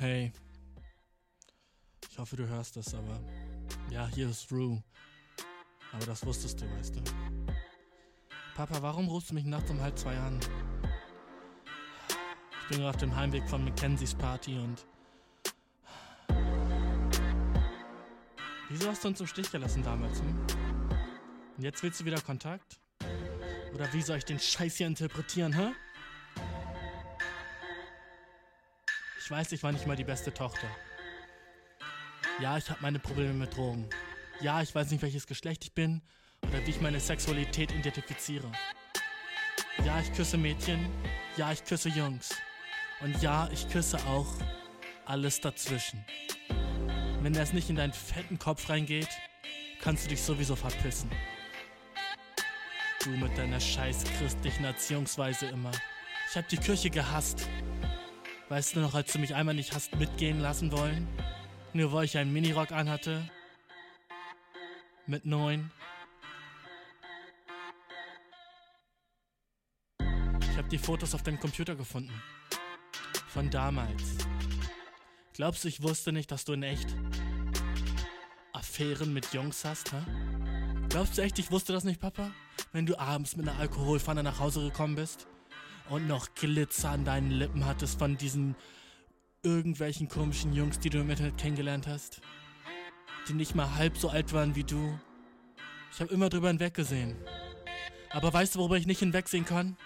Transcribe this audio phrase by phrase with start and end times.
[0.00, 0.30] Hey.
[2.08, 3.18] Ich hoffe, du hörst das, aber.
[3.90, 4.80] Ja, hier ist Rue.
[5.92, 7.00] Aber das wusstest du, weißt du.
[8.54, 10.38] Papa, warum rufst du mich nachts um halb zwei an?
[12.62, 14.86] Ich bin gerade auf dem Heimweg von Mackenzies Party und.
[18.68, 20.46] Wieso hast du uns im Stich gelassen damals, hm?
[21.56, 22.78] Und jetzt willst du wieder Kontakt?
[23.74, 25.72] Oder wie soll ich den Scheiß hier interpretieren, hä?
[29.28, 30.66] Ich weiß, ich war nicht mal die beste Tochter.
[32.40, 33.86] Ja, ich habe meine Probleme mit Drogen.
[34.40, 36.00] Ja, ich weiß nicht, welches Geschlecht ich bin
[36.40, 38.50] oder wie ich meine Sexualität identifiziere.
[39.84, 40.88] Ja, ich küsse Mädchen.
[41.36, 42.30] Ja, ich küsse Jungs.
[43.02, 44.32] Und ja, ich küsse auch
[45.04, 46.02] alles dazwischen.
[47.20, 49.10] Wenn das nicht in deinen fetten Kopf reingeht,
[49.82, 51.10] kannst du dich sowieso verpissen.
[53.04, 55.72] Du mit deiner scheiß christlichen Erziehungsweise immer.
[56.30, 57.46] Ich hab die Kirche gehasst.
[58.48, 61.06] Weißt du noch, als du mich einmal nicht hast mitgehen lassen wollen?
[61.74, 63.28] Nur weil ich einen Minirock anhatte?
[65.06, 65.70] Mit neun?
[70.40, 72.22] Ich hab die Fotos auf deinem Computer gefunden.
[73.28, 74.16] Von damals.
[75.34, 76.88] Glaubst du, ich wusste nicht, dass du in echt
[78.54, 80.02] Affären mit Jungs hast, hä?
[80.88, 82.30] Glaubst du echt, ich wusste das nicht, Papa?
[82.72, 85.26] Wenn du abends mit einer Alkoholpfanne nach Hause gekommen bist?
[85.90, 88.54] Und noch Glitzer an deinen Lippen hattest von diesen
[89.42, 92.20] irgendwelchen komischen Jungs, die du im Internet kennengelernt hast.
[93.28, 94.98] Die nicht mal halb so alt waren wie du.
[95.92, 97.16] Ich habe immer drüber hinweggesehen.
[98.10, 99.76] Aber weißt du, worüber ich nicht hinwegsehen kann?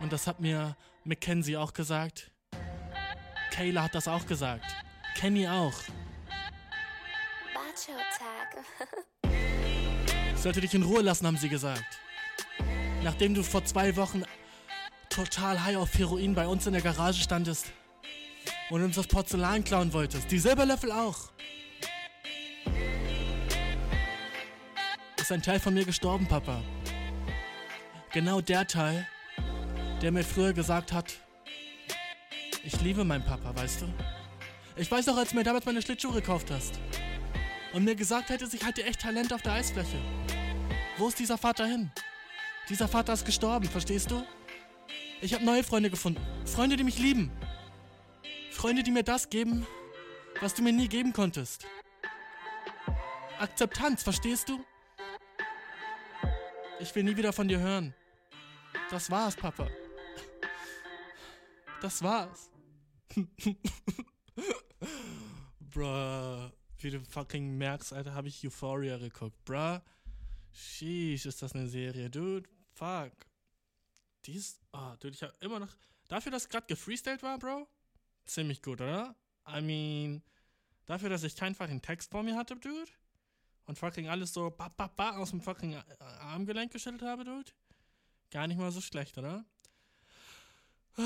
[0.00, 2.30] Und das hat mir Mackenzie auch gesagt.
[3.50, 4.64] Kayla hat das auch gesagt.
[5.16, 5.74] Kenny auch.
[7.54, 8.64] Macho Tag.
[10.34, 12.00] ich sollte dich in Ruhe lassen, haben sie gesagt.
[13.02, 14.24] Nachdem du vor zwei Wochen
[15.14, 17.66] total high auf Heroin bei uns in der Garage standest
[18.70, 20.30] und uns das Porzellan klauen wolltest.
[20.30, 21.30] Die Silberlöffel auch.
[25.16, 26.60] Ist ein Teil von mir gestorben, Papa.
[28.12, 29.06] Genau der Teil,
[30.02, 31.14] der mir früher gesagt hat,
[32.64, 33.86] ich liebe meinen Papa, weißt du?
[34.76, 36.80] Ich weiß noch, als du mir damals meine Schlittschuhe gekauft hast
[37.72, 39.98] und mir gesagt hättest, ich hatte echt Talent auf der Eisfläche.
[40.98, 41.90] Wo ist dieser Vater hin?
[42.68, 44.24] Dieser Vater ist gestorben, verstehst du?
[45.24, 46.20] Ich habe neue Freunde gefunden.
[46.44, 47.30] Freunde, die mich lieben.
[48.50, 49.66] Freunde, die mir das geben,
[50.42, 51.64] was du mir nie geben konntest.
[53.38, 54.62] Akzeptanz, verstehst du?
[56.78, 57.94] Ich will nie wieder von dir hören.
[58.90, 59.66] Das war's, Papa.
[61.80, 62.50] Das war's.
[65.70, 69.42] Bruh, wie du fucking merkst, Alter, habe ich Euphoria geguckt.
[69.46, 69.80] Bruh,
[70.52, 72.46] sheesh, ist das eine Serie, dude.
[72.74, 73.12] Fuck.
[74.26, 75.76] Die ist, oh, dude, ich habe immer noch,
[76.08, 77.68] dafür, dass gerade gefreestylt war, Bro,
[78.24, 79.14] ziemlich gut, oder?
[79.46, 80.22] I mean,
[80.86, 82.90] dafür, dass ich keinen fucking Text vor mir hatte, Dude,
[83.66, 87.50] und fucking alles so ba, ba, ba aus dem fucking Armgelenk geschüttelt habe, Dude,
[88.30, 89.44] gar nicht mal so schlecht, oder?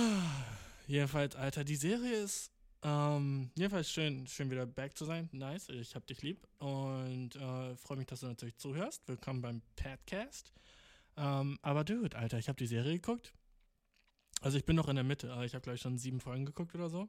[0.86, 2.52] Jedenfalls, Alter, die Serie ist
[2.82, 5.28] ähm, jedenfalls schön, schön wieder back zu sein.
[5.32, 9.02] Nice, ich hab dich lieb und äh, freue mich, dass du natürlich zuhörst.
[9.08, 10.52] Willkommen beim Podcast.
[11.18, 13.34] Ähm, aber dude, Alter, ich habe die Serie geguckt.
[14.40, 16.88] Also ich bin noch in der Mitte, ich habe gleich schon sieben Folgen geguckt oder
[16.88, 17.08] so.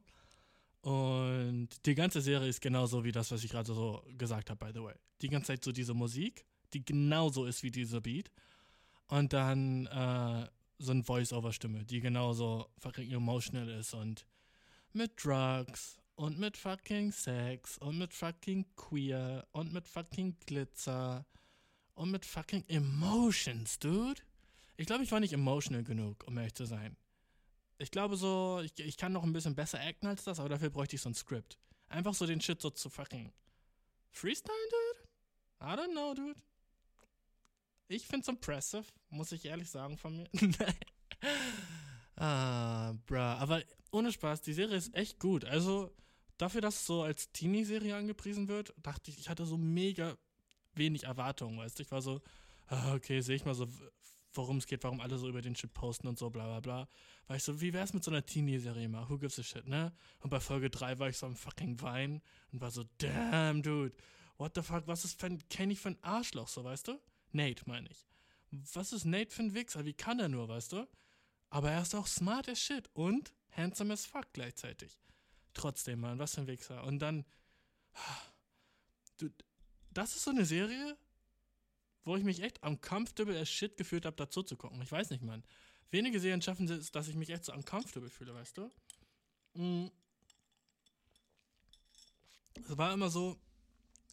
[0.82, 4.72] Und die ganze Serie ist genauso wie das, was ich gerade so gesagt habe, by
[4.72, 4.94] the way.
[5.20, 8.30] Die ganze Zeit so diese Musik, die genauso ist wie dieser Beat.
[9.06, 10.48] Und dann äh,
[10.78, 14.26] so eine Voice-Over-Stimme, die genauso fucking emotional ist und
[14.92, 21.26] mit Drugs und mit fucking Sex und mit fucking Queer und mit fucking Glitzer
[22.00, 24.22] und mit fucking Emotions, dude.
[24.78, 26.96] Ich glaube, ich war nicht emotional genug, um ehrlich zu sein.
[27.76, 30.70] Ich glaube so, ich, ich kann noch ein bisschen besser acten als das, aber dafür
[30.70, 31.58] bräuchte ich so ein Skript.
[31.88, 33.30] Einfach so den Shit so zu fucking
[34.12, 35.08] freestyle, dude?
[35.60, 36.40] I don't know, dude.
[37.88, 40.28] Ich find's impressive, muss ich ehrlich sagen von mir.
[42.16, 43.18] ah, bruh.
[43.18, 43.62] Aber
[43.92, 45.44] ohne Spaß, die Serie ist echt gut.
[45.44, 45.94] Also,
[46.38, 50.16] dafür, dass es so als Teenie-Serie angepriesen wird, dachte ich, ich hatte so mega
[50.80, 51.82] wenig Erwartungen, weißt du?
[51.84, 52.20] Ich war so,
[52.66, 53.68] ah, okay, sehe ich mal so,
[54.34, 56.88] worum es geht, warum alle so über den Shit posten und so, bla bla bla.
[57.28, 59.08] War ich so, wie wär's mit so einer Teenie-Serie mal?
[59.08, 59.92] Who gives a shit, ne?
[60.20, 63.94] Und bei Folge 3 war ich so am fucking Wein und war so, damn, dude,
[64.36, 67.00] what the fuck, was ist für ein Kenny für ein Arschloch, so, weißt du?
[67.32, 68.06] Nate, meine ich.
[68.74, 69.84] Was ist Nate für ein Wichser?
[69.84, 70.88] Wie kann er nur, weißt du?
[71.50, 74.98] Aber er ist auch smart as shit und handsome as fuck gleichzeitig.
[75.54, 76.84] Trotzdem, Mann, was für ein Wichser.
[76.84, 77.24] Und dann,
[79.18, 79.34] dude,
[79.90, 80.96] das ist so eine Serie,
[82.04, 84.80] wo ich mich echt uncomfortable as shit gefühlt habe, dazu zu gucken.
[84.82, 85.44] Ich weiß nicht, Mann.
[85.90, 88.70] Wenige Serien schaffen es, dass ich mich echt so uncomfortable fühle, weißt du?
[89.54, 89.90] Mm.
[92.54, 93.36] es war immer so,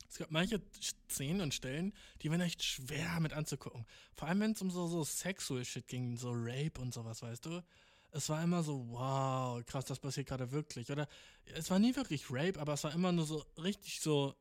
[0.10, 0.62] es gab manche
[1.10, 3.86] Szenen und Stellen, die waren echt schwer mit anzugucken.
[4.16, 7.46] Vor allem, wenn es um so, so Sexual Shit ging, so Rape und sowas, weißt
[7.46, 7.64] du?
[8.12, 10.90] Es war immer so, wow, krass, das passiert gerade wirklich.
[10.90, 11.08] Oder
[11.46, 14.36] es war nie wirklich Rape, aber es war immer nur so richtig so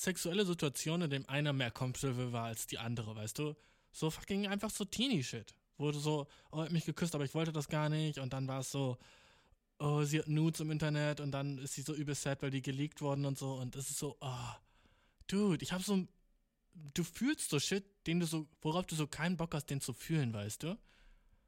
[0.00, 3.54] sexuelle Situationen, in dem einer mehr comfortable war als die andere, weißt du?
[3.92, 5.54] So fucking einfach so Teenie-Shit.
[5.78, 8.18] Du so, oh, er hat mich geküsst, aber ich wollte das gar nicht.
[8.18, 8.98] Und dann war es so,
[9.78, 12.62] oh, sie hat Nudes im Internet und dann ist sie so übel sad, weil die
[12.62, 13.54] geleakt wurden und so.
[13.54, 14.50] Und es ist so, oh,
[15.26, 16.06] dude, ich hab so,
[16.94, 19.92] du fühlst so Shit, den du so, worauf du so keinen Bock hast, den zu
[19.94, 20.78] fühlen, weißt du?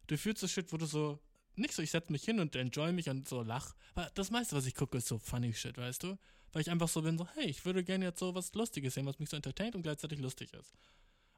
[0.06, 1.20] Du fühlst so Shit, wo du so,
[1.54, 3.74] nicht so, ich setz mich hin und enjoy mich und so lach.
[3.94, 6.18] Aber das meiste, was ich gucke, ist so funny Shit, weißt du?
[6.52, 9.06] Weil ich einfach so bin, so, hey, ich würde gerne jetzt so was Lustiges sehen,
[9.06, 10.72] was mich so entertaint und gleichzeitig lustig ist.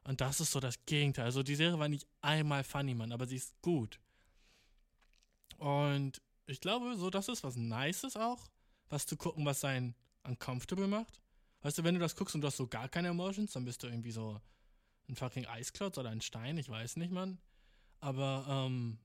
[0.03, 1.25] Und das ist so das Gegenteil.
[1.25, 3.99] Also die Serie war nicht einmal funny, Mann, aber sie ist gut.
[5.57, 8.49] Und ich glaube, so, das ist was Nices auch,
[8.89, 11.21] was zu gucken, was sein uncomfortable macht.
[11.61, 13.81] Weißt du, wenn du das guckst und du hast so gar keine Emotions, dann bist
[13.81, 14.39] du irgendwie so
[15.07, 17.39] ein fucking Eisklotz oder ein Stein, ich weiß nicht, Mann.
[17.99, 18.99] Aber, ähm,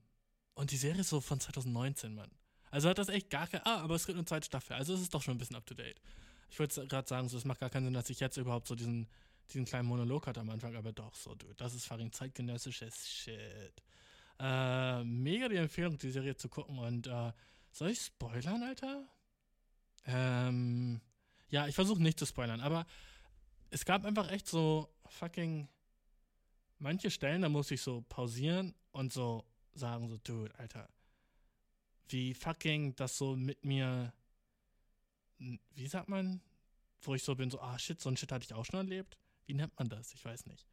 [0.53, 2.29] und die Serie ist so von 2019, Mann.
[2.71, 5.01] Also hat das echt gar keine, ah, aber es gibt eine zweite Staffel, also es
[5.01, 6.01] ist doch schon ein bisschen up to date.
[6.49, 8.75] Ich wollte gerade sagen, so, es macht gar keinen Sinn, dass ich jetzt überhaupt so
[8.75, 9.07] diesen,
[9.49, 13.81] diesen kleinen Monolog hatte am Anfang, aber doch, so, dude, das ist fucking zeitgenössisches Shit.
[14.39, 16.79] Äh, mega die Empfehlung, die Serie zu gucken.
[16.79, 17.31] Und äh,
[17.71, 19.05] soll ich spoilern, Alter?
[20.05, 20.99] Ähm,
[21.49, 22.87] ja, ich versuche nicht zu spoilern, aber
[23.69, 25.69] es gab einfach echt so fucking
[26.79, 30.89] manche Stellen, da muss ich so pausieren und so sagen, so, dude, Alter,
[32.11, 34.13] wie fucking das so mit mir,
[35.37, 36.41] wie sagt man,
[37.01, 39.17] wo ich so bin, so, ah shit, so ein Shit hatte ich auch schon erlebt.
[39.45, 40.13] Wie nennt man das?
[40.13, 40.67] Ich weiß nicht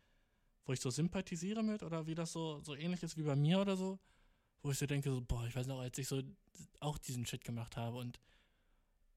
[0.68, 3.58] wo ich so sympathisiere mit oder wie das so, so ähnlich ist wie bei mir
[3.58, 3.98] oder so,
[4.62, 6.22] wo ich so denke, so, boah, ich weiß noch, als ich so
[6.78, 8.20] auch diesen Shit gemacht habe und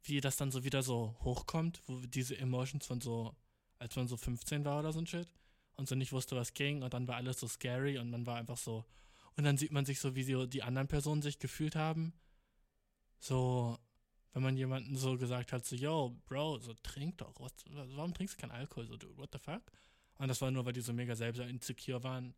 [0.04, 3.36] wie das dann so wieder so hochkommt, wo diese Emotions von so,
[3.80, 5.28] als man so 15 war oder so ein Shit
[5.76, 8.38] und so nicht wusste, was ging und dann war alles so scary und man war
[8.38, 8.86] einfach so,
[9.38, 12.14] und dann sieht man sich so, wie so die anderen Personen sich gefühlt haben.
[13.20, 13.78] So,
[14.34, 17.54] wenn man jemanden so gesagt hat, so, yo, Bro, so trink doch, was,
[17.96, 18.88] warum trinkst du keinen Alkohol?
[18.88, 19.62] So, dude, what the fuck?
[20.18, 22.34] Und das war nur, weil die so mega selber insecure waren,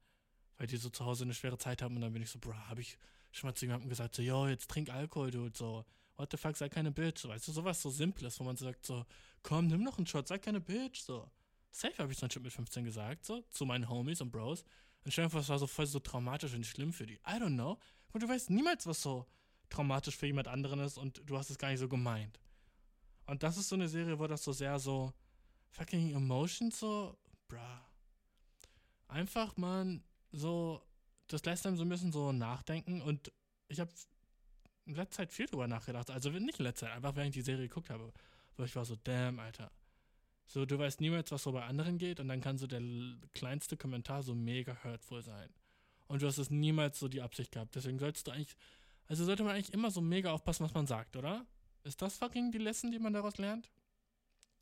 [0.57, 1.95] weil die so zu Hause eine schwere Zeit haben.
[1.95, 2.97] Und dann bin ich so, bro, habe ich
[3.31, 5.85] schon mal zu jemandem gesagt, so, yo, jetzt trink Alkohol, du, so,
[6.15, 7.25] what the fuck, sei keine Bitch.
[7.25, 9.05] Weißt du, sowas so Simples, wo man sagt, so,
[9.41, 11.29] komm, nimm noch einen Shot, sei keine Bitch, so.
[11.71, 14.63] Safe habe ich so ein Shit mit 15 gesagt, so, zu meinen Homies und Bros.
[15.03, 17.15] Und stell dir vor, es war so voll so traumatisch und schlimm für die.
[17.15, 17.77] I don't know.
[18.11, 19.25] Und du weißt niemals, was so
[19.69, 22.39] traumatisch für jemand anderen ist und du hast es gar nicht so gemeint.
[23.25, 25.13] Und das ist so eine Serie, wo das so sehr so
[25.71, 27.17] fucking Emotions so
[27.47, 27.59] bruh.
[29.07, 30.01] Einfach mal
[30.31, 30.81] so,
[31.27, 33.31] das lässt einem so ein bisschen so nachdenken und
[33.67, 33.91] ich habe
[34.85, 36.09] in letzter Zeit viel drüber nachgedacht.
[36.11, 38.11] Also nicht in letzter Zeit, einfach während ich die Serie geguckt habe.
[38.57, 39.71] Wo ich war so, damn, Alter.
[40.45, 42.81] So, du weißt niemals, was so bei anderen geht und dann kann so der
[43.33, 45.49] kleinste Kommentar so mega hurtful sein.
[46.07, 47.75] Und du hast es niemals so die Absicht gehabt.
[47.75, 48.55] Deswegen solltest du eigentlich,
[49.07, 51.45] also sollte man eigentlich immer so mega aufpassen, was man sagt, oder?
[51.83, 53.69] Ist das fucking die Lesson, die man daraus lernt?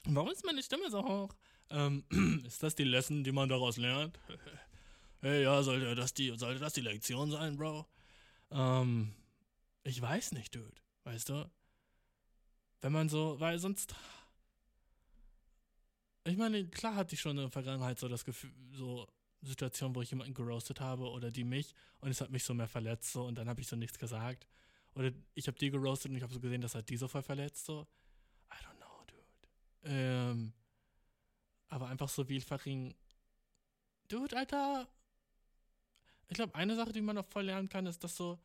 [0.06, 1.36] Warum ist meine Stimme so hoch?
[1.70, 2.04] Ähm,
[2.46, 4.20] ist das die Lesson, die man daraus lernt?
[5.22, 7.86] hey, ja, sollte das die, sollte das die Lektion sein, Bro?
[8.52, 9.14] Ähm,
[9.84, 10.82] ich weiß nicht, Dude.
[11.04, 11.50] Weißt du?
[12.82, 13.96] Wenn man so, weil sonst.
[16.24, 19.08] Ich meine, klar hatte ich schon in der Vergangenheit so das Gefühl, so
[19.42, 22.68] Situationen, wo ich jemanden geroastet habe oder die mich und es hat mich so mehr
[22.68, 24.48] verletzt so und dann habe ich so nichts gesagt.
[24.94, 27.24] Oder ich habe die geroastet und ich habe so gesehen, das hat die so voll
[27.24, 27.88] verletzt so.
[28.52, 29.50] I don't know, dude.
[29.84, 30.54] Ähm,
[31.70, 32.94] aber einfach so wie fucking.
[34.08, 34.88] Dude, Alter.
[36.28, 38.38] Ich glaube, eine Sache, die man noch voll lernen kann, ist, dass so.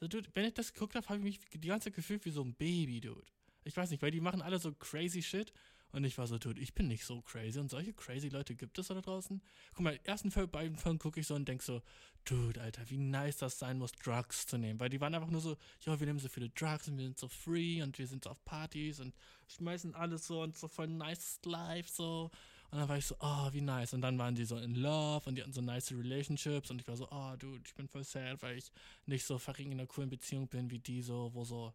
[0.00, 2.30] so dude, wenn ich das geguckt habe, habe ich mich die ganze Zeit gefühlt wie
[2.30, 3.30] so ein Baby, Dude.
[3.64, 5.52] Ich weiß nicht, weil die machen alle so crazy Shit.
[5.94, 7.60] Und ich war so, Dude, ich bin nicht so crazy.
[7.60, 9.40] Und solche crazy Leute gibt es da draußen.
[9.74, 11.82] Guck mal, ersten beiden Folgen gucke ich so und denk so,
[12.24, 14.80] Dude, Alter, wie nice das sein muss, Drugs zu nehmen.
[14.80, 17.18] Weil die waren einfach nur so, ja, wir nehmen so viele Drugs und wir sind
[17.20, 19.14] so free und wir sind so auf Partys und
[19.46, 22.28] schmeißen alles so und so voll nice life so.
[22.72, 23.94] Und dann war ich so, oh, wie nice.
[23.94, 26.72] Und dann waren die so in Love und die hatten so nice Relationships.
[26.72, 28.72] Und ich war so, oh, dude, ich bin voll sad, weil ich
[29.06, 31.72] nicht so fucking in einer coolen Beziehung bin wie die so, wo so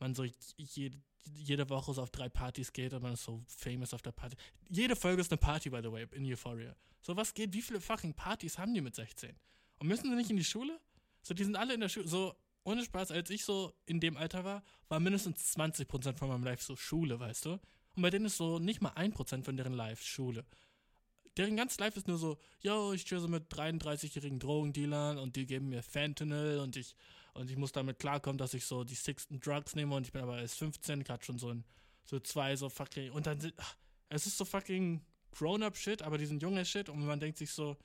[0.00, 0.24] man so
[0.56, 0.98] jede,
[1.34, 4.36] jede Woche so auf drei Partys geht und man ist so famous auf der Party.
[4.68, 6.74] Jede Folge ist eine Party, by the way, in Euphoria.
[7.00, 7.52] So, was geht?
[7.52, 9.34] Wie viele fucking Partys haben die mit 16?
[9.78, 10.80] Und müssen sie nicht in die Schule?
[11.22, 12.08] So, die sind alle in der Schule.
[12.08, 16.44] So, ohne Spaß, als ich so in dem Alter war, war mindestens 20% von meinem
[16.44, 17.52] Life so Schule, weißt du?
[17.96, 20.44] Und bei denen ist so nicht mal ein Prozent von deren Life Schule.
[21.36, 25.46] Deren ganzes Life ist nur so, yo, ich chill so mit 33-jährigen Drogendealern und die
[25.46, 26.94] geben mir Fentanyl und ich,
[27.38, 30.22] und ich muss damit klarkommen, dass ich so die sixten Drugs nehme und ich bin
[30.22, 31.64] aber erst 15, ich hatte schon so ein,
[32.04, 33.12] So zwei so fucking.
[33.12, 33.54] Und dann sind.
[33.58, 33.76] Ach,
[34.08, 37.76] es ist so fucking Grown-up-Shit, aber die sind junge Shit und man denkt sich so.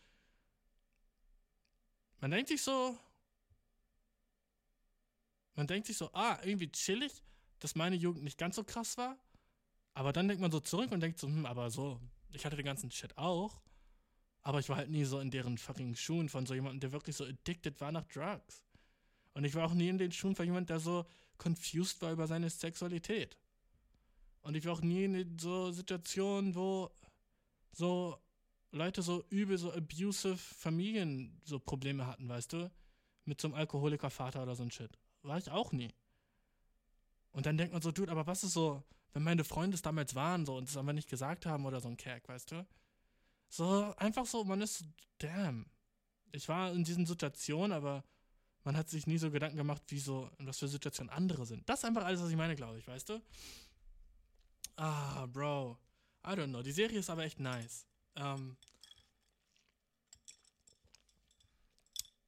[2.19, 2.97] Man denkt sich so.
[5.55, 7.21] Man denkt sich so, ah, irgendwie chillig,
[7.59, 9.17] dass meine Jugend nicht ganz so krass war.
[9.93, 11.99] Aber dann denkt man so zurück und denkt so, hm, aber so,
[12.31, 13.61] ich hatte den ganzen Shit auch.
[14.41, 17.15] Aber ich war halt nie so in deren fucking Schuhen von so jemandem, der wirklich
[17.15, 18.62] so addicted war nach Drugs.
[19.33, 21.05] Und ich war auch nie in den Schuhen von jemandem, der so
[21.37, 23.37] confused war über seine Sexualität.
[24.41, 26.91] Und ich war auch nie in so Situationen, wo
[27.71, 28.17] so
[28.71, 32.71] Leute so übel, so abusive Familien so Probleme hatten, weißt du?
[33.25, 34.97] Mit so einem Alkoholiker-Vater oder so ein Shit.
[35.21, 35.93] War ich auch nie.
[37.31, 40.15] Und dann denkt man so, Dude, aber was ist so, wenn meine Freunde es damals
[40.15, 42.65] waren so und es aber nicht gesagt haben oder so ein Kerk, weißt du?
[43.49, 44.85] So, einfach so, man ist so,
[45.19, 45.67] damn.
[46.31, 48.03] Ich war in diesen Situationen, aber
[48.63, 51.67] man hat sich nie so Gedanken gemacht, wie so, in was für Situationen andere sind.
[51.67, 53.21] Das ist einfach alles, was ich meine, glaube ich, weißt du?
[54.75, 55.77] Ah, Bro.
[56.25, 56.61] I don't know.
[56.61, 57.85] Die Serie ist aber echt nice.
[58.15, 58.55] Ähm,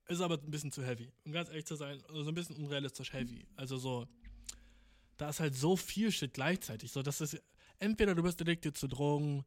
[0.07, 1.11] ist aber ein bisschen zu heavy.
[1.23, 3.47] Um ganz ehrlich zu sein, so also ein bisschen unrealistisch heavy.
[3.55, 4.07] Also so,
[5.17, 6.91] da ist halt so viel Shit gleichzeitig.
[6.91, 7.41] So, das ist,
[7.79, 9.45] entweder du bist addicted zu Drogen,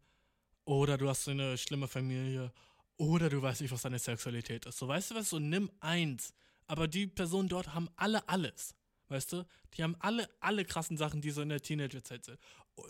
[0.68, 2.52] oder du hast so eine schlimme Familie.
[2.98, 4.76] Oder du weißt nicht, was deine Sexualität ist.
[4.76, 5.30] So, weißt du was?
[5.30, 6.34] So, nimm eins.
[6.68, 8.74] Aber die Personen dort haben alle alles.
[9.08, 9.46] Weißt du?
[9.74, 12.38] Die haben alle, alle krassen Sachen, die so in der Teenagerzeit sind.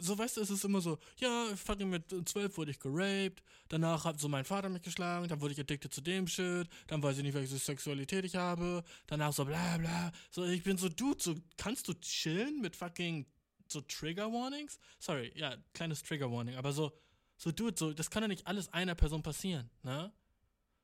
[0.00, 4.04] So, weißt du, es ist immer so, ja, fucking mit zwölf wurde ich geraped, danach
[4.04, 7.16] hat so mein Vater mich geschlagen, dann wurde ich addicted zu dem Shit, dann weiß
[7.16, 10.12] ich nicht, welche Sexualität ich habe, danach so bla bla.
[10.30, 13.24] So, ich bin so, Dude, so, kannst du chillen mit fucking
[13.68, 14.78] so Trigger Warnings?
[14.98, 16.92] Sorry, ja, kleines Trigger Warning, aber so,
[17.38, 20.12] so, Dude, so, das kann ja nicht alles einer Person passieren, ne?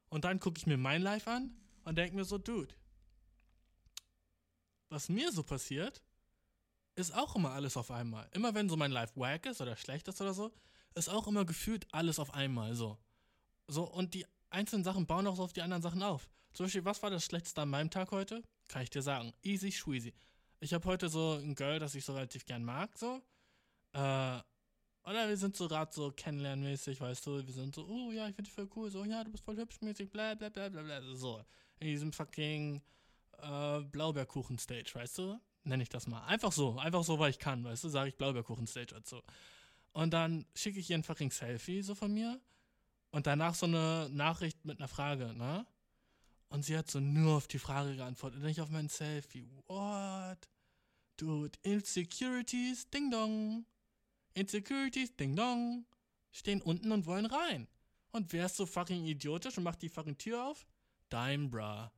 [0.08, 2.74] Und dann gucke ich mir mein Life an und denke mir so, Dude,
[4.94, 6.02] was mir so passiert,
[6.94, 8.28] ist auch immer alles auf einmal.
[8.32, 10.52] Immer wenn so mein Life wack ist oder schlecht ist oder so,
[10.94, 12.96] ist auch immer gefühlt alles auf einmal so.
[13.66, 16.28] So, und die einzelnen Sachen bauen auch so auf die anderen Sachen auf.
[16.52, 18.42] Zum Beispiel, was war das Schlechteste an meinem Tag heute?
[18.68, 19.32] Kann ich dir sagen.
[19.42, 20.14] Easy schweezy.
[20.60, 23.20] Ich habe heute so ein Girl, das ich so relativ gern mag, so.
[23.92, 24.40] Äh,
[25.06, 28.34] oder wir sind so gerade so kennenlernmäßig, weißt du, wir sind so, oh ja, ich
[28.34, 30.82] finde dich voll cool, so, ja, du bist voll hübsch mäßig, bla bla bla bla
[30.82, 31.44] bla, so.
[31.80, 32.80] In diesem fucking
[33.42, 35.40] äh, Blaubeerkuchen-Stage, weißt du?
[35.64, 36.24] Nenne ich das mal.
[36.26, 39.22] Einfach so, einfach so, weil ich kann, weißt du, sage ich Blaubeerkuchen-Stage dazu.
[39.92, 42.40] Und dann schicke ich ihr ein fucking Selfie so von mir
[43.10, 45.66] und danach so eine Nachricht mit einer Frage, ne?
[46.48, 49.48] Und sie hat so nur auf die Frage geantwortet, nicht auf mein Selfie.
[49.66, 50.38] What?
[51.16, 53.64] Dude, Insecurities, ding dong.
[54.34, 55.86] Insecurities, ding dong,
[56.32, 57.68] stehen unten und wollen rein.
[58.10, 60.66] Und wer ist so fucking idiotisch und macht die fucking Tür auf?
[61.08, 61.92] Dein bra.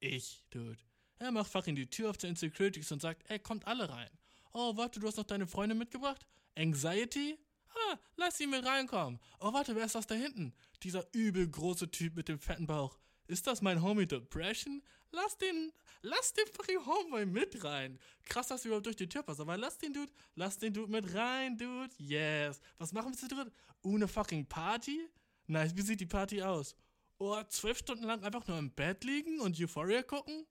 [0.00, 0.78] Ich, dude.
[1.18, 4.08] Er macht fucking die Tür auf zu Insecurities und sagt, ey, kommt alle rein.
[4.52, 6.26] Oh, warte, du hast noch deine Freundin mitgebracht?
[6.56, 7.38] Anxiety?
[7.68, 9.20] Ah, lass sie mit reinkommen.
[9.38, 10.54] Oh, warte, wer ist das da hinten?
[10.82, 12.98] Dieser übel große Typ mit dem fetten Bauch.
[13.26, 14.82] Ist das mein Homie Depression?
[15.12, 17.98] Lass den, lass den fucking Homeboy mit rein.
[18.24, 20.90] Krass, dass du überhaupt durch die Tür passt, aber lass den Dude, lass den Dude
[20.90, 21.90] mit rein, Dude.
[21.98, 22.60] Yes.
[22.78, 23.52] Was machen wir zu dritt?
[23.82, 25.08] Ohne fucking Party?
[25.46, 26.74] Nice, wie sieht die Party aus?
[27.22, 30.46] Oh, zwölf Stunden lang einfach nur im Bett liegen und Euphoria gucken?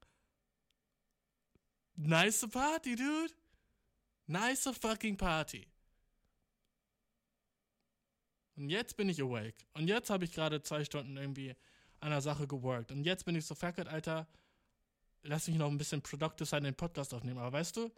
[1.95, 3.33] Nice Party, Dude.
[4.27, 5.67] Nice fucking Party.
[8.55, 9.65] Und jetzt bin ich awake.
[9.73, 11.55] Und jetzt habe ich gerade zwei Stunden irgendwie
[12.01, 12.91] an der Sache geworkt.
[12.91, 14.27] Und jetzt bin ich so, it, Alter,
[15.23, 17.39] lass mich noch ein bisschen productive sein, den Podcast aufnehmen.
[17.39, 17.91] Aber weißt du,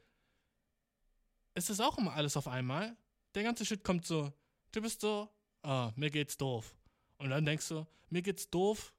[1.55, 2.95] es ist auch immer alles auf einmal.
[3.35, 4.31] Der ganze Shit kommt so,
[4.71, 5.29] du bist so,
[5.61, 6.73] ah, mir geht's doof.
[7.21, 8.93] Und dann denkst du, mir geht's doof.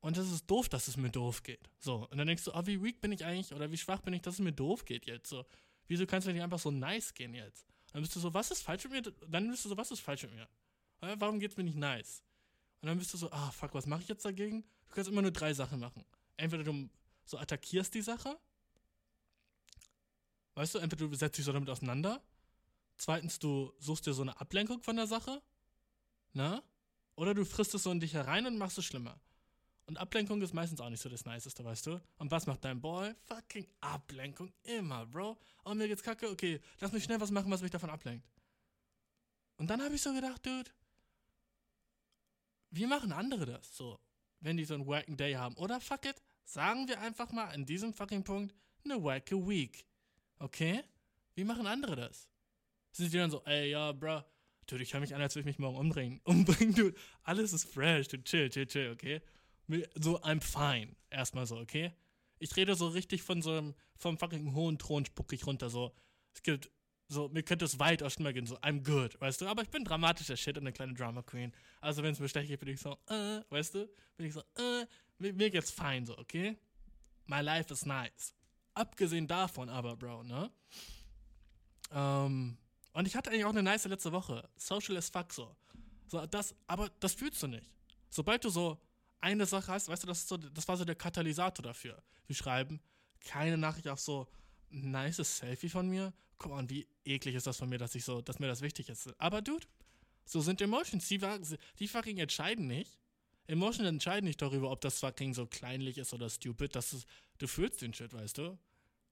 [0.00, 1.70] Und es ist doof, dass es mir doof geht.
[1.78, 2.06] So.
[2.10, 4.22] Und dann denkst du, ah, wie weak bin ich eigentlich oder wie schwach bin ich,
[4.22, 5.28] dass es mir doof geht jetzt.
[5.28, 5.46] So.
[5.88, 7.66] Wieso kannst du nicht einfach so nice gehen jetzt?
[7.92, 9.02] Dann bist du so, was ist falsch mit mir?
[9.26, 10.48] Dann bist du so, was ist falsch mit mir?
[11.00, 12.22] Warum geht's mir nicht nice?
[12.82, 14.62] Und dann bist du so, ah, fuck, was mache ich jetzt dagegen?
[14.88, 16.04] Du kannst immer nur drei Sachen machen.
[16.36, 16.90] Entweder du
[17.24, 18.38] so attackierst die Sache.
[20.54, 22.22] Weißt du, entweder du setzt dich so damit auseinander.
[22.96, 25.42] Zweitens, du suchst dir so eine Ablenkung von der Sache.
[26.32, 26.62] Ne?
[27.16, 29.18] Oder du frisst es so in dich herein und machst es schlimmer.
[29.86, 32.00] Und Ablenkung ist meistens auch nicht so das Niceste, weißt du?
[32.18, 33.14] Und was macht dein Boy?
[33.24, 34.52] Fucking Ablenkung.
[34.64, 35.38] Immer, Bro.
[35.64, 36.28] Oh, mir geht's kacke.
[36.28, 38.26] Okay, lass mich schnell was machen, was mich davon ablenkt.
[39.58, 40.70] Und dann habe ich so gedacht, Dude,
[42.70, 43.76] wie machen andere das?
[43.76, 43.98] So,
[44.40, 45.56] wenn die so einen Working Day haben.
[45.56, 48.54] Oder fuck it, sagen wir einfach mal in diesem fucking Punkt
[48.84, 49.86] eine Working Week.
[50.38, 50.82] Okay?
[51.34, 52.28] Wie machen andere das?
[52.92, 54.22] Sind die dann so, ey, ja, bro,
[54.66, 56.20] dude, ich höre mich an, als würde ich mich morgen umbringen.
[56.24, 59.20] Umbringen, dude, alles ist fresh, dude, chill, chill, chill, okay?
[59.94, 60.94] So, I'm fine.
[61.10, 61.92] Erstmal so, okay?
[62.38, 65.94] Ich rede so richtig von so einem, vom fucking hohen Thron spuck ich runter, so.
[66.34, 66.70] Es gibt
[67.08, 69.46] So, mir könnte es weitaus schlimmer gehen, so, I'm good, weißt du?
[69.46, 71.52] Aber ich bin dramatischer Shit und eine kleine Drama Queen.
[71.80, 73.88] Also, wenn es mir schlecht geht, bin ich so, äh, weißt du?
[74.16, 74.86] Bin ich so, äh,
[75.18, 76.56] mir, mir geht's fein, so, okay?
[77.26, 78.34] My life is nice.
[78.74, 80.50] Abgesehen davon aber, Bro, ne?
[81.92, 82.58] Ähm,
[82.96, 84.48] und ich hatte eigentlich auch eine nice letzte Woche.
[84.56, 85.54] Social as fuck, so.
[86.08, 87.70] So, das, aber das fühlst du nicht.
[88.08, 88.80] Sobald du so
[89.20, 92.02] eine Sache hast, weißt du, das, so, das war so der Katalysator dafür.
[92.26, 92.80] Wir schreiben
[93.20, 94.26] keine Nachricht auf so
[94.70, 96.14] nice Selfie von mir.
[96.38, 98.88] Guck mal, wie eklig ist das von mir, dass ich so, dass mir das wichtig
[98.88, 99.12] ist.
[99.20, 99.66] Aber Dude,
[100.24, 101.20] so sind Emotions, die,
[101.78, 102.98] die fucking entscheiden nicht.
[103.46, 106.74] Emotions entscheiden nicht darüber, ob das fucking so kleinlich ist oder stupid.
[106.74, 108.58] Das ist, du fühlst den Shit, weißt du?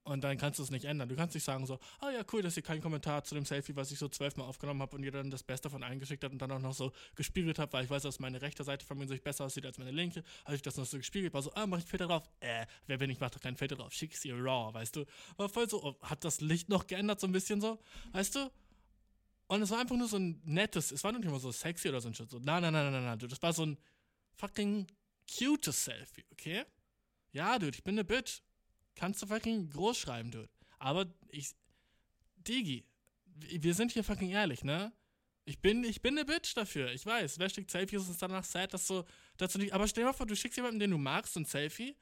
[0.05, 1.09] Und dann kannst du es nicht ändern.
[1.09, 3.75] Du kannst nicht sagen so, oh ja, cool, dass ihr keinen Kommentar zu dem Selfie,
[3.75, 6.39] was ich so zwölfmal aufgenommen habe und ihr dann das Beste von eingeschickt habt und
[6.39, 9.07] dann auch noch so gespiegelt habt, weil ich weiß, dass meine rechte Seite von mir
[9.07, 10.23] sich besser aussieht als meine linke.
[10.45, 12.29] Habe ich das noch so gespiegelt, war so, ah, mach ich Filter drauf.
[12.39, 13.93] Äh, wer bin ich, mach doch keinen Filter drauf.
[13.93, 15.05] Schick sie raw, weißt du.
[15.37, 17.79] War voll so, oh, hat das Licht noch geändert, so ein bisschen so,
[18.11, 18.51] weißt du?
[19.47, 21.99] Und es war einfach nur so ein nettes, es war nicht immer so sexy oder
[21.99, 22.29] so ein Shit.
[22.29, 23.77] So, nein, nein, nein, nein, nein, das war so ein
[24.35, 24.85] fucking
[25.35, 26.63] cutes Selfie, okay?
[27.31, 28.41] Ja, Dude, ich bin eine Bitch.
[28.95, 30.49] Kannst du fucking groß schreiben, Dude.
[30.79, 31.51] Aber ich.
[32.37, 32.85] Digi,
[33.35, 34.93] wir sind hier fucking ehrlich, ne?
[35.45, 36.91] Ich bin, ich bin eine Bitch dafür.
[36.91, 37.37] Ich weiß.
[37.37, 39.05] Wer schickt Selfies ist danach sad, dass so,
[39.37, 39.73] dass du nicht.
[39.73, 41.95] Aber stell dir mal vor, du schickst jemanden, den du magst, ein Selfie.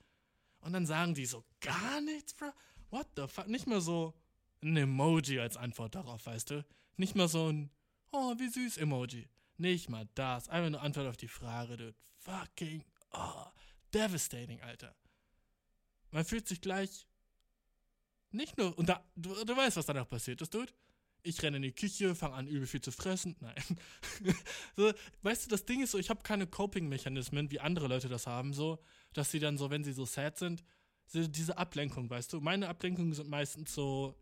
[0.62, 2.52] Und dann sagen die so, gar nichts, bro.
[2.90, 3.48] What the fuck?
[3.48, 4.14] Nicht mal so
[4.62, 6.66] ein Emoji als Antwort darauf, weißt du?
[6.96, 7.70] Nicht mal so ein,
[8.12, 9.28] oh, wie süß Emoji.
[9.58, 10.48] Nicht mal das.
[10.48, 11.96] Einfach eine Antwort auf die Frage, dude.
[12.20, 13.46] Fucking, oh,
[13.94, 14.96] devastating, Alter.
[16.14, 17.08] Man fühlt sich gleich
[18.32, 20.72] nicht nur, und da, du, du weißt, was danach passiert ist, Dude.
[21.26, 23.36] Ich renne in die Küche, fange an, übel viel zu fressen.
[23.40, 23.56] Nein.
[24.76, 24.92] so,
[25.22, 28.54] weißt du, das Ding ist so, ich habe keine Coping-Mechanismen, wie andere Leute das haben,
[28.54, 28.80] so,
[29.14, 30.64] dass sie dann so, wenn sie so sad sind,
[31.08, 32.42] so diese Ablenkung, weißt du.
[32.42, 34.16] Meine Ablenkungen sind meistens so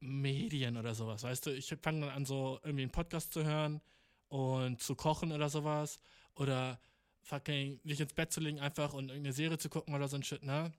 [0.00, 1.50] Medien oder sowas, weißt du.
[1.50, 3.80] Ich fange dann an, so irgendwie einen Podcast zu hören
[4.28, 5.98] und zu kochen oder sowas.
[6.36, 6.80] Oder
[7.22, 10.22] fucking mich ins Bett zu legen einfach und irgendeine Serie zu gucken oder so ein
[10.22, 10.72] Shit, ne?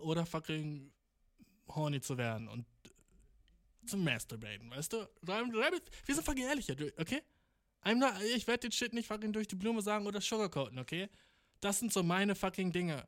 [0.00, 0.90] Oder fucking
[1.68, 2.66] horny zu werden und
[3.86, 5.08] zu masturbaten, weißt du?
[5.22, 7.22] Wir sind fucking ehrlich okay?
[7.84, 11.08] Not, ich werde den Shit nicht fucking durch die Blume sagen oder sugarcoaten, okay?
[11.60, 13.06] Das sind so meine fucking Dinge.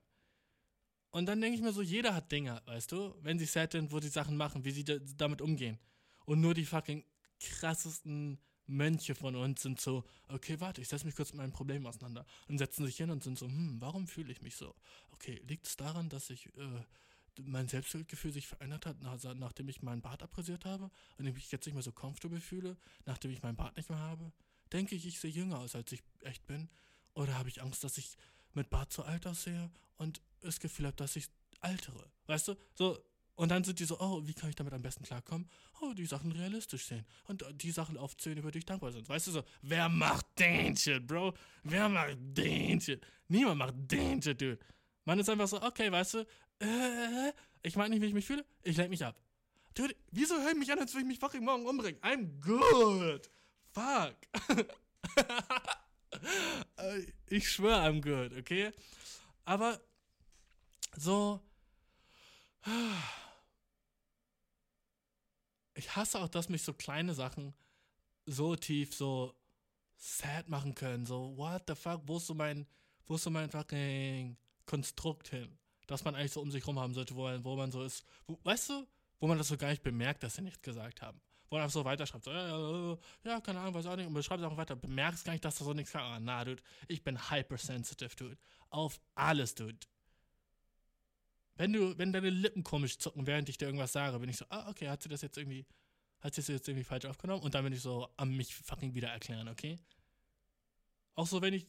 [1.11, 3.14] Und dann denke ich mir so, jeder hat Dinge, weißt du?
[3.20, 5.78] Wenn sie sad sind, wo sie Sachen machen, wie sie da, damit umgehen.
[6.24, 7.05] Und nur die fucking
[7.38, 8.38] krassesten
[8.73, 12.25] Mönche von uns sind so, okay, warte, ich setze mich kurz mit meinem Problem auseinander.
[12.49, 14.75] Und setzen sich hin und sind so, hm, warum fühle ich mich so?
[15.13, 16.85] Okay, liegt es daran, dass ich äh,
[17.41, 21.51] mein Selbstwertgefühl sich verändert hat, nach, nachdem ich meinen Bart abrasiert habe und ich mich
[21.51, 24.33] jetzt nicht mehr so comfortable fühle, nachdem ich meinen Bart nicht mehr habe?
[24.73, 26.69] Denke ich, ich sehe jünger aus, als ich echt bin?
[27.15, 28.17] Oder habe ich Angst, dass ich
[28.55, 31.29] mit Bart zu alt aussehe und das Gefühl habe, dass ich
[31.61, 32.11] altere?
[32.27, 32.57] Weißt du?
[32.75, 32.99] So,
[33.42, 35.50] und dann sind die so, oh, wie kann ich damit am besten klarkommen?
[35.81, 37.05] Oh, die Sachen realistisch sehen.
[37.24, 39.09] Und die Sachen aufzählen, über die ich dankbar bin.
[39.09, 41.35] Weißt du so, wer macht den Shit, Bro?
[41.64, 43.05] Wer macht den Shit?
[43.26, 44.61] Niemand macht den Shit, Dude.
[45.05, 46.18] Man ist einfach so, okay, weißt du,
[46.61, 47.33] äh,
[47.64, 49.20] ich meine nicht, wie ich mich fühle, ich lenke mich ab.
[49.74, 52.00] Dude, wieso höre ich mich an, als würde ich mich fucking morgen umbringen?
[52.02, 53.28] I'm good.
[53.72, 54.14] Fuck.
[57.26, 58.70] ich schwöre, I'm good, okay?
[59.44, 59.81] Aber
[60.96, 61.40] so.
[65.75, 67.55] Ich hasse auch, dass mich so kleine Sachen
[68.27, 69.35] so tief so
[69.97, 71.07] sad machen können.
[71.07, 72.67] So, what the fuck, wo ist so mein,
[73.07, 75.59] wo ist so mein fucking Konstrukt hin?
[75.87, 78.05] dass man eigentlich so um sich rum haben sollte, wo man, wo man so ist,
[78.27, 78.87] wo, weißt du,
[79.21, 81.21] wo man das so gar nicht bemerkt, dass sie nichts gesagt haben.
[81.49, 84.23] Wo man einfach so weiterschreibt, so, ja, ja, keine Ahnung, weiß auch nicht, und man
[84.23, 86.03] schreibt auch weiter, bemerkst gar nicht, dass da so nichts kam.
[86.03, 88.39] Ah, na, Dude, ich bin hypersensitive, Dude.
[88.71, 89.79] Auf alles, Dude.
[91.57, 94.47] Wenn du, wenn deine Lippen komisch zucken, während ich dir irgendwas sage, bin ich so,
[94.49, 95.67] ah, okay, hat sie das jetzt irgendwie,
[96.21, 97.43] hat sie das jetzt irgendwie falsch aufgenommen?
[97.43, 99.79] Und dann bin ich so am mich fucking wieder erklären, okay?
[101.15, 101.67] Auch so, wenn ich,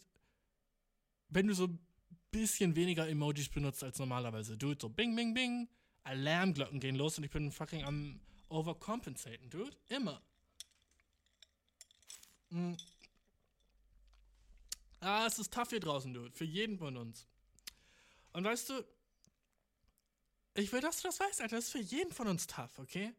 [1.28, 1.78] wenn du so
[2.34, 4.58] bisschen weniger Emojis benutzt als normalerweise.
[4.58, 5.70] Dude, so bing, bing, bing.
[6.04, 8.20] Alarmglocken gehen los und ich bin fucking am
[8.50, 9.72] overcompensaten, dude.
[9.88, 10.22] Immer.
[12.50, 12.76] Mhm.
[15.00, 16.32] Ah, es ist tough hier draußen, dude.
[16.32, 17.26] Für jeden von uns.
[18.34, 18.84] Und weißt du,
[20.56, 21.56] ich will, dass du das weißt, Alter.
[21.56, 23.14] Das ist für jeden von uns tough, okay?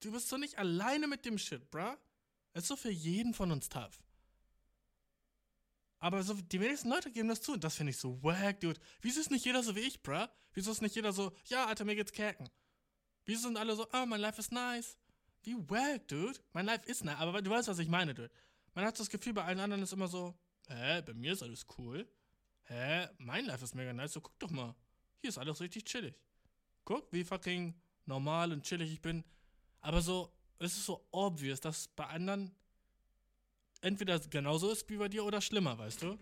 [0.00, 1.96] Du bist so nicht alleine mit dem Shit, bruh.
[2.52, 4.02] Es ist so für jeden von uns tough.
[6.00, 8.80] Aber so, die wenigsten Leute geben das zu und das finde ich so wack, dude.
[9.00, 10.26] Wieso ist nicht jeder so wie ich, bruh?
[10.52, 12.48] Wieso ist nicht jeder so, ja, Alter, mir geht's kerken?
[13.24, 14.96] Wieso sind alle so, oh, mein Life ist nice?
[15.42, 16.38] Wie wack, dude.
[16.52, 18.30] Mein Life ist nice, aber du weißt, was ich meine, dude.
[18.74, 21.66] Man hat das Gefühl, bei allen anderen ist immer so, hä, bei mir ist alles
[21.76, 22.08] cool.
[22.62, 24.74] Hä, mein Life ist mega nice, so guck doch mal.
[25.20, 26.14] Hier ist alles richtig chillig.
[26.88, 27.74] Guck, wie fucking
[28.06, 29.22] normal und chillig ich bin.
[29.82, 32.50] Aber so, es ist so obvious, dass bei anderen
[33.82, 36.18] entweder genauso ist wie bei dir oder schlimmer, weißt du?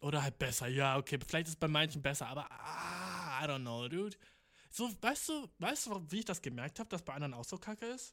[0.00, 3.60] Oder halt besser, ja, okay, vielleicht ist es bei manchen besser, aber ah, I don't
[3.60, 4.16] know, dude.
[4.70, 7.58] So, weißt du, weißt du, wie ich das gemerkt habe, dass bei anderen auch so
[7.58, 8.12] kacke ist?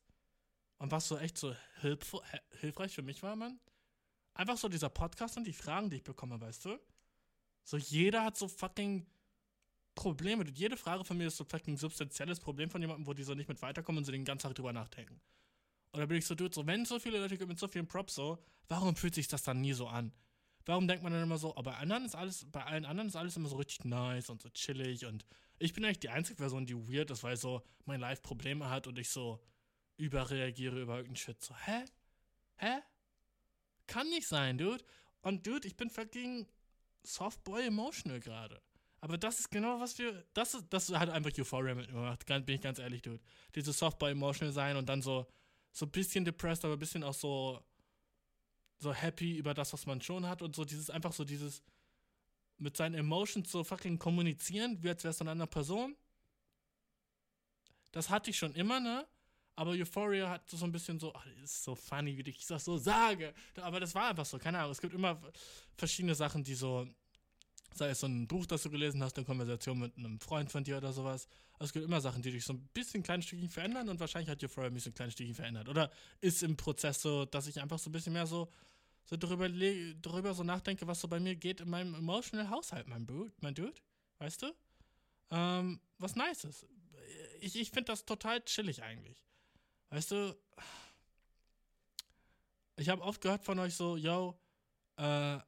[0.77, 2.15] Und was so echt so hilf
[2.59, 3.59] hilfreich für mich war, Mann?
[4.35, 6.79] Einfach so dieser Podcast und die Fragen, die ich bekomme, weißt du?
[7.63, 9.07] So, jeder hat so fucking
[9.95, 10.45] Probleme.
[10.53, 13.47] Jede Frage von mir ist so fucking substanzielles Problem von jemandem, wo die so nicht
[13.47, 15.21] mit weiterkommen und so den ganzen Tag drüber nachdenken.
[15.91, 17.87] Und da bin ich so, dude, so, wenn so viele Leute gibt mit so vielen
[17.87, 20.11] Props so, warum fühlt sich das dann nie so an?
[20.65, 23.15] Warum denkt man dann immer so, aber bei anderen ist alles, bei allen anderen ist
[23.15, 25.25] alles immer so richtig nice und so chillig und
[25.59, 28.87] ich bin eigentlich die einzige Person, die weird ist, weil so mein Life Probleme hat
[28.87, 29.39] und ich so
[29.97, 31.41] überreagiere über irgendeinen Shit.
[31.41, 31.85] So, hä?
[32.57, 32.79] Hä?
[33.87, 34.83] Kann nicht sein, dude.
[35.21, 36.47] Und dude, ich bin fucking
[37.03, 38.61] Softboy emotional gerade.
[39.03, 40.23] Aber das ist genau, was wir.
[40.33, 43.19] Das, ist, das hat einfach Euphoria mit mir gemacht, bin ich ganz ehrlich, dude.
[43.53, 45.27] Dieses Softboy emotional sein und dann so,
[45.73, 47.61] so ein bisschen depressed, aber ein bisschen auch so,
[48.79, 51.61] so happy über das, was man schon hat und so dieses, einfach so dieses
[52.57, 55.97] mit seinen Emotions so fucking kommunizieren, wie als wär's eine andere Person.
[57.91, 59.05] Das hatte ich schon immer, ne?
[59.57, 62.63] Aber Euphoria hat so ein bisschen so, ach, das ist so funny, wie ich das
[62.63, 63.33] so sage.
[63.57, 64.71] Aber das war einfach so, keine Ahnung.
[64.71, 65.21] Es gibt immer
[65.75, 66.87] verschiedene Sachen, die so,
[67.77, 70.63] sei es so ein Buch, das du gelesen hast, eine Konversation mit einem Freund von
[70.63, 71.27] dir oder sowas.
[71.53, 74.29] Also es gibt immer Sachen, die dich so ein bisschen klein Stückchen verändern und wahrscheinlich
[74.29, 75.69] hat Euphoria mich so ein kleines Stückchen verändert.
[75.69, 78.49] Oder ist im Prozess so, dass ich einfach so ein bisschen mehr so,
[79.05, 83.05] so darüber, darüber so nachdenke, was so bei mir geht in meinem emotional Haushalt, mein,
[83.05, 83.73] Dude, mein Dude.
[84.19, 84.53] Weißt du?
[85.31, 86.65] Ähm, was nice ist.
[87.41, 89.23] Ich, ich finde das total chillig eigentlich.
[89.89, 90.35] Weißt du,
[92.77, 94.37] ich habe oft gehört von euch so, yo,
[94.97, 95.39] äh,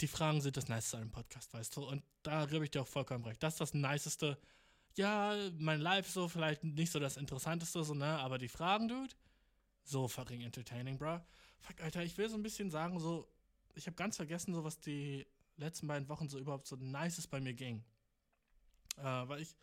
[0.00, 1.86] die Fragen sind das Niceste an dem Podcast, weißt du?
[1.86, 3.42] Und da gebe ich dir auch vollkommen recht.
[3.42, 4.38] Das ist das Niceste.
[4.96, 8.18] Ja, mein Live so vielleicht nicht so das Interessanteste, so, ne?
[8.18, 9.14] Aber die Fragen, Dude,
[9.84, 11.20] so fucking entertaining, bro.
[11.60, 13.28] Fuck, Alter, ich will so ein bisschen sagen, so,
[13.74, 17.40] ich habe ganz vergessen, so was die letzten beiden Wochen so überhaupt so Nices bei
[17.40, 17.84] mir ging.
[18.96, 19.56] Äh, weil ich,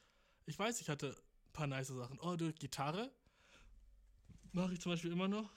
[0.46, 1.16] ich weiß, ich hatte
[1.56, 2.20] paar nice Sachen.
[2.20, 3.12] Oh, du, Gitarre
[4.52, 5.50] mache ich zum Beispiel immer noch.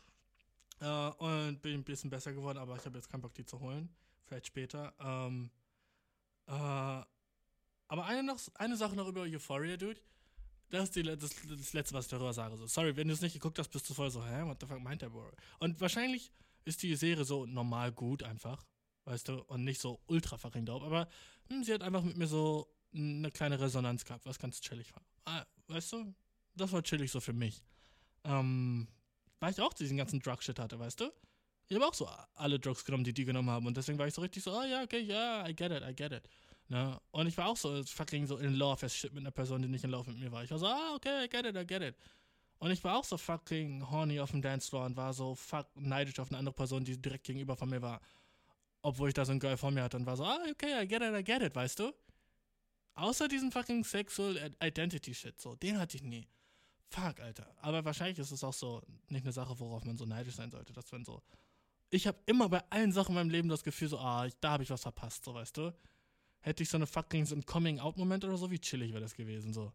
[0.80, 3.58] Äh, und bin ein bisschen besser geworden, aber ich habe jetzt keinen Bock, die zu
[3.60, 3.88] holen.
[4.28, 4.94] Vielleicht später.
[5.00, 5.50] Ähm,
[6.46, 10.00] äh, aber eine, noch, eine Sache noch über Euphoria, Dude.
[10.70, 12.56] Das ist die, das, das Letzte, was ich darüber sage.
[12.58, 14.66] So, sorry, wenn du es nicht geguckt hast, bist du voll so, hä, what the
[14.66, 15.30] fuck meint der Bro?
[15.60, 16.30] Und wahrscheinlich
[16.66, 18.66] ist die Serie so normal gut einfach,
[19.04, 21.08] weißt du, und nicht so ultra fucking dope, aber
[21.48, 25.02] hm, sie hat einfach mit mir so eine kleine Resonanz gehabt, was ganz chillig war.
[25.24, 26.14] Ah, weißt du,
[26.54, 27.64] das war chillig so für mich.
[28.24, 28.88] Ähm,
[29.40, 31.10] weil ich auch diesen ganzen Drug-Shit hatte, weißt du?
[31.68, 33.66] Ich habe auch so alle Drugs genommen, die die genommen haben.
[33.66, 35.82] Und deswegen war ich so richtig so, oh ja, okay, ja, yeah, I get it,
[35.82, 36.28] I get it.
[36.68, 36.98] Ne?
[37.10, 39.68] Und ich war auch so fucking so in love as shit mit einer Person, die
[39.68, 40.44] nicht in love mit mir war.
[40.44, 41.94] Ich war so, ah, okay, I get it, I get it.
[42.58, 46.18] Und ich war auch so fucking horny auf dem Dancefloor und war so fuck neidisch
[46.18, 48.00] auf eine andere Person, die direkt gegenüber von mir war.
[48.82, 50.86] Obwohl ich da so ein Girl vor mir hatte und war so, ah, okay, I
[50.86, 51.92] get it, I get it, weißt du?
[52.94, 56.26] Außer diesen fucking Sexual Identity Shit, so, den hatte ich nie.
[56.90, 57.54] Fuck, Alter.
[57.60, 60.72] Aber wahrscheinlich ist es auch so nicht eine Sache, worauf man so neidisch sein sollte,
[60.72, 61.22] dass man so.
[61.90, 64.62] Ich habe immer bei allen Sachen in meinem Leben das Gefühl, so, ah, da habe
[64.62, 65.74] ich was verpasst, so, weißt du?
[66.40, 69.52] Hätte ich so eine fucking so ein Coming-out-Moment oder so, wie chillig wäre das gewesen,
[69.52, 69.72] so.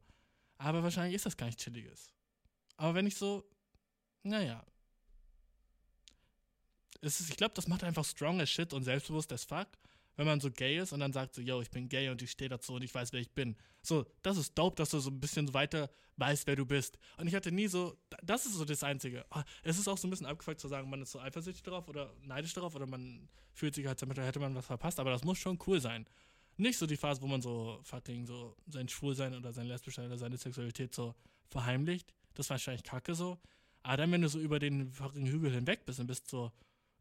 [0.57, 2.13] Aber wahrscheinlich ist das gar nicht chilliges.
[2.77, 3.43] Aber wenn ich so,
[4.21, 4.63] naja.
[7.01, 9.67] Es ist, ich glaube, das macht einfach strong as shit und selbstbewusst as fuck
[10.15, 12.31] wenn man so gay ist und dann sagt so, yo, ich bin gay und ich
[12.31, 13.55] stehe dazu und ich weiß, wer ich bin.
[13.81, 16.97] So, das ist dope, dass du so ein bisschen weiter weißt, wer du bist.
[17.17, 19.25] Und ich hatte nie so, das ist so das Einzige.
[19.31, 21.87] Ah, es ist auch so ein bisschen abgefuckt zu sagen, man ist so eifersüchtig darauf
[21.87, 25.23] oder neidisch darauf oder man fühlt sich halt damit, hätte man was verpasst, aber das
[25.23, 26.07] muss schon cool sein.
[26.57, 30.17] Nicht so die Phase, wo man so fucking so sein Schwulsein oder sein Lesbischsein oder
[30.19, 31.15] seine Sexualität so
[31.49, 32.13] verheimlicht.
[32.35, 33.39] Das war wahrscheinlich kacke so.
[33.81, 36.51] Aber dann, wenn du so über den fucking Hügel hinweg bist und bist so,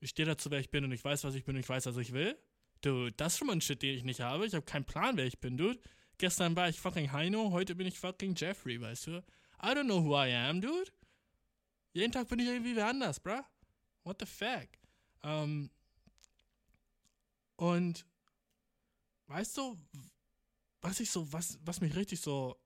[0.00, 1.86] ich stehe dazu, wer ich bin und ich weiß, was ich bin und ich weiß,
[1.86, 2.36] was ich will,
[2.82, 4.44] Dude, das ist schon mal ein Shit, den ich nicht habe.
[4.44, 5.80] Ich habe keinen Plan, wer ich bin, dude.
[6.18, 9.10] Gestern war ich fucking Heino, heute bin ich fucking Jeffrey, weißt du?
[9.62, 10.90] I don't know who I am, dude.
[11.92, 13.42] Jeden Tag bin ich irgendwie wer anders, bruh.
[14.02, 14.68] What the fuck?
[15.22, 15.70] Ähm,
[17.56, 18.04] und
[19.28, 19.78] weißt du,
[20.80, 22.56] was ich so, was, was mich richtig so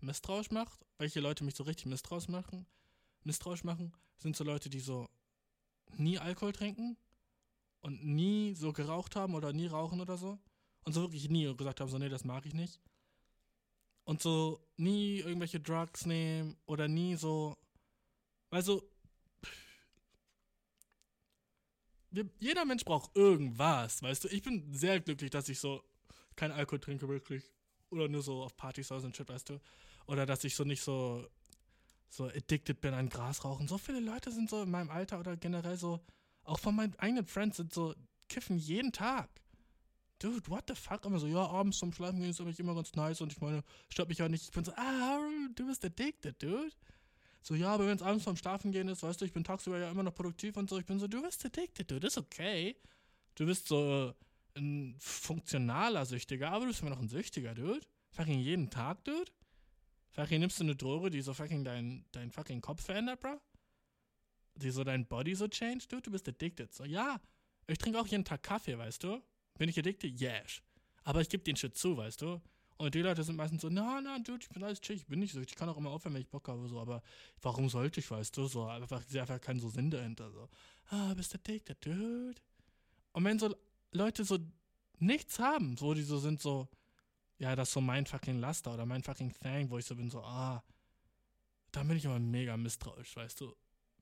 [0.00, 2.66] misstrauisch macht, welche Leute mich so richtig misstrauisch machen,
[3.22, 5.08] misstrauisch machen, sind so Leute, die so
[5.96, 6.96] nie Alkohol trinken
[7.84, 10.38] und nie so geraucht haben oder nie rauchen oder so.
[10.84, 12.80] Und so wirklich nie und gesagt haben, so, nee, das mag ich nicht.
[14.04, 17.56] Und so nie irgendwelche Drugs nehmen oder nie so.
[18.50, 18.82] Also,
[22.38, 24.28] jeder Mensch braucht irgendwas, weißt du?
[24.28, 25.82] Ich bin sehr glücklich, dass ich so
[26.36, 27.44] kein Alkohol trinke, wirklich.
[27.90, 29.60] Oder nur so auf Partys und shit, weißt du?
[30.06, 31.26] oder dass ich so nicht so,
[32.08, 33.68] so addicted bin an Grasrauchen.
[33.68, 36.00] So viele Leute sind so in meinem Alter oder generell so,
[36.44, 37.94] auch von meinen eigenen Friends sind so,
[38.28, 39.28] kiffen jeden Tag.
[40.18, 41.04] Dude, what the fuck?
[41.04, 43.62] Immer so, ja, abends zum Schlafen gehen ist eigentlich immer ganz nice und ich meine,
[43.88, 44.44] stört mich auch nicht.
[44.44, 45.18] Ich bin so, ah,
[45.54, 46.72] du bist addicted, dude.
[47.42, 49.78] So, ja, aber wenn es abends zum Schlafen gehen ist, weißt du, ich bin tagsüber
[49.78, 50.78] ja immer noch produktiv und so.
[50.78, 52.76] Ich bin so, du bist addicted, dude, ist okay.
[53.34, 54.14] Du bist so
[54.56, 57.80] ein funktionaler Süchtiger, aber du bist immer noch ein Süchtiger, dude.
[58.12, 59.30] Fucking jeden Tag, dude.
[60.12, 63.40] Fucking nimmst du eine Droge, die so fucking deinen dein fucking Kopf verändert, bro?
[64.56, 66.02] Die so dein Body so changed, dude?
[66.02, 66.72] Du bist addicted.
[66.72, 67.20] So, ja,
[67.66, 69.22] ich trinke auch jeden Tag Kaffee, weißt du?
[69.58, 70.20] Bin ich addicted?
[70.20, 70.62] Yes.
[71.02, 72.40] Aber ich gebe den Shit zu, weißt du?
[72.76, 75.20] Und die Leute sind meistens so, na, na, dude, ich bin alles chill, ich bin
[75.20, 77.02] nicht so, ich kann auch immer aufhören, wenn ich Bock habe, so, aber
[77.40, 80.48] warum sollte ich, weißt du, so, einfach, einfach kein so Sinn dahinter, so,
[80.90, 82.34] ah, bist addicted, dude.
[83.12, 83.54] Und wenn so
[83.92, 84.38] Leute so
[84.98, 86.68] nichts haben, wo die so sind, so,
[87.38, 90.10] ja, das ist so mein fucking Laster oder mein fucking Thing, wo ich so bin,
[90.10, 90.62] so, ah,
[91.70, 93.54] da bin ich immer mega misstrauisch, weißt du.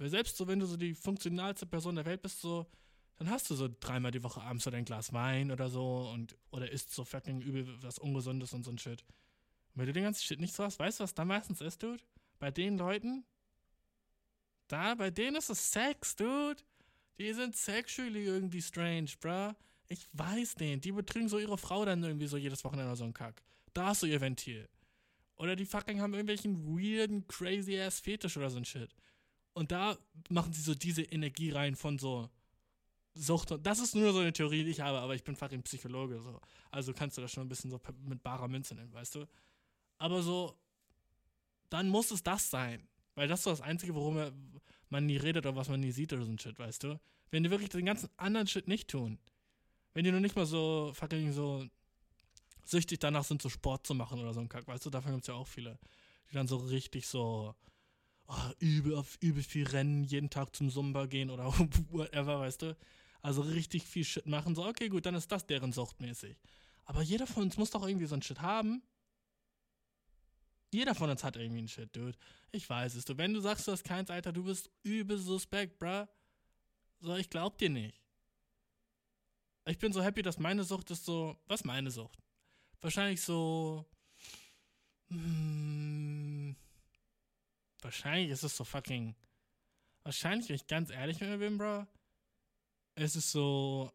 [0.03, 2.67] Weil selbst so, wenn du so die funktionalste Person der Welt bist, so,
[3.19, 6.37] dann hast du so dreimal die Woche abends so dein Glas Wein oder so und
[6.51, 9.03] oder isst so fucking übel was Ungesundes und so ein Shit.
[9.03, 11.85] Und wenn du den ganzen Shit nicht so hast, weißt du, was da meistens ist,
[11.85, 12.03] Dude?
[12.41, 13.25] Bei den Leuten,
[14.67, 16.61] da, bei denen ist es Sex, Dude.
[17.19, 19.53] Die sind sexually irgendwie strange, bruh.
[19.87, 20.81] Ich weiß den.
[20.81, 23.41] Die betrügen so ihre Frau dann irgendwie so jedes Wochenende oder so ein Kack.
[23.73, 24.69] Da ist so ihr Ventil.
[25.37, 28.93] Oder die fucking haben irgendwelchen weirden, crazy ass Fetisch oder so ein Shit.
[29.55, 29.99] Und da
[30.31, 32.31] machen sie so diese Energie rein von so,
[33.15, 33.55] Sucht.
[33.63, 36.21] Das ist nur so eine Theorie, die ich habe, aber ich bin fucking Psychologe.
[36.21, 36.41] So.
[36.71, 39.27] Also kannst du das schon ein bisschen so mit barer Münze nennen, weißt du?
[39.99, 40.57] Aber so,
[41.69, 42.89] dann muss es das sein.
[43.15, 44.17] Weil das ist so das Einzige, worum
[44.89, 46.99] man nie redet oder was man nie sieht oder so ein Shit, weißt du?
[47.31, 49.19] Wenn die wirklich den ganzen anderen Shit nicht tun.
[49.93, 51.67] Wenn die nur nicht mal so fucking so
[52.65, 54.91] süchtig danach sind, so Sport zu machen oder so ein Kack, weißt du?
[54.91, 55.79] Davon gibt es ja auch viele.
[56.31, 57.55] Die dann so richtig so
[58.33, 61.47] oh, übel auf übel viel rennen, jeden Tag zum Zumba gehen oder
[61.91, 62.77] whatever, weißt du?
[63.21, 64.55] Also richtig viel Shit machen.
[64.55, 66.37] So, okay, gut, dann ist das deren Sucht mäßig.
[66.85, 68.83] Aber jeder von uns muss doch irgendwie so ein Shit haben.
[70.73, 72.19] Jeder von uns hat irgendwie ein Shit, dude.
[72.51, 73.05] Ich weiß es.
[73.05, 76.07] Du, wenn du sagst, du hast keins, Alter, du bist übel suspekt, bruh.
[77.01, 78.01] So, ich glaub dir nicht.
[79.67, 81.37] Ich bin so happy, dass meine Sucht ist so.
[81.47, 82.19] Was meine Sucht?
[82.81, 83.85] Wahrscheinlich so.
[85.09, 86.22] Hm,
[87.83, 89.15] wahrscheinlich ist es so fucking.
[90.05, 91.87] Wahrscheinlich, wenn ich ganz ehrlich mit mir bin, Bro,
[92.95, 93.93] es ist so.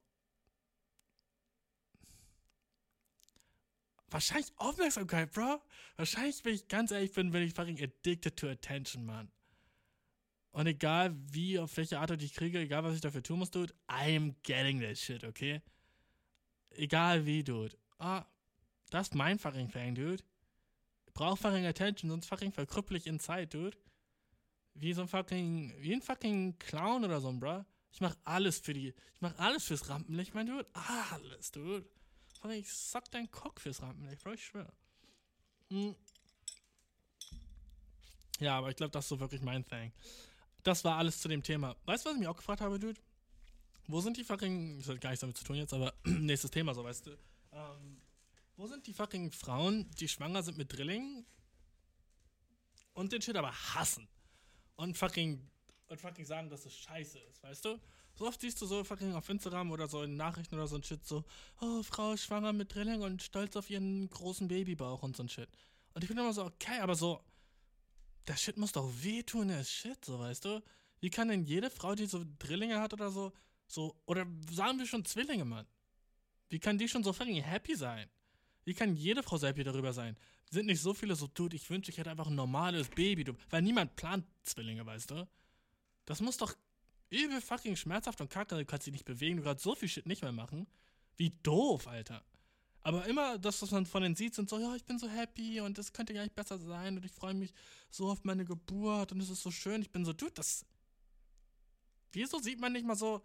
[4.09, 5.61] Wahrscheinlich Aufmerksamkeit, Bro.
[5.97, 9.29] Wahrscheinlich, wenn ich ganz ehrlich bin, bin ich fucking addicted to attention, man.
[10.51, 13.73] Und egal wie, auf welche Art ich kriege, egal was ich dafür tun muss, dude,
[13.87, 15.61] I'm getting that shit, okay?
[16.71, 17.77] Egal wie, dude.
[17.99, 18.25] Ah,
[18.89, 20.23] das ist mein fucking Thing, dude.
[21.17, 23.75] Brauch fucking Attention, sonst fucking verkrüppel ich in Zeit, dude.
[24.75, 27.65] Wie so ein fucking, wie ein fucking Clown oder so, bro.
[27.91, 28.89] Ich mach alles für die.
[28.89, 30.67] Ich mach alles fürs Rampenlicht, mein Dude.
[30.73, 31.89] Alles, Dude.
[32.51, 34.71] Ich sack deinen Cock fürs Rampenlicht, Bro, ich schwör.
[35.71, 35.95] Hm.
[38.39, 39.91] Ja, aber ich glaube, das ist so wirklich mein Thing.
[40.61, 41.75] Das war alles zu dem Thema.
[41.85, 43.01] Weißt du, was ich mich auch gefragt habe, Dude?
[43.87, 44.77] Wo sind die fucking.
[44.77, 47.17] Das hat gar nichts damit zu tun jetzt, aber nächstes Thema, so weißt du.
[47.53, 48.01] Ähm,
[48.57, 51.25] wo sind die fucking Frauen, die schwanger sind mit Drilling
[52.93, 54.07] und den Shit aber hassen?
[54.75, 55.49] Und fucking
[55.87, 57.79] und fucking sagen, dass es scheiße ist, weißt du?
[58.15, 60.83] So oft siehst du so fucking auf Instagram oder so in Nachrichten oder so ein
[60.83, 61.23] Shit so,
[61.61, 65.29] oh, Frau ist schwanger mit Drilling und stolz auf ihren großen Babybauch und so ein
[65.29, 65.49] Shit.
[65.93, 67.23] Und ich bin immer so, okay, aber so,
[68.27, 70.63] der Shit muss doch wehtun, der Shit, so, weißt du?
[70.99, 73.31] Wie kann denn jede Frau, die so Drillinge hat oder so,
[73.67, 75.67] so, oder sagen wir schon Zwillinge, Mann?
[76.49, 78.09] Wie kann die schon so fucking happy sein?
[78.67, 80.17] Wie kann jede Frau happy darüber sein?
[80.51, 83.31] Sind nicht so viele so, dude, ich wünsche, ich hätte einfach ein normales Baby, du,
[83.49, 85.25] weil niemand plant Zwillinge, weißt du?
[86.03, 86.53] Das muss doch
[87.09, 90.05] übel fucking schmerzhaft und kacke, du kannst dich nicht bewegen, du kannst so viel Shit
[90.05, 90.67] nicht mehr machen.
[91.15, 92.25] Wie doof, Alter.
[92.81, 95.61] Aber immer das, was man von denen sieht, sind so, ja, ich bin so happy
[95.61, 97.53] und das könnte gar nicht besser sein und ich freue mich
[97.89, 99.81] so auf meine Geburt und es ist so schön.
[99.81, 100.65] Ich bin so, dude, das.
[102.11, 103.23] Wieso sieht man nicht mal so,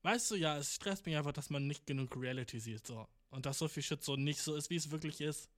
[0.00, 3.06] weißt du, ja, es stresst mich einfach, dass man nicht genug Reality sieht, so.
[3.30, 5.50] Und dass so viel Shit so nicht so ist, wie es wirklich ist.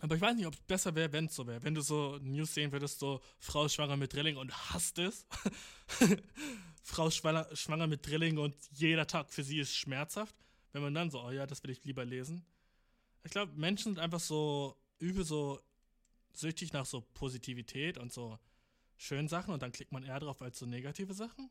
[0.00, 1.62] Aber ich weiß nicht, ob es besser wäre, wenn es so wäre.
[1.62, 5.26] Wenn du so News sehen würdest, so Frau schwanger mit Drilling und hasst es.
[6.82, 10.34] Frau schwanger, schwanger mit Drilling und jeder Tag für sie ist schmerzhaft.
[10.72, 12.44] Wenn man dann so, oh ja, das will ich lieber lesen.
[13.22, 15.60] Ich glaube, Menschen sind einfach so übel so
[16.32, 18.38] süchtig nach so Positivität und so
[18.96, 21.50] schönen Sachen und dann klickt man eher drauf als so negative Sachen.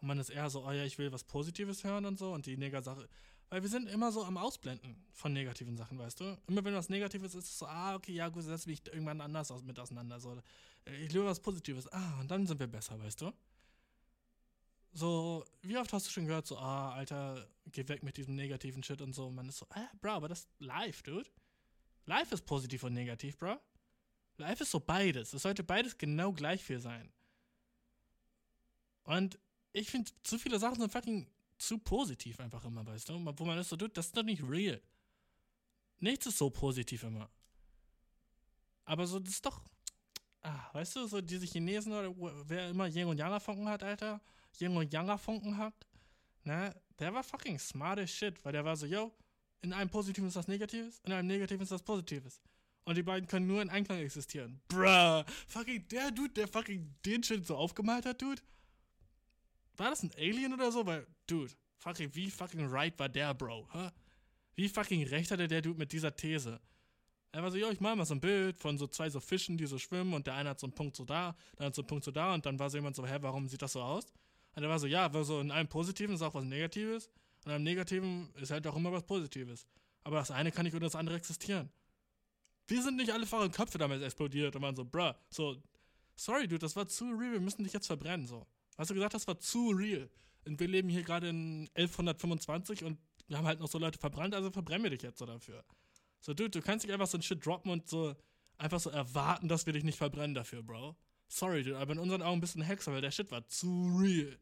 [0.00, 2.46] Und man ist eher so, oh ja, ich will was Positives hören und so und
[2.46, 6.38] die Neg Weil wir sind immer so am Ausblenden von negativen Sachen, weißt du?
[6.46, 9.20] Immer wenn was Negatives ist, ist es so, ah, okay, ja, gut, setze mich irgendwann
[9.20, 10.20] anders aus, mit auseinander.
[10.20, 10.40] So,
[10.84, 11.90] äh, ich liebe was Positives.
[11.92, 13.32] Ah, und dann sind wir besser, weißt du?
[14.92, 18.82] So, wie oft hast du schon gehört, so, ah, Alter, geh weg mit diesem negativen
[18.82, 19.26] Shit und so.
[19.26, 21.28] Und man ist so, ah, Bro, aber das ist live, dude.
[22.06, 23.58] Live ist positiv und negativ, Bro.
[24.38, 25.32] Live ist so beides.
[25.32, 27.12] Es sollte beides genau gleich viel sein.
[29.04, 29.38] Und
[29.76, 31.26] ich finde, zu viele Sachen sind fucking
[31.58, 33.14] zu positiv einfach immer, weißt du?
[33.36, 34.80] Wo man ist so, dude, das ist doch nicht real.
[35.98, 37.28] Nichts ist so positiv immer.
[38.84, 39.60] Aber so, das ist doch.
[40.42, 42.14] Ah, weißt du, so diese Chinesen oder
[42.48, 44.20] wer immer Yin und Yang Funken hat, Alter,
[44.58, 45.74] Yin und Yang Funken hat,
[46.44, 49.12] ne, der war fucking smart as shit, weil der war so, yo,
[49.62, 52.40] in einem Positiven ist das Negatives, in einem Negativen ist das Positives.
[52.84, 54.60] Und die beiden können nur in Einklang existieren.
[54.68, 58.40] Bruh, fucking der Dude, der fucking den Shit so aufgemalt hat, Dude.
[59.76, 60.86] War das ein Alien oder so?
[60.86, 63.68] Weil, Dude, fucking, wie fucking right war der, Bro?
[63.72, 63.90] Huh?
[64.54, 66.60] Wie fucking recht hatte der Dude mit dieser These?
[67.32, 69.58] Er war so, ja, ich mal mal so ein Bild von so zwei so Fischen,
[69.58, 71.82] die so schwimmen und der eine hat so einen Punkt so da, der hat so
[71.82, 73.82] einen Punkt so da und dann war so jemand so, hä, warum sieht das so
[73.82, 74.06] aus?
[74.54, 77.08] Und er war so, ja, weil so in einem Positiven ist auch was Negatives
[77.44, 79.66] und in einem Negativen ist halt auch immer was Positives.
[80.02, 81.68] Aber das eine kann nicht ohne das andere existieren.
[82.68, 85.56] Wir sind nicht alle fahren Köpfe damit explodiert und waren so, bruh, so,
[86.14, 88.46] sorry, dude, das war zu real, wir müssen dich jetzt verbrennen, so.
[88.76, 90.10] Hast du gesagt, das war zu real?
[90.44, 94.34] Und wir leben hier gerade in 1125 und wir haben halt noch so Leute verbrannt,
[94.34, 95.64] also verbrennen wir dich jetzt so dafür.
[96.20, 98.14] So, dude, du kannst nicht einfach so ein Shit droppen und so
[98.58, 100.96] einfach so erwarten, dass wir dich nicht verbrennen dafür, Bro.
[101.28, 103.96] Sorry, dude, aber in unseren Augen bist du ein Hexer, weil der Shit war zu
[103.98, 104.38] real.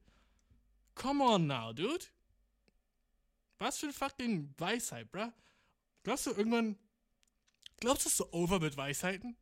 [0.94, 2.04] Come on now, dude.
[3.58, 5.32] Was für ein fucking Weisheit, bruh.
[6.02, 6.76] Glaubst du irgendwann.
[7.80, 9.36] Glaubst du, es so over mit Weisheiten?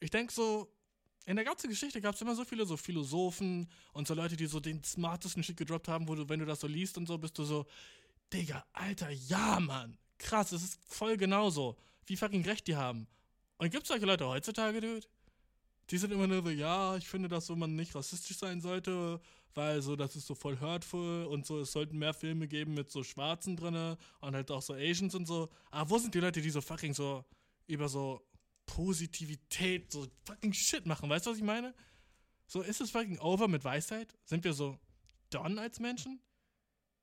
[0.00, 0.73] Ich denke so,
[1.26, 4.46] in der ganzen Geschichte gab es immer so viele so Philosophen und so Leute, die
[4.46, 7.16] so den smartesten Shit gedroppt haben, wo du, wenn du das so liest und so,
[7.16, 7.66] bist du so,
[8.32, 9.96] Digga, Alter, ja, Mann.
[10.18, 11.76] Krass, das ist voll genauso.
[12.06, 13.06] Wie fucking recht die haben.
[13.58, 15.06] Und gibt es solche Leute heutzutage, Dude?
[15.90, 19.20] Die sind immer nur so, ja, ich finde, dass so man nicht rassistisch sein sollte,
[19.54, 22.90] weil so, das ist so voll hurtful und so, es sollten mehr Filme geben mit
[22.90, 25.50] so Schwarzen drinne und halt auch so Asians und so.
[25.70, 27.24] Aber wo sind die Leute, die so fucking so
[27.66, 28.22] über so
[28.66, 31.08] Positivität, so fucking Shit machen.
[31.08, 31.74] Weißt du, was ich meine?
[32.46, 34.16] So, ist es fucking over mit Weisheit?
[34.24, 34.78] Sind wir so
[35.30, 36.20] done als Menschen?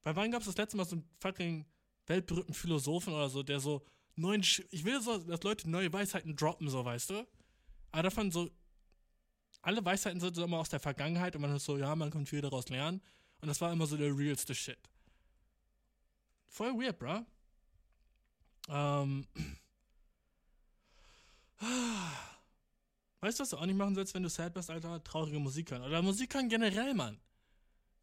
[0.03, 1.65] Bei wann gab es das letzte Mal so einen fucking
[2.07, 4.43] weltberühmten Philosophen oder so, der so neuen.
[4.43, 7.27] Sch ich will so, dass Leute neue Weisheiten droppen, so, weißt du?
[7.91, 8.49] Aber davon so.
[9.63, 12.25] Alle Weisheiten sind so immer aus der Vergangenheit und man ist so, ja, man kann
[12.25, 12.99] viel daraus lernen.
[13.41, 14.79] Und das war immer so der realste Shit.
[16.47, 17.25] Voll weird, bro.
[18.69, 19.27] Ähm.
[23.21, 25.03] Weißt du, was du auch nicht machen sollst, wenn du sad bist, Alter?
[25.03, 25.83] Traurige Musik hören.
[25.83, 27.19] Oder Musik hören generell, Mann.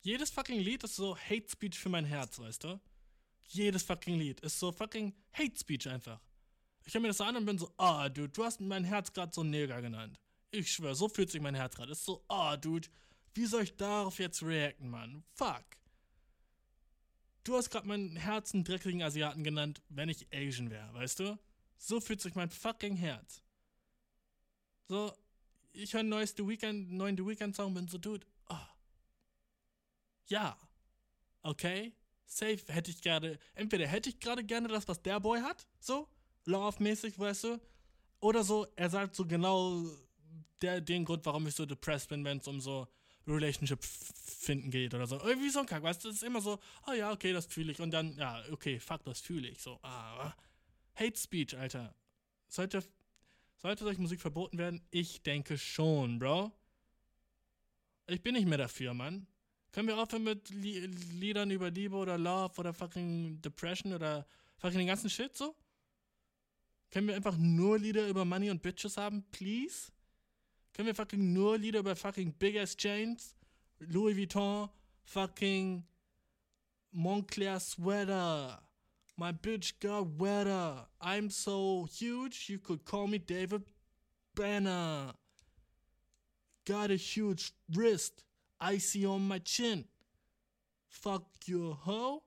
[0.00, 2.80] Jedes fucking Lied ist so Hate Speech für mein Herz, weißt du?
[3.48, 6.20] Jedes fucking Lied ist so fucking Hate Speech einfach.
[6.84, 9.12] Ich höre mir das an und bin so, ah, oh, dude, du hast mein Herz
[9.12, 10.20] gerade so Neger genannt.
[10.52, 11.92] Ich schwör, so fühlt sich mein Herz gerade.
[11.92, 12.88] Ist so, ah, oh, dude,
[13.34, 15.24] wie soll ich darauf jetzt reacten, Mann?
[15.34, 15.64] Fuck.
[17.42, 21.38] Du hast gerade mein Herz einen dreckigen Asiaten genannt, wenn ich Asian wäre, weißt du?
[21.76, 23.42] So fühlt sich mein fucking Herz.
[24.88, 25.12] So,
[25.74, 28.56] ich höre neues The Weekend, neuen The Weekend Song, bin so, Dude, oh.
[30.28, 30.58] ja,
[31.42, 31.92] okay,
[32.24, 36.08] safe hätte ich gerade, entweder hätte ich gerade gerne das, was der Boy hat, so,
[36.46, 37.60] love-mäßig, weißt du,
[38.20, 39.84] oder so, er sagt so genau
[40.62, 42.88] der, den Grund, warum ich so depressed bin, wenn es um so
[43.26, 45.20] Relationship finden geht oder so.
[45.20, 47.72] Irgendwie so ein Kack, weißt du, es ist immer so, oh ja, okay, das fühle
[47.72, 50.34] ich und dann, ja, okay, fuck, das fühle ich, so, ah,
[50.94, 51.94] Hate Speech, Alter.
[52.48, 52.82] Sollte
[53.58, 54.80] sollte solche Musik verboten werden?
[54.90, 56.52] Ich denke schon, Bro.
[58.06, 59.26] Ich bin nicht mehr dafür, Mann.
[59.72, 64.86] Können wir aufhören mit Liedern über Liebe oder Love oder fucking Depression oder fucking den
[64.86, 65.54] ganzen Shit so?
[66.90, 69.92] Können wir einfach nur Lieder über Money und Bitches haben, please?
[70.72, 73.36] Können wir fucking nur Lieder über fucking Big Ass Chains,
[73.78, 74.70] Louis Vuitton,
[75.02, 75.84] fucking
[76.92, 78.62] Montclair Sweater,
[79.18, 80.86] My bitch got wetter.
[81.00, 83.64] I'm so huge, you could call me David
[84.36, 85.12] Banner.
[86.64, 88.22] Got a huge wrist,
[88.60, 89.86] icy on my chin.
[90.88, 92.22] Fuck you, hoe.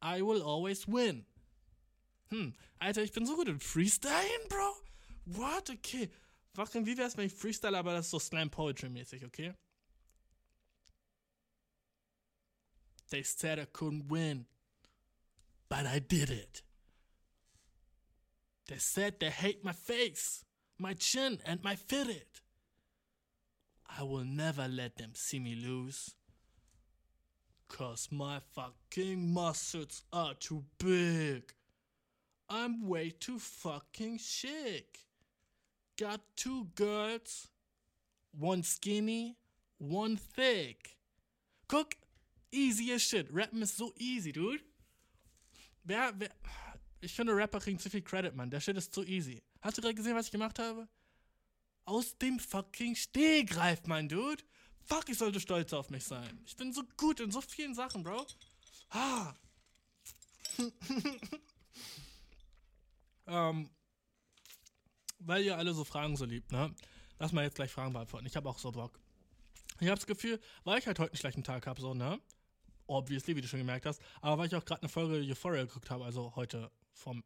[0.00, 1.24] I will always win.
[2.30, 4.72] Hm, Alter, ich bin so gut im Freestylen, Bro.
[5.24, 5.70] What?
[5.70, 6.08] Okay.
[6.54, 9.54] Fucking, wie wär's, wenn ich freestyle, aber das ist so Slam Poetry mäßig, okay?
[13.10, 14.46] They said I couldn't win.
[15.70, 16.62] But I did it.
[18.68, 20.44] They said they hate my face,
[20.78, 22.26] my chin, and my fitted.
[23.98, 26.14] I will never let them see me lose.
[27.68, 31.52] Cause my fucking muscles are too big.
[32.48, 34.98] I'm way too fucking chic.
[35.96, 37.48] Got two girls,
[38.36, 39.36] one skinny,
[39.78, 40.96] one thick.
[41.68, 41.94] Cook,
[42.50, 43.32] easy as shit.
[43.32, 44.62] Rappen is so easy, dude.
[45.84, 46.30] Wer, wer,
[47.00, 48.50] ich finde, Rapper kriegen zu viel Credit, Mann.
[48.50, 49.42] Der Shit ist zu easy.
[49.62, 50.88] Hast du gerade gesehen, was ich gemacht habe?
[51.84, 54.42] Aus dem fucking Stehgreif, mein Dude.
[54.84, 56.40] Fuck, ich sollte stolz auf mich sein.
[56.46, 58.26] Ich bin so gut in so vielen Sachen, Bro.
[58.90, 59.34] Ah.
[63.26, 63.70] ähm,
[65.20, 66.74] weil ihr alle so Fragen so liebt, ne?
[67.18, 68.26] Lass mal jetzt gleich Fragen beantworten.
[68.26, 68.98] Ich habe auch so Bock.
[69.78, 72.20] Ich habe das Gefühl, weil ich halt heute einen schlechten Tag habe, so, ne?
[72.90, 74.02] Obviously, wie du schon gemerkt hast.
[74.20, 77.22] Aber weil ich auch gerade eine Folge Euphoria geguckt habe, also heute vom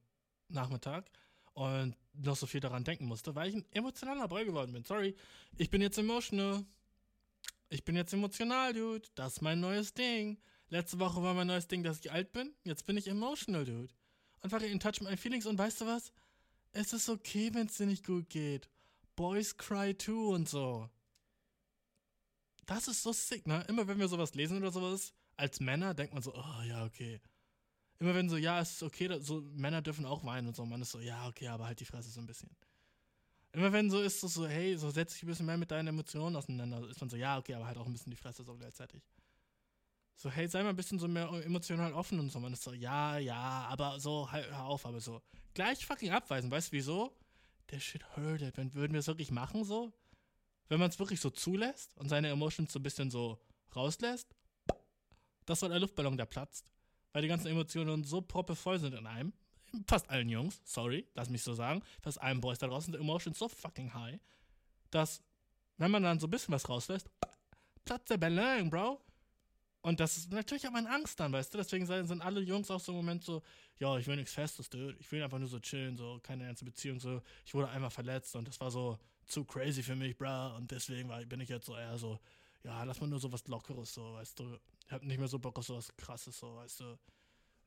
[0.48, 1.10] Nachmittag,
[1.54, 4.84] und noch so viel daran denken musste, weil ich ein emotionaler Boy geworden bin.
[4.84, 5.16] Sorry,
[5.56, 6.64] ich bin jetzt emotional.
[7.70, 9.08] Ich bin jetzt emotional, Dude.
[9.14, 10.38] Das ist mein neues Ding.
[10.68, 12.52] Letzte Woche war mein neues Ding, dass ich alt bin.
[12.64, 13.94] Jetzt bin ich emotional, Dude.
[14.42, 16.12] Einfach in touch mit meinen Feelings und weißt du was?
[16.72, 18.68] Es ist okay, wenn es dir nicht gut geht.
[19.16, 20.90] Boys cry too und so.
[22.66, 23.64] Das ist so sick, ne?
[23.68, 27.20] Immer wenn wir sowas lesen oder sowas, als Männer denkt man so, oh ja, okay.
[27.99, 30.82] Immer wenn so, ja, es ist okay, so Männer dürfen auch weinen und so, man
[30.82, 32.51] ist so, ja, okay, aber halt die Fresse so ein bisschen.
[33.53, 35.89] Immer wenn so ist, so, so hey, so setz dich ein bisschen mehr mit deinen
[35.89, 38.57] Emotionen auseinander, ist man so, ja, okay, aber halt auch ein bisschen die Fresse so
[38.57, 39.03] gleichzeitig.
[40.16, 42.39] So, hey, sei mal ein bisschen so mehr emotional offen und so.
[42.39, 45.22] Man ist so, ja, ja, aber so, halt, hör auf, aber so.
[45.55, 47.16] Gleich fucking abweisen, weißt du wieso?
[47.70, 49.93] Der Shit hurtet, wenn würden wir es wirklich machen, so?
[50.68, 53.41] Wenn man es wirklich so zulässt und seine Emotions so ein bisschen so
[53.74, 54.35] rauslässt,
[55.47, 56.66] das war der Luftballon, der platzt.
[57.12, 59.32] Weil die ganzen Emotionen so proppevoll sind in einem.
[59.86, 61.82] Fast allen Jungs, sorry, lass mich so sagen.
[62.01, 64.20] Fast allen Boys da draußen sind Emotions so fucking high,
[64.90, 65.22] dass,
[65.78, 67.09] wenn man dann so ein bisschen was rauslässt,
[67.84, 69.01] platzt der Ballon, Bro.
[69.82, 71.59] Und das ist natürlich auch meine Angst dann, weißt du?
[71.59, 73.42] Deswegen sind alle Jungs auch so im Moment so,
[73.78, 74.97] ja, ich will nichts Festes, dude.
[74.99, 77.20] Ich will einfach nur so chillen, so keine ernste Beziehung, so.
[77.45, 80.57] Ich wurde einmal verletzt und das war so zu crazy für mich, bro.
[80.57, 82.18] Und deswegen war, bin ich jetzt so eher so,
[82.64, 84.58] ja, lass mal nur so was Lockeres, so, weißt du.
[84.86, 86.98] Ich hab nicht mehr so Bock auf so was Krasses, so, weißt du.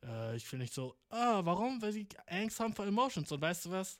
[0.04, 1.82] Äh, ich will nicht so, ah, warum?
[1.82, 3.32] Weil sie Angst haben vor Emotions.
[3.32, 4.00] Und weißt du was?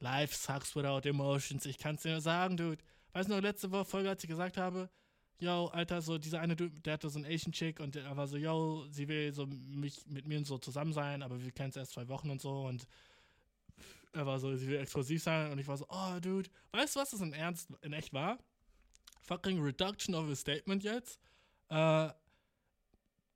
[0.00, 1.66] Life sucks without emotions.
[1.66, 2.82] Ich kann's dir nur sagen, dude.
[3.12, 4.90] Weißt du noch, letzte Woche Folge, als ich gesagt habe,
[5.38, 8.26] yo, Alter, so dieser eine Dude, der hatte so einen Asian Chick und der war
[8.26, 11.76] so, yo, sie will so mich mit mir so zusammen sein, aber wir kennen es
[11.76, 12.86] erst zwei Wochen und so und
[14.12, 17.00] er war so, sie will exklusiv sein und ich war so, oh, Dude, weißt du,
[17.00, 18.38] was das in Ernst, in echt war?
[19.24, 21.18] Fucking Reduction of a Statement jetzt.
[21.68, 22.08] Äh,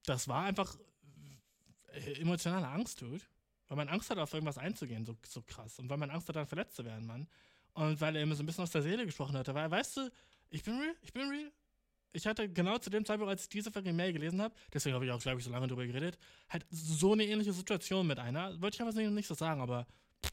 [0.05, 0.77] das war einfach
[1.93, 3.23] äh, emotionale Angst, Dude.
[3.69, 5.79] Weil man Angst hat, auf irgendwas einzugehen, so, so krass.
[5.79, 7.29] Und weil man Angst hat, dann verletzt zu werden, Mann.
[7.75, 9.55] Und weil er immer so ein bisschen aus der Seele gesprochen hatte.
[9.55, 10.11] Weil, weißt du,
[10.51, 11.53] ich bin real, ich bin real.
[12.13, 15.05] Ich hatte genau zu dem Zeitpunkt, als ich diese fucking Mail gelesen habe, deswegen habe
[15.05, 16.19] ich auch, glaube ich, so lange drüber geredet,
[16.49, 18.61] halt so eine ähnliche Situation mit einer.
[18.63, 19.87] Wollte ich aber nicht, nicht so sagen, aber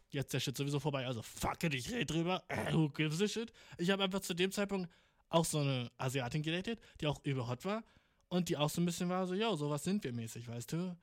[0.10, 1.06] jetzt ist der Shit sowieso vorbei.
[1.06, 2.44] Also fuck it, ich rede drüber.
[2.48, 3.52] Äh, who gives a shit?
[3.78, 4.90] Ich habe einfach zu dem Zeitpunkt
[5.36, 7.84] auch so eine Asiatin gedatet, die auch überhot war
[8.30, 10.98] und die auch so ein bisschen war, so, yo, sowas sind wir mäßig, weißt du?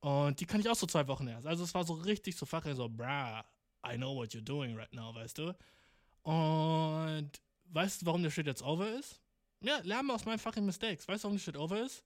[0.00, 1.46] Und die kann ich auch so zwei Wochen erst.
[1.46, 3.44] Also es war so richtig so fucking so, brah,
[3.86, 5.54] I know what you're doing right now, weißt du?
[6.22, 7.30] Und
[7.66, 9.20] weißt du, warum der Shit jetzt over ist?
[9.60, 11.06] Ja, lerne aus meinen fucking Mistakes.
[11.06, 12.04] Weißt du, warum der Shit over ist?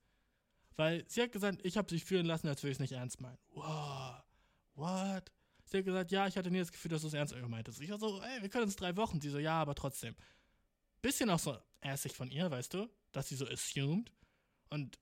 [0.76, 3.20] Weil sie hat gesagt, ich habe sich fühlen lassen, als würde ich es nicht ernst
[3.20, 3.38] meinen.
[3.50, 4.22] Wow,
[4.74, 5.32] what?
[5.64, 7.80] Sie hat gesagt, ja, ich hatte nie das Gefühl, dass du es ernst gemeint hast.
[7.80, 9.20] Ich war so, ey, wir können uns drei Wochen.
[9.20, 10.14] Sie so, ja, aber trotzdem.
[11.02, 12.88] Bisschen auch so assig von ihr, weißt du?
[13.12, 14.12] Dass sie so assumed.
[14.70, 14.98] Und,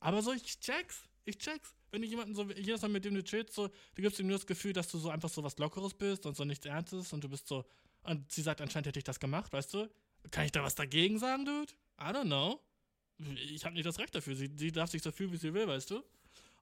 [0.00, 1.04] aber so, ich check's.
[1.24, 4.18] Ich check's wenn du jemanden so, jedes Mal mit dem du chillst, so, du gibst
[4.20, 6.66] ihm nur das Gefühl, dass du so einfach so was Lockeres bist und so nichts
[6.66, 7.64] Ernstes und du bist so,
[8.02, 9.90] und sie sagt, anscheinend hätte ich das gemacht, weißt du?
[10.30, 11.72] Kann ich da was dagegen sagen, Dude?
[12.00, 12.60] I don't know.
[13.18, 14.34] Ich habe nicht das Recht dafür.
[14.34, 16.02] Sie, sie darf sich so fühlen, wie sie will, weißt du?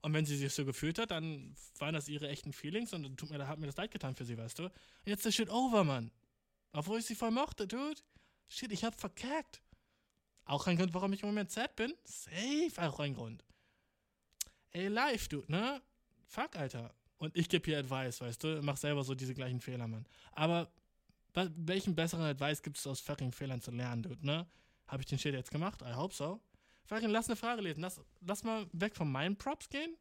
[0.01, 3.31] Und wenn sie sich so gefühlt hat, dann waren das ihre echten Feelings und tut
[3.31, 4.65] mir, hat mir das leid getan für sie, weißt du?
[4.65, 4.73] Und
[5.05, 6.11] jetzt ist der Shit over, Mann.
[6.73, 8.01] Obwohl ich sie voll mochte, Dude.
[8.49, 9.63] Shit, ich hab verkackt.
[10.45, 11.95] Auch ein Grund, warum ich im Moment sad bin?
[12.05, 13.45] Safe auch ein Grund
[14.73, 15.81] ey, live, du, ne?
[16.27, 16.95] Fuck, Alter.
[17.19, 18.61] Und ich gebe hier Advice, weißt du?
[18.63, 20.07] Mach selber so diese gleichen Fehler, Mann.
[20.33, 20.71] Aber
[21.35, 24.47] welchen besseren Advice gibt es aus fucking Fehlern zu lernen, dude, ne?
[24.87, 25.83] Habe ich den Shit jetzt gemacht?
[25.83, 26.41] I hope so.
[26.85, 27.81] Fucking lass eine Frage lesen.
[27.83, 29.97] Lass, lass mal weg von meinen Props gehen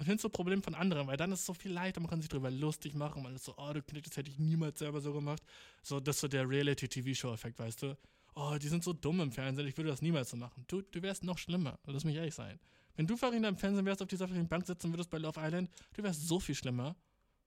[0.00, 2.22] und hin zu Problemen von anderen, weil dann ist es so viel leichter, man kann
[2.22, 4.98] sich darüber lustig machen, man ist so, oh, du Knick, das hätte ich niemals selber
[5.02, 5.42] so gemacht.
[5.82, 7.98] So, das ist so der Reality-TV-Show-Effekt, weißt du?
[8.34, 10.64] Oh, die sind so dumm im Fernsehen, ich würde das niemals so machen.
[10.68, 12.58] Du, du wärst noch schlimmer, lass mich ehrlich sein.
[12.96, 16.02] Wenn du Farina im Fernsehen wärst, auf dieser Bank sitzen würdest bei Love Island, du
[16.02, 16.96] wärst so viel schlimmer.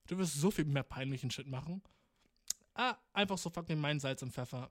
[0.05, 1.81] Du wirst so viel mehr peinlichen Shit machen.
[2.75, 4.69] Ah, einfach so fucking mein Salz und Pfeffer.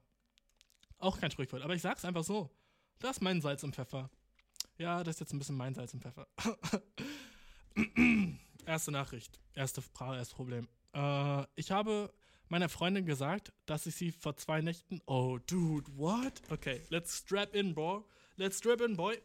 [0.99, 2.49] Auch kein Sprichwort, aber ich sag's einfach so.
[2.99, 4.09] Das ist mein Salz und Pfeffer.
[4.77, 6.27] Ja, das ist jetzt ein bisschen mein Salz und Pfeffer.
[8.65, 9.39] Erste Nachricht.
[9.53, 10.67] Erste Frage, erstes Problem.
[10.93, 12.13] Äh, ich habe
[12.49, 15.01] meiner Freundin gesagt, dass ich sie vor zwei Nächten.
[15.05, 16.41] Oh, dude, what?
[16.49, 18.05] Okay, let's strap in, bro.
[18.35, 19.19] Let's strap in, boy.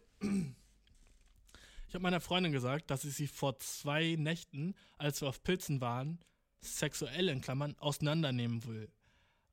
[1.89, 5.81] Ich habe meiner Freundin gesagt, dass ich sie vor zwei Nächten, als wir auf Pilzen
[5.81, 6.19] waren,
[6.61, 8.91] sexuell in Klammern auseinandernehmen will.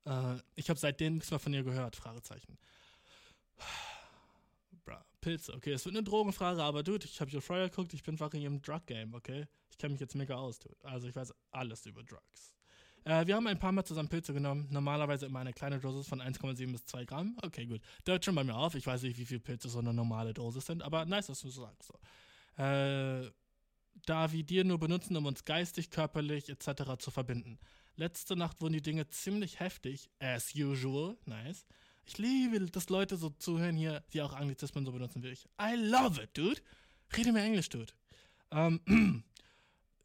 [0.04, 1.96] Äh, ich habe seitdem nichts mehr von ihr gehört.
[1.96, 2.58] Fragezeichen.
[5.26, 8.16] Pilze, okay, es wird eine Drogenfrage, aber dude, ich habe hier vorher geguckt, ich bin
[8.16, 9.46] fucking im Drug-Game, okay?
[9.70, 10.76] Ich kenne mich jetzt mega aus, dude.
[10.84, 12.54] Also ich weiß alles über Drugs.
[13.02, 14.68] Äh, wir haben ein paar Mal zusammen Pilze genommen.
[14.70, 17.36] Normalerweise immer eine kleine Dosis von 1,7 bis 2 Gramm.
[17.42, 17.80] Okay, gut.
[18.04, 18.76] Da schon bei mir auf.
[18.76, 21.50] Ich weiß nicht, wie viele Pilze so eine normale Dosis sind, aber nice, dass du
[21.50, 21.88] so sagst.
[21.88, 22.62] So.
[22.62, 23.28] Äh,
[24.04, 26.98] da wir dir nur benutzen, um uns geistig, körperlich etc.
[27.00, 27.58] zu verbinden.
[27.96, 31.66] Letzte Nacht wurden die Dinge ziemlich heftig, as usual, nice.
[32.06, 35.44] Ich liebe, dass Leute so zuhören hier, die auch Anglizismen so benutzen wie ich.
[35.60, 36.60] I love it, dude.
[37.16, 37.92] Rede mir Englisch, dude.
[38.52, 38.80] Ähm,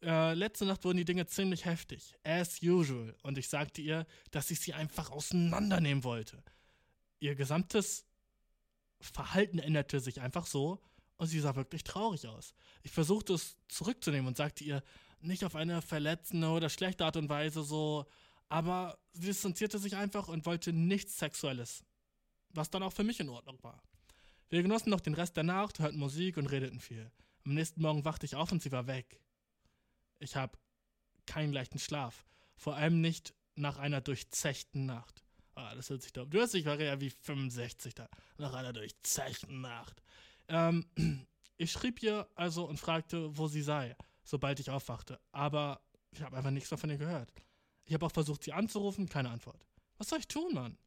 [0.02, 3.14] äh, letzte Nacht wurden die Dinge ziemlich heftig, as usual.
[3.22, 6.42] Und ich sagte ihr, dass ich sie einfach auseinandernehmen wollte.
[7.20, 8.04] Ihr gesamtes
[9.00, 10.82] Verhalten änderte sich einfach so
[11.18, 12.52] und sie sah wirklich traurig aus.
[12.82, 14.82] Ich versuchte es zurückzunehmen und sagte ihr,
[15.20, 18.06] nicht auf eine verletzende oder schlechte Art und Weise so,
[18.48, 21.84] aber sie distanzierte sich einfach und wollte nichts Sexuelles.
[22.52, 23.82] Was dann auch für mich in Ordnung war.
[24.50, 27.10] Wir genossen noch den Rest der Nacht, hörten Musik und redeten viel.
[27.44, 29.20] Am nächsten Morgen wachte ich auf und sie war weg.
[30.18, 30.58] Ich habe
[31.26, 32.24] keinen leichten Schlaf.
[32.56, 35.24] Vor allem nicht nach einer durchzechten Nacht.
[35.54, 36.24] Ah, das hört sich da.
[36.24, 38.08] Du hörst dich ja wie 65 da.
[38.38, 40.02] Nach einer durchzechten Nacht.
[40.48, 40.86] Ähm,
[41.56, 45.20] ich schrieb ihr also und fragte, wo sie sei, sobald ich aufwachte.
[45.32, 45.80] Aber
[46.10, 47.32] ich habe einfach nichts mehr von ihr gehört.
[47.84, 49.66] Ich habe auch versucht, sie anzurufen, keine Antwort.
[49.98, 50.78] Was soll ich tun, Mann?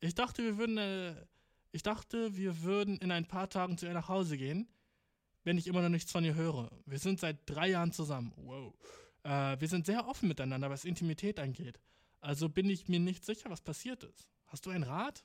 [0.00, 1.14] Ich dachte, wir würden, äh,
[1.72, 4.68] ich dachte, wir würden in ein paar Tagen zu ihr nach Hause gehen
[5.48, 6.70] wenn ich immer noch nichts von ihr höre.
[6.84, 8.34] Wir sind seit drei Jahren zusammen.
[8.36, 8.74] Wow.
[9.22, 11.80] Äh, wir sind sehr offen miteinander, was Intimität angeht.
[12.20, 14.28] Also bin ich mir nicht sicher, was passiert ist.
[14.46, 15.24] Hast du einen Rat?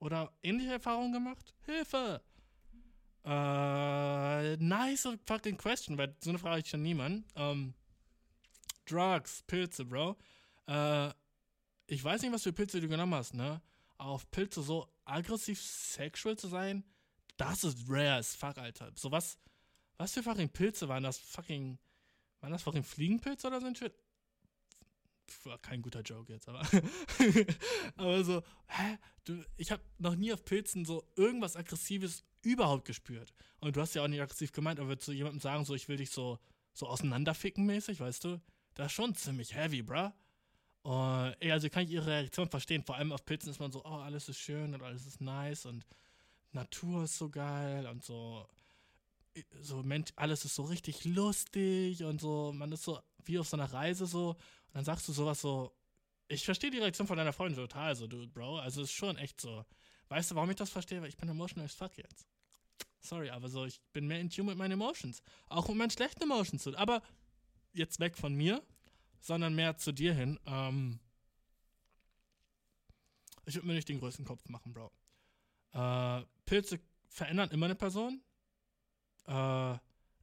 [0.00, 1.54] Oder ähnliche Erfahrungen gemacht?
[1.66, 2.20] Hilfe!
[3.24, 7.24] Äh, nice fucking question, weil so eine Frage ich schon niemand.
[7.36, 7.74] Ähm,
[8.86, 10.16] Drugs, Pilze, Bro.
[10.66, 11.10] Äh,
[11.86, 13.62] ich weiß nicht, was für Pilze du genommen hast, ne?
[14.00, 16.84] Auf Pilze so aggressiv sexual zu sein,
[17.36, 18.92] das ist rare as fuck, Alter.
[18.94, 19.38] So was,
[19.96, 21.18] was für fucking Pilze waren das?
[21.18, 21.78] Fucking.
[22.40, 23.94] Waren das fucking Fliegenpilze oder so ein Shit?
[25.44, 26.66] War kein guter Joke jetzt, aber.
[27.96, 28.98] aber so, hä?
[29.24, 33.32] Du, ich habe noch nie auf Pilzen so irgendwas Aggressives überhaupt gespürt.
[33.60, 35.98] Und du hast ja auch nicht aggressiv gemeint, aber zu jemandem sagen, so, ich will
[35.98, 36.38] dich so,
[36.72, 38.40] so auseinanderficken mäßig, weißt du?
[38.74, 40.10] Das ist schon ziemlich heavy, bruh.
[40.82, 42.82] Uh, also kann ich ihre Reaktion verstehen.
[42.82, 45.66] Vor allem auf Pilzen ist man so, oh, alles ist schön und alles ist nice
[45.66, 45.86] und
[46.52, 48.46] Natur ist so geil und so
[49.60, 53.56] so Mensch, alles ist so richtig lustig und so, man ist so wie auf so
[53.56, 54.30] einer Reise so.
[54.30, 55.72] Und dann sagst du sowas so,
[56.28, 58.58] ich verstehe die Reaktion von deiner Freundin total so, dude, Bro.
[58.58, 59.64] Also ist schon echt so.
[60.08, 61.00] Weißt du, warum ich das verstehe?
[61.00, 62.26] Weil ich bin emotional as fuck jetzt.
[63.00, 65.22] Sorry, aber so, ich bin mehr in tune mit meinen Emotions.
[65.48, 66.66] Auch mit meinen schlechten Emotions.
[66.74, 67.02] Aber
[67.72, 68.62] jetzt weg von mir,
[69.20, 70.38] sondern mehr zu dir hin.
[70.46, 71.00] Ähm,
[73.44, 74.90] ich würde mir nicht den größten Kopf machen, Bro.
[75.72, 78.22] Äh, Pilze verändern immer eine Person.
[79.26, 79.32] Äh,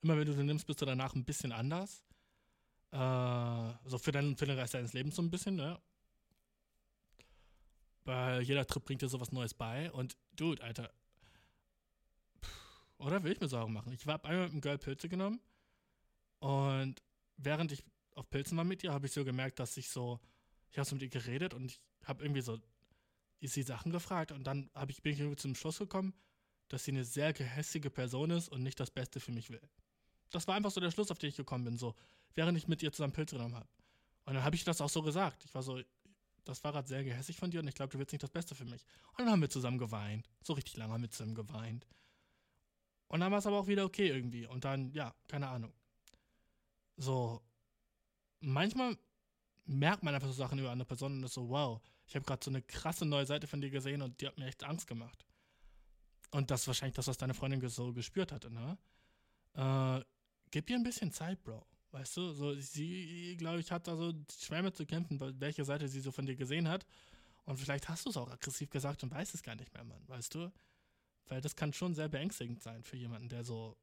[0.01, 2.03] immer wenn du sie nimmst, bist du danach ein bisschen anders.
[2.91, 5.79] Äh, so für, dein, für den Rest deines Lebens so ein bisschen, ne?
[8.05, 9.91] Weil jeder Trip bringt dir sowas Neues bei.
[9.91, 10.91] Und, dude, Alter.
[12.97, 13.91] oder will ich mir Sorgen machen?
[13.91, 15.41] Ich habe einmal mit einem Girl Pilze genommen.
[16.39, 17.01] Und
[17.35, 17.83] während ich
[18.18, 20.20] auf Pilzen war mit ihr, habe ich so gemerkt, dass ich so,
[20.72, 22.59] ich habe so mit ihr geredet und ich habe irgendwie so
[23.41, 26.13] sie Sachen gefragt und dann ich, bin ich irgendwie zum Schluss gekommen,
[26.70, 29.61] dass sie eine sehr gehässige Person ist und nicht das Beste für mich will.
[30.32, 31.95] Das war einfach so der Schluss, auf den ich gekommen bin, so,
[32.34, 33.70] während ich mit ihr zusammen Pilze genommen habe.
[34.26, 35.45] Und dann habe ich das auch so gesagt.
[35.45, 35.80] Ich war so,
[36.43, 38.55] das war gerade sehr gehässig von dir und ich glaube, du willst nicht das Beste
[38.55, 38.84] für mich.
[39.11, 40.28] Und dann haben wir zusammen geweint.
[40.41, 41.86] So richtig lange haben wir zusammen geweint.
[43.07, 44.47] Und dann war es aber auch wieder okay irgendwie.
[44.47, 45.72] Und dann, ja, keine Ahnung.
[46.97, 47.41] So,
[48.39, 48.97] manchmal
[49.65, 52.43] merkt man einfach so Sachen über andere Personen und ist so, wow, ich habe gerade
[52.43, 55.25] so eine krasse neue Seite von dir gesehen und die hat mir echt Angst gemacht.
[56.31, 58.77] Und das ist wahrscheinlich das, was deine Freundin so gespürt hatte, ne?
[59.53, 60.03] Äh,
[60.51, 61.65] gib ihr ein bisschen Zeit, Bro.
[61.91, 65.88] Weißt du, so sie, glaube ich, hat da so schwer mit zu kämpfen, welche Seite
[65.88, 66.85] sie so von dir gesehen hat.
[67.45, 70.05] Und vielleicht hast du es auch aggressiv gesagt und weißt es gar nicht mehr, Mann,
[70.07, 70.51] weißt du?
[71.27, 73.77] Weil das kann schon sehr beängstigend sein für jemanden, der so,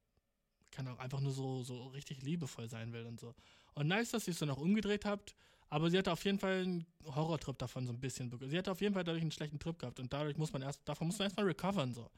[0.74, 3.34] kann auch einfach nur so, so richtig liebevoll sein will und so.
[3.74, 5.34] Und nice, dass ihr es so noch umgedreht habt,
[5.68, 8.30] aber sie hatte auf jeden Fall einen Horrortrip davon so ein bisschen.
[8.48, 10.86] Sie hatte auf jeden Fall dadurch einen schlechten Trip gehabt und dadurch muss man erst,
[10.88, 12.10] davon muss man erstmal recovern, so.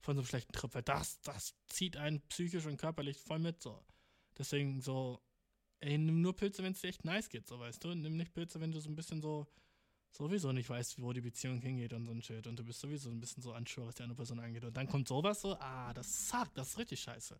[0.00, 3.62] von so einem schlechten Trip, weil das, das zieht einen psychisch und körperlich voll mit,
[3.62, 3.84] so.
[4.38, 5.20] Deswegen so,
[5.80, 7.94] ey, nimm nur Pilze, wenn es dir echt nice geht, so, weißt du?
[7.94, 9.46] Nimm nicht Pilze, wenn du so ein bisschen so,
[10.10, 13.10] sowieso nicht weißt, wo die Beziehung hingeht und so ein Shit und du bist sowieso
[13.10, 14.64] ein bisschen so unsure, was die andere Person angeht.
[14.64, 17.38] Und dann kommt sowas so, ah, das suckt, das ist richtig scheiße.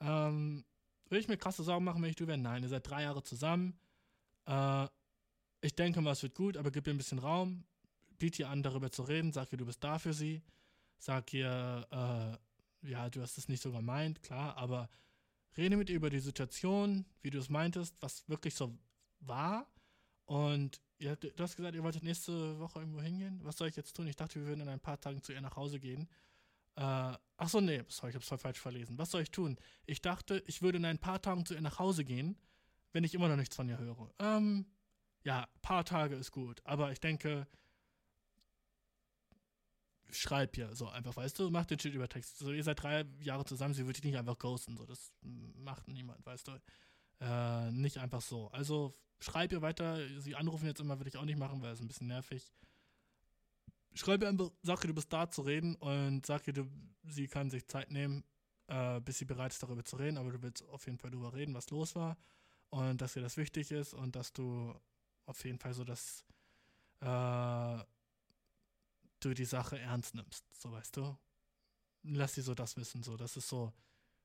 [0.00, 0.64] Ähm,
[1.08, 2.38] will ich mir krasse Sorgen machen, wenn ich du wäre?
[2.38, 3.78] Nein, ihr seid drei Jahre zusammen.
[4.46, 4.86] Äh,
[5.60, 7.64] ich denke mal, es wird gut, aber gib ihr ein bisschen Raum.
[8.18, 9.32] Biet ihr an, darüber zu reden.
[9.32, 10.42] Sag ihr, du bist da für sie.
[10.98, 14.88] Sag ihr, äh, ja, du hast es nicht so gemeint, klar, aber
[15.56, 18.76] rede mit ihr über die Situation, wie du es meintest, was wirklich so
[19.20, 19.66] war.
[20.26, 23.40] Und ihr, du hast gesagt, ihr wolltet nächste Woche irgendwo hingehen.
[23.42, 24.06] Was soll ich jetzt tun?
[24.06, 26.08] Ich dachte, wir würden in ein paar Tagen zu ihr nach Hause gehen.
[26.78, 28.98] Äh, ach so, nee, sorry, ich hab's voll falsch verlesen.
[28.98, 29.58] Was soll ich tun?
[29.84, 32.38] Ich dachte, ich würde in ein paar Tagen zu ihr nach Hause gehen,
[32.92, 34.14] wenn ich immer noch nichts von ihr höre.
[34.20, 34.64] Ähm,
[35.24, 37.48] ja, paar Tage ist gut, aber ich denke,
[40.10, 42.38] schreib ihr so einfach, weißt du, mach den Shit über Text.
[42.38, 45.88] So, ihr seid drei Jahre zusammen, sie wird dich nicht einfach ghosten, so, das macht
[45.88, 46.60] niemand, weißt du.
[47.20, 48.52] Äh, nicht einfach so.
[48.52, 51.80] Also schreib ihr weiter, sie anrufen jetzt immer, würde ich auch nicht machen, weil es
[51.80, 52.52] ein bisschen nervig.
[53.94, 56.70] Schreib ihr einfach, sag ihr, du bist da zu reden und sag ihr, du,
[57.04, 58.24] sie kann sich Zeit nehmen,
[58.68, 61.34] äh, bis sie bereit ist, darüber zu reden, aber du willst auf jeden Fall darüber
[61.34, 62.16] reden, was los war
[62.70, 64.74] und dass dir das wichtig ist und dass du
[65.26, 66.24] auf jeden Fall so, dass
[67.00, 67.84] äh,
[69.20, 71.16] du die Sache ernst nimmst, so weißt du.
[72.04, 73.72] Lass sie so das wissen, so, das ist so,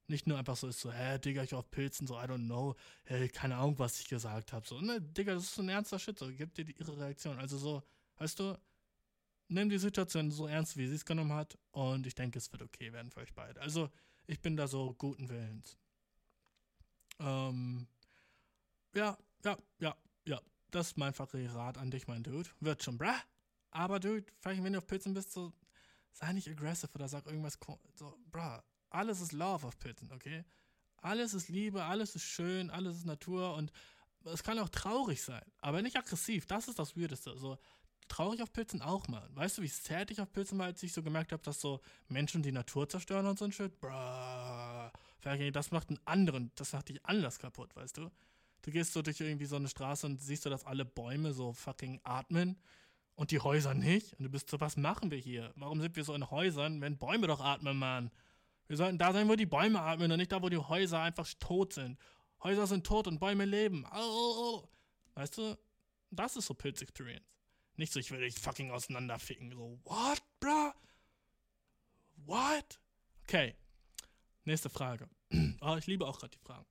[0.07, 2.75] nicht nur einfach so ist, so, hä, Digga, ich auf Pilzen, so, I don't know,
[3.05, 5.99] hey, keine Ahnung, was ich gesagt habe, so, ne, Digga, das ist so ein ernster
[5.99, 7.83] Shit, so, gib dir die, ihre Reaktion, also so,
[8.17, 8.57] weißt du,
[9.47, 12.61] nimm die Situation so ernst, wie sie es genommen hat und ich denke, es wird
[12.61, 13.61] okay werden für euch beide.
[13.61, 13.89] Also,
[14.25, 15.77] ich bin da so guten Willens.
[17.19, 17.87] Ähm,
[18.95, 20.41] ja, ja, ja, ja,
[20.71, 22.49] das ist mein Rat an dich, mein Dude.
[22.59, 23.11] Wird schon, bruh.
[23.71, 25.53] Aber, Dude, vielleicht, wenn du auf Pilzen bist, so,
[26.11, 27.57] sei nicht aggressive oder sag irgendwas,
[27.95, 30.45] so, bruh, alles ist Love auf Pilzen, okay?
[30.97, 33.71] Alles ist Liebe, alles ist schön, alles ist Natur und
[34.25, 36.45] es kann auch traurig sein, aber nicht aggressiv.
[36.45, 37.37] Das ist das Weirdeste.
[37.37, 37.57] So,
[38.07, 39.27] traurig auf Pilzen auch mal.
[39.33, 41.81] Weißt du, wie sad ich auf Pilzen war, als ich so gemerkt habe, dass so
[42.07, 43.79] Menschen die Natur zerstören und so ein Shit?
[43.79, 44.89] Bruh.
[45.51, 48.11] Das macht einen anderen, das macht dich anders kaputt, weißt du?
[48.61, 51.53] Du gehst so durch irgendwie so eine Straße und siehst du, dass alle Bäume so
[51.53, 52.57] fucking atmen
[53.15, 54.13] und die Häuser nicht.
[54.13, 55.53] Und du bist so, was machen wir hier?
[55.55, 58.11] Warum sind wir so in Häusern, wenn Bäume doch atmen, Mann?
[58.67, 61.27] Wir sollten da sein, wo die Bäume atmen und nicht da, wo die Häuser einfach
[61.39, 61.97] tot sind.
[62.43, 63.85] Häuser sind tot und Bäume leben.
[63.95, 64.63] Oh,
[65.15, 65.57] Weißt du,
[66.11, 67.25] das ist so Pilz Experience.
[67.75, 69.51] Nicht so, ich will dich fucking auseinanderficken.
[69.51, 70.73] So, what, bruh?
[72.25, 72.79] What?
[73.23, 73.55] Okay.
[74.45, 75.09] Nächste Frage.
[75.61, 76.65] oh, ich liebe auch gerade die Fragen.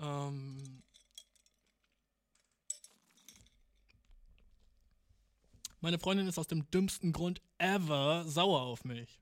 [0.00, 0.82] Ähm,
[5.84, 9.20] Meine Freundin ist aus dem dümmsten Grund ever sauer auf mich.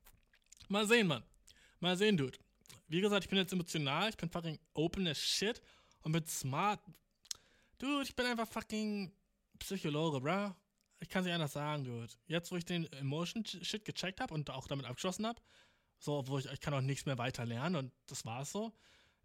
[0.69, 1.21] Mal sehen, Mann.
[1.81, 2.39] Mal sehen, Dude.
[2.87, 5.61] Wie gesagt, ich bin jetzt emotional, ich bin fucking open as shit
[6.03, 6.79] und bin smart.
[7.79, 9.11] Dude, ich bin einfach fucking
[9.59, 10.55] Psychologe, bruh.
[11.03, 12.07] Ich kann es nicht anders sagen, Dude.
[12.27, 15.41] Jetzt, wo ich den Emotion-Shit gecheckt habe und auch damit abgeschlossen habe,
[15.99, 18.71] so, obwohl ich, ich kann auch nichts mehr weiter lernen und das war's so.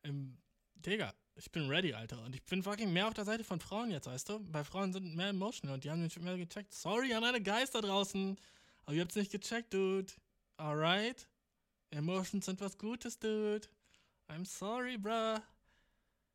[0.02, 0.38] Ähm,
[0.74, 2.20] Digga, ich bin ready, Alter.
[2.24, 4.40] Und ich bin fucking mehr auf der Seite von Frauen jetzt, weißt du?
[4.40, 6.74] Bei Frauen sind mehr emotional und die haben mich mehr gecheckt.
[6.74, 8.36] Sorry an alle Geister draußen.
[8.84, 10.12] Aber ihr habt's nicht gecheckt, Dude.
[10.56, 11.28] Alright?
[11.90, 13.68] Emotions sind was Gutes, Dude.
[14.28, 15.40] I'm sorry, bruh.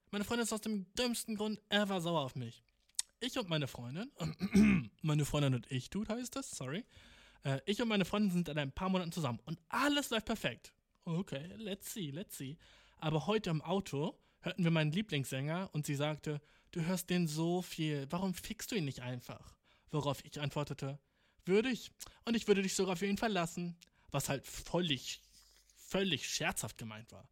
[0.09, 2.63] Meine Freundin ist aus dem dümmsten Grund ever sauer auf mich.
[3.23, 4.11] Ich und meine Freundin,
[5.01, 6.83] meine Freundin und ich, Dude heißt das, sorry.
[7.43, 10.73] Äh, ich und meine Freundin sind seit ein paar Monaten zusammen und alles läuft perfekt.
[11.05, 12.57] Okay, let's see, let's see.
[12.97, 17.61] Aber heute im Auto hörten wir meinen Lieblingssänger und sie sagte, du hörst den so
[17.61, 19.55] viel, warum fixst du ihn nicht einfach?
[19.89, 20.99] Worauf ich antwortete,
[21.45, 21.91] würde ich.
[22.25, 23.77] Und ich würde dich sogar für ihn verlassen.
[24.11, 25.21] Was halt völlig,
[25.77, 27.29] völlig scherzhaft gemeint war.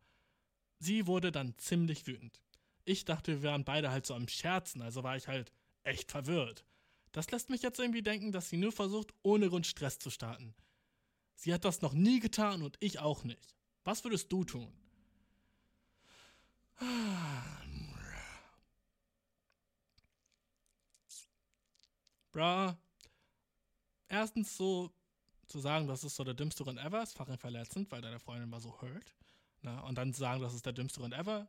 [0.79, 2.41] Sie wurde dann ziemlich wütend.
[2.85, 5.51] Ich dachte, wir wären beide halt so am Scherzen, also war ich halt
[5.83, 6.65] echt verwirrt.
[7.11, 10.55] Das lässt mich jetzt irgendwie denken, dass sie nur versucht, ohne Grund Stress zu starten.
[11.35, 13.55] Sie hat das noch nie getan und ich auch nicht.
[13.83, 14.71] Was würdest du tun?
[22.31, 22.77] Bra.
[24.07, 24.91] Erstens so
[25.47, 28.51] zu sagen, das ist so der dümmste Run ever, ist fucking verletzend, weil deine Freundin
[28.51, 29.15] war so hurt.
[29.61, 31.47] Na, und dann sagen, das ist der dümmste Run ever,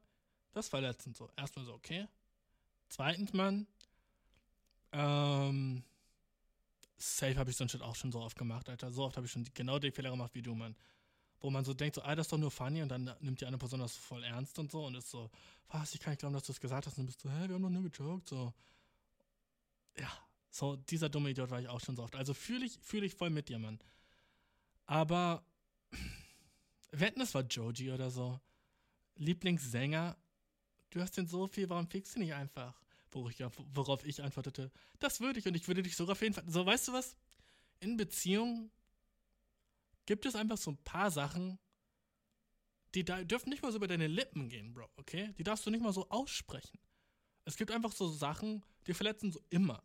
[0.53, 1.31] das ist verletzend so.
[1.37, 2.09] Erstmal so, okay.
[2.89, 3.67] Zweitens, Mann,
[4.93, 5.83] ähm,
[6.97, 8.93] safe habe ich so ein Shit auch schon so oft gemacht, Alter.
[8.93, 10.77] So oft habe ich schon genau den Fehler gemacht wie du, Mann
[11.43, 13.47] wo man so denkt, so, ah, das ist doch nur funny und dann nimmt die
[13.47, 15.31] eine Person das voll ernst und so und ist so,
[15.69, 17.55] was, ich kann nicht glauben, dass du es gesagt hast und bist du, hä, wir
[17.55, 18.55] haben doch nur gejoked, so.
[19.99, 20.11] Ja,
[20.51, 22.15] so, dieser dumme Idiot war ich auch schon so oft.
[22.15, 23.81] Also fühle ich, fühle ich voll mit dir, Mann.
[24.87, 25.45] Aber
[26.93, 28.41] Wetten, es war Joji oder so.
[29.17, 30.17] Lieblingssänger.
[30.91, 32.82] Du hast den so viel, warum fickst du nicht einfach?
[33.15, 36.45] Worauf ich, antwortete, das würde ich und ich würde dich sogar auf jeden Fall.
[36.47, 37.17] So, weißt du was?
[37.81, 38.71] In Beziehungen
[40.07, 41.59] gibt es einfach so ein paar Sachen,
[42.95, 45.33] die da dürfen nicht mal so über deine Lippen gehen, Bro, okay?
[45.39, 46.79] Die darfst du nicht mal so aussprechen.
[47.45, 49.83] Es gibt einfach so Sachen, die verletzen so immer.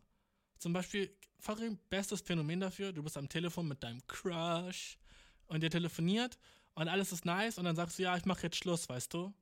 [0.58, 4.98] Zum Beispiel, Farim, bestes Phänomen dafür, du bist am Telefon mit deinem Crush
[5.46, 6.38] und der telefoniert
[6.74, 9.32] und alles ist nice und dann sagst du, ja, ich mache jetzt Schluss, weißt du?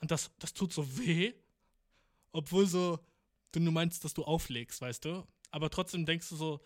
[0.00, 1.34] Und das, das tut so weh,
[2.36, 2.98] obwohl so,
[3.52, 5.26] du nur meinst, dass du auflegst, weißt du?
[5.50, 6.60] Aber trotzdem denkst du so,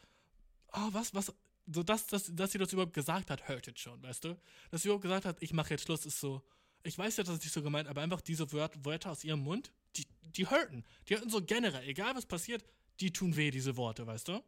[0.72, 1.32] oh, was, was,
[1.66, 4.36] so dass, dass, dass sie das überhaupt gesagt hat, hört jetzt schon, weißt du?
[4.70, 6.42] Dass sie überhaupt gesagt hat, ich mache jetzt Schluss, ist so,
[6.82, 9.40] ich weiß ja, dass es nicht so gemeint, aber einfach diese Wört, Wörter aus ihrem
[9.40, 10.84] Mund, die, die hurten.
[11.08, 12.64] Die hurten so generell, egal was passiert,
[13.00, 14.42] die tun weh, diese Worte, weißt du?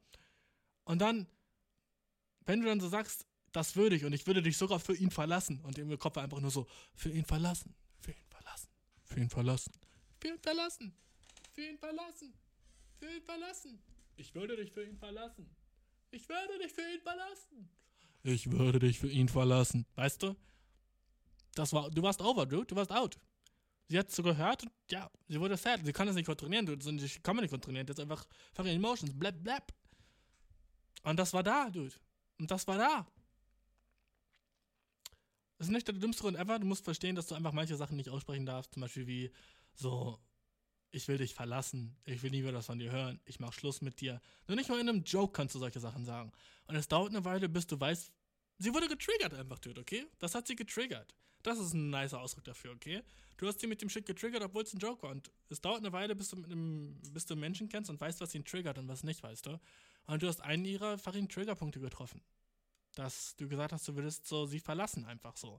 [0.84, 1.26] Und dann,
[2.46, 5.10] wenn du dann so sagst, das würde ich und ich würde dich sogar für ihn
[5.10, 8.68] verlassen und im Kopf einfach nur so, für ihn verlassen, für ihn verlassen,
[9.04, 9.72] für ihn verlassen,
[10.18, 10.96] für ihn verlassen,
[11.52, 12.32] für ihn verlassen,
[12.98, 13.82] für ihn verlassen.
[14.16, 15.48] Ich würde dich für ihn verlassen.
[16.10, 17.68] Ich würde dich für ihn verlassen.
[18.24, 19.86] Ich würde dich für ihn verlassen.
[19.94, 20.36] Weißt du?
[21.54, 22.66] Das war, du warst over, dude.
[22.66, 23.18] Du warst out.
[23.88, 25.84] Sie hat es so gehört und ja, sie wurde sad.
[25.84, 26.64] Sie kann das nicht kontrollieren.
[26.64, 27.86] Du, sie kann man nicht kontrollieren.
[27.86, 29.12] Das ist einfach fucking Emotions.
[29.18, 29.72] Blab, blab.
[31.02, 31.94] Und das war da, dude.
[32.38, 33.06] Und das war da.
[35.58, 36.58] Das ist nicht der dümmste Grund ever.
[36.58, 38.72] Du musst verstehen, dass du einfach manche Sachen nicht aussprechen darfst.
[38.72, 39.32] Zum Beispiel wie
[39.74, 40.18] so,
[40.92, 43.80] ich will dich verlassen, ich will nie wieder was von dir hören, ich mach Schluss
[43.80, 44.20] mit dir.
[44.46, 46.30] Nur nicht mal in einem Joke kannst du solche Sachen sagen.
[46.66, 48.12] Und es dauert eine Weile, bis du weißt,
[48.58, 50.06] sie wurde getriggert einfach, dude, okay?
[50.18, 51.14] Das hat sie getriggert.
[51.42, 53.02] Das ist ein nicer Ausdruck dafür, okay?
[53.38, 55.10] Du hast sie mit dem Shit getriggert, obwohl es ein Joke war.
[55.10, 58.20] Und es dauert eine Weile, bis du, mit einem, bis du Menschen kennst und weißt,
[58.20, 59.58] was ihn triggert und was nicht, weißt du?
[60.06, 62.22] Und du hast einen ihrer fucking Triggerpunkte getroffen.
[62.94, 65.58] Dass du gesagt hast, du würdest so sie verlassen, einfach so.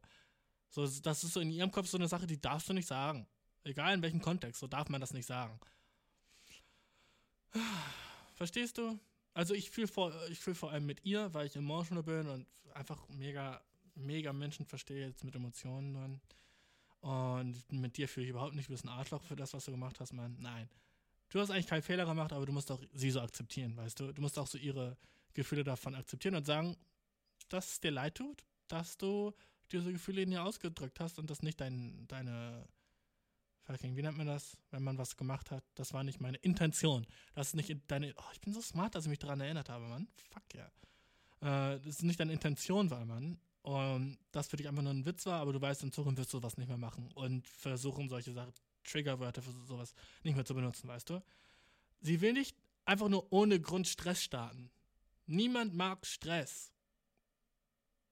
[0.70, 3.28] So, das ist so in ihrem Kopf so eine Sache, die darfst du nicht sagen.
[3.64, 5.60] Egal in welchem Kontext, so darf man das nicht sagen.
[8.34, 9.00] Verstehst du?
[9.34, 13.08] Also ich fühle vor, fühl vor allem mit ihr, weil ich emotional bin und einfach
[13.10, 13.62] mega,
[13.96, 16.22] mega Menschen verstehe jetzt mit Emotionen dann.
[17.02, 19.72] Und mit dir fühle ich überhaupt nicht, du bist ein Arschloch für das, was du
[19.72, 20.38] gemacht hast, Mann.
[20.40, 20.70] Nein.
[21.30, 24.14] Du hast eigentlich keinen Fehler gemacht, aber du musst auch sie so akzeptieren, weißt du?
[24.14, 24.98] Du musst auch so ihre
[25.34, 26.78] Gefühle davon akzeptieren und sagen,
[27.50, 29.34] dass es dir leid tut, dass du
[29.72, 32.68] diese Gefühle in ihr ausgedrückt hast und das nicht dein, deine
[33.64, 35.64] fucking, wie nennt man das, wenn man was gemacht hat?
[35.76, 37.06] Das war nicht meine Intention.
[37.34, 39.86] Das ist nicht deine, oh, ich bin so smart, dass ich mich daran erinnert habe,
[39.88, 40.08] Mann.
[40.32, 40.72] Fuck ja.
[41.42, 41.76] Yeah.
[41.76, 43.40] Äh, das ist nicht deine Intention war, Mann.
[43.62, 46.34] Und das für dich einfach nur ein Witz war, aber du weißt, in Zukunft wirst
[46.34, 48.54] du sowas nicht mehr machen und versuchen solche Sachen,
[48.84, 49.94] Triggerwörter für sowas
[50.24, 51.24] nicht mehr zu benutzen, weißt du?
[52.02, 54.70] Sie will nicht einfach nur ohne Grund Stress starten.
[55.26, 56.74] Niemand mag Stress.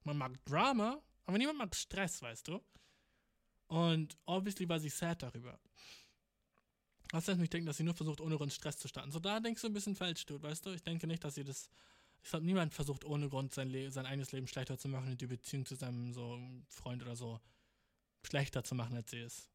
[0.04, 2.62] Man mag Drama, aber niemand mag Stress, weißt du?
[3.72, 5.58] Und obviously war sie sad darüber.
[7.14, 9.12] Was lässt mich denken, dass sie nur versucht, ohne Grund Stress zu starten.
[9.14, 10.72] So, da denkst du ein bisschen falsch, du, weißt du?
[10.72, 11.70] Ich denke nicht, dass sie das.
[12.22, 15.28] Ich glaube, niemand versucht, ohne Grund sein, sein eigenes Leben schlechter zu machen und die
[15.28, 17.40] Beziehung zu seinem so Freund oder so
[18.28, 19.50] schlechter zu machen, als sie ist.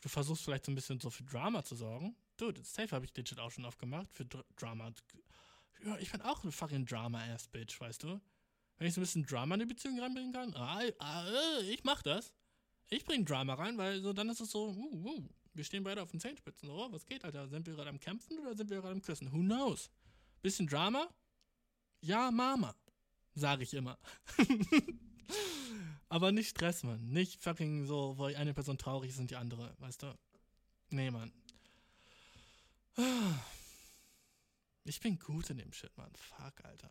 [0.00, 2.16] Du versuchst vielleicht so ein bisschen so für Drama zu sorgen.
[2.38, 4.90] Dude, safe habe ich Digit auch schon oft gemacht, für Dr Drama.
[5.84, 8.20] Ja, ich bin auch ein fucking Drama-Ass-Bitch, weißt du?
[8.78, 12.02] Wenn ich so ein bisschen Drama in die Beziehung reinbringen kann, ah, ah, ich mach
[12.02, 12.32] das.
[12.88, 16.02] Ich bring Drama rein, weil so dann ist es so, uh, uh, wir stehen beide
[16.02, 16.68] auf den Zehenspitzen.
[16.68, 17.48] Oh, was geht, Alter?
[17.48, 19.32] Sind wir gerade am Kämpfen oder sind wir gerade am Küssen?
[19.32, 19.90] Who knows?
[20.42, 21.08] Bisschen Drama?
[22.00, 22.74] Ja, Mama.
[23.34, 23.98] Sage ich immer.
[26.08, 27.08] Aber nicht Stress, Mann.
[27.08, 30.18] Nicht fucking so, weil eine Person traurig ist und die andere, weißt du?
[30.90, 31.32] Nee, Mann.
[34.86, 36.12] Ich bin gut in dem Shit, Mann.
[36.14, 36.90] Fuck, Alter.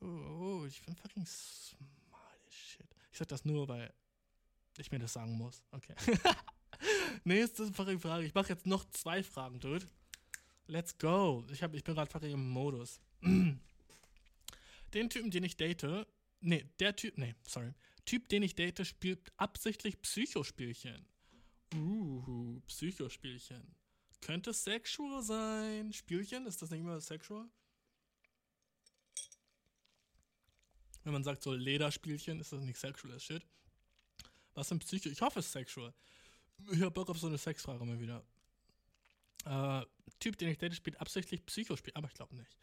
[0.00, 2.92] Du, ich bin fucking smart as shit.
[3.12, 3.94] Ich sag das nur, weil
[4.80, 5.62] ich mir das sagen muss.
[5.70, 5.94] Okay.
[7.24, 8.24] Nächste Frage.
[8.24, 9.86] Ich mache jetzt noch zwei Fragen, Dude.
[10.66, 11.44] Let's go.
[11.50, 13.00] Ich, hab, ich bin gerade fucking im Modus.
[13.22, 16.06] den Typen, den ich date,
[16.40, 17.72] nee, der Typ, nee, sorry.
[18.04, 21.06] Typ, den ich date, spielt absichtlich Psychospielchen.
[21.74, 23.74] Uh, Psychospielchen.
[24.20, 25.92] Könnte sexual sein.
[25.92, 27.48] Spielchen, ist das nicht immer sexual?
[31.04, 33.42] Wenn man sagt so Lederspielchen, ist das nicht sexual as shit.
[34.58, 35.08] Was sind Psycho?
[35.08, 35.94] Ich hoffe, es ist sexual.
[36.72, 38.24] Ich hab Bock auf so eine Sexfrage mal wieder.
[39.44, 39.86] Äh,
[40.18, 42.56] typ, den ich date, spielt absichtlich Psychospiel, aber ich glaube nicht.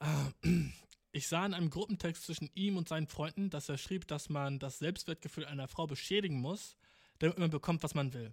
[0.00, 0.70] Äh,
[1.12, 4.58] ich sah in einem Gruppentext zwischen ihm und seinen Freunden, dass er schrieb, dass man
[4.58, 6.78] das Selbstwertgefühl einer Frau beschädigen muss,
[7.18, 8.32] damit man bekommt, was man will.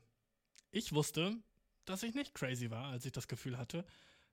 [0.71, 1.35] Ich wusste,
[1.83, 3.85] dass ich nicht crazy war, als ich das Gefühl hatte,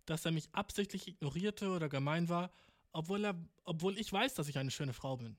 [0.07, 2.53] dass er mich absichtlich ignorierte oder gemein war,
[2.93, 3.35] obwohl, er,
[3.65, 5.37] obwohl ich weiß, dass ich eine schöne Frau bin.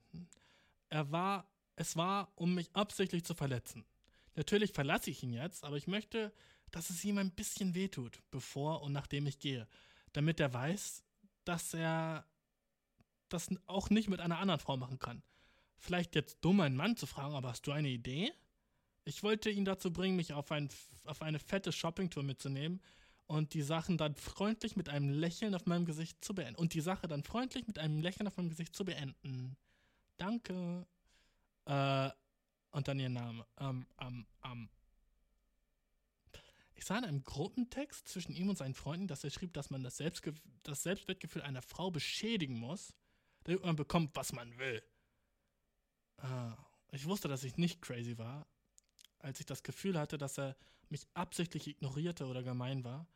[0.90, 3.86] Er war es war, um mich absichtlich zu verletzen.
[4.36, 6.34] Natürlich verlasse ich ihn jetzt, aber ich möchte,
[6.72, 9.68] dass es ihm ein bisschen wehtut, bevor und nachdem ich gehe.
[10.12, 11.04] Damit er weiß,
[11.46, 12.26] dass er
[13.30, 15.24] das auch nicht mit einer anderen Frau machen kann.
[15.78, 18.32] Vielleicht jetzt dumm, einen Mann zu fragen, aber hast du eine Idee?
[19.06, 20.70] Ich wollte ihn dazu bringen, mich auf, ein,
[21.06, 22.82] auf eine fette Shoppingtour mitzunehmen
[23.28, 26.56] und die Sachen dann freundlich mit einem Lächeln auf meinem Gesicht zu beenden.
[26.56, 29.58] Und die Sache dann freundlich mit einem Lächeln auf meinem Gesicht zu beenden.
[30.18, 30.86] Danke.
[31.66, 32.09] Äh,
[32.72, 33.45] und dann ihr Name.
[33.59, 34.70] Ähm, ähm, ähm.
[36.76, 39.84] Ich sah in einem Gruppentext zwischen ihm und seinen Freunden, dass er schrieb, dass man
[39.84, 40.34] das, Selbstge
[40.64, 42.93] das Selbstwertgefühl einer Frau beschädigen muss,
[43.43, 44.84] damit man bekommt, was man will.
[46.18, 46.51] Äh,
[46.91, 48.47] ich wusste, dass ich nicht crazy war,
[49.20, 50.55] als ich das Gefühl hatte, dass er
[50.89, 53.07] mich absichtlich ignorierte oder gemein war.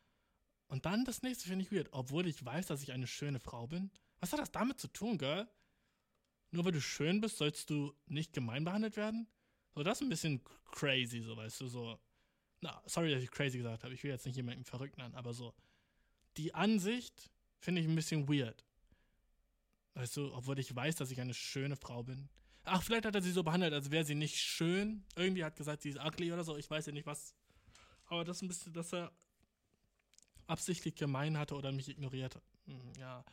[0.68, 3.66] Und dann das nächste finde ich weird, obwohl ich weiß, dass ich eine schöne Frau
[3.66, 3.90] bin.
[4.20, 5.48] Was hat das damit zu tun, Girl?
[6.50, 9.26] Nur weil du schön bist, sollst du nicht gemein behandelt werden?
[9.74, 10.42] So, das ist ein bisschen
[10.72, 11.98] crazy, so, weißt du, so.
[12.60, 13.94] Na, sorry, dass ich crazy gesagt habe.
[13.94, 15.54] Ich will jetzt nicht jemanden verrückt nennen, aber so.
[16.36, 18.64] Die Ansicht finde ich ein bisschen weird.
[19.94, 22.28] Weißt du, obwohl ich weiß, dass ich eine schöne Frau bin.
[22.64, 25.04] Ach, vielleicht hat er sie so behandelt, als wäre sie nicht schön.
[25.16, 26.56] Irgendwie hat gesagt, sie ist ugly oder so.
[26.56, 27.34] Ich weiß ja nicht was.
[28.06, 29.12] Aber das ist ein bisschen, dass er
[30.46, 32.40] absichtlich gemein hatte oder mich ignoriert.
[32.66, 33.24] Hm, ja.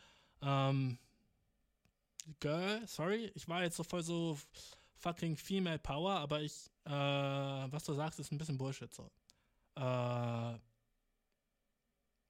[0.42, 0.98] Ähm.
[2.40, 4.38] Girl, sorry, ich war jetzt so voll so
[4.98, 9.12] fucking Female Power, aber ich, äh, was du sagst, ist ein bisschen Bullshit so.
[9.76, 10.56] Äh.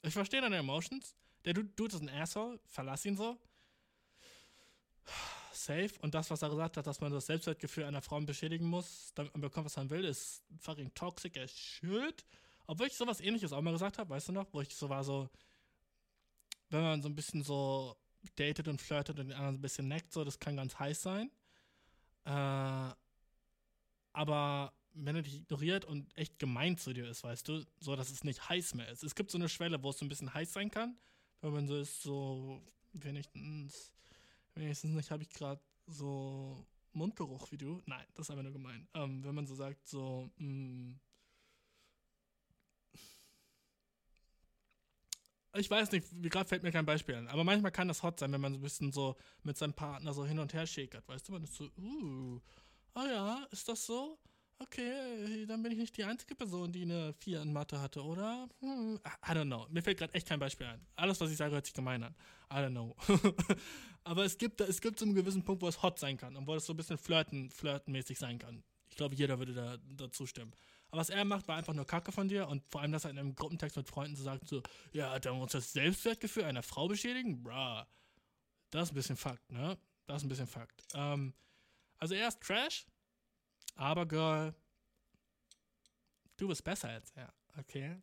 [0.02, 1.16] Ich verstehe deine Emotions.
[1.46, 3.38] Der Dude ist ein Asshole, verlass ihn so
[5.66, 5.92] safe.
[6.02, 9.34] Und das, was er gesagt hat, dass man das Selbstwertgefühl einer Frau beschädigen muss, damit
[9.34, 12.26] man bekommt, was man will, ist fucking toxic as shit.
[12.68, 14.48] Obwohl ich sowas ähnliches auch mal gesagt habe, weißt du noch?
[14.52, 15.30] Wo ich so war so,
[16.70, 17.96] wenn man so ein bisschen so
[18.36, 21.32] datet und flirtet und den anderen ein bisschen neckt, so, das kann ganz heiß sein.
[22.26, 22.94] Äh,
[24.14, 28.10] aber wenn er dich ignoriert und echt gemein zu dir ist, weißt du, so dass
[28.10, 29.04] es nicht heiß mehr ist.
[29.04, 30.98] Es gibt so eine Schwelle, wo es so ein bisschen heiß sein kann,
[31.42, 32.62] wenn man so ist, so
[32.94, 33.92] wenigstens
[34.56, 37.82] Wenigstens nicht habe ich gerade so Mundgeruch wie du.
[37.86, 38.88] Nein, das ist aber nur gemein.
[38.94, 40.96] Ähm, wenn man so sagt, so, mh,
[45.58, 48.20] ich weiß nicht, wie gerade fällt mir kein Beispiel an, aber manchmal kann das hot
[48.20, 51.08] sein, wenn man so ein bisschen so mit seinem Partner so hin und her schäkert,
[51.08, 52.40] weißt du, man ist so, uh,
[52.96, 54.18] oh ja, ist das so?
[54.58, 58.48] Okay, dann bin ich nicht die einzige Person, die eine 4 in Mathe hatte, oder?
[58.62, 59.68] Hm, I don't know.
[59.70, 60.80] Mir fällt gerade echt kein Beispiel ein.
[60.96, 62.16] Alles, was ich sage, hört sich gemein an.
[62.50, 62.96] I don't know.
[64.06, 66.48] Aber es gibt, es gibt so einen gewissen Punkt, wo es hot sein kann und
[66.48, 68.64] wo es so ein bisschen flirten, flirtenmäßig sein kann.
[68.90, 70.54] Ich glaube, jeder würde da dazu stimmen.
[70.96, 73.20] Was er macht, war einfach nur Kacke von dir und vor allem, dass er in
[73.20, 77.44] einem Gruppentext mit Freunden so sagt, so, ja, da muss das Selbstwertgefühl einer Frau beschädigen?
[77.44, 77.84] Bruh.
[78.70, 79.78] Das ist ein bisschen Fakt, ne?
[80.08, 80.84] Das ist ein bisschen Fakt.
[80.94, 81.34] Ähm,
[81.98, 82.86] also er ist Trash,
[83.76, 84.54] aber Girl,
[86.38, 88.02] du bist besser als er, okay?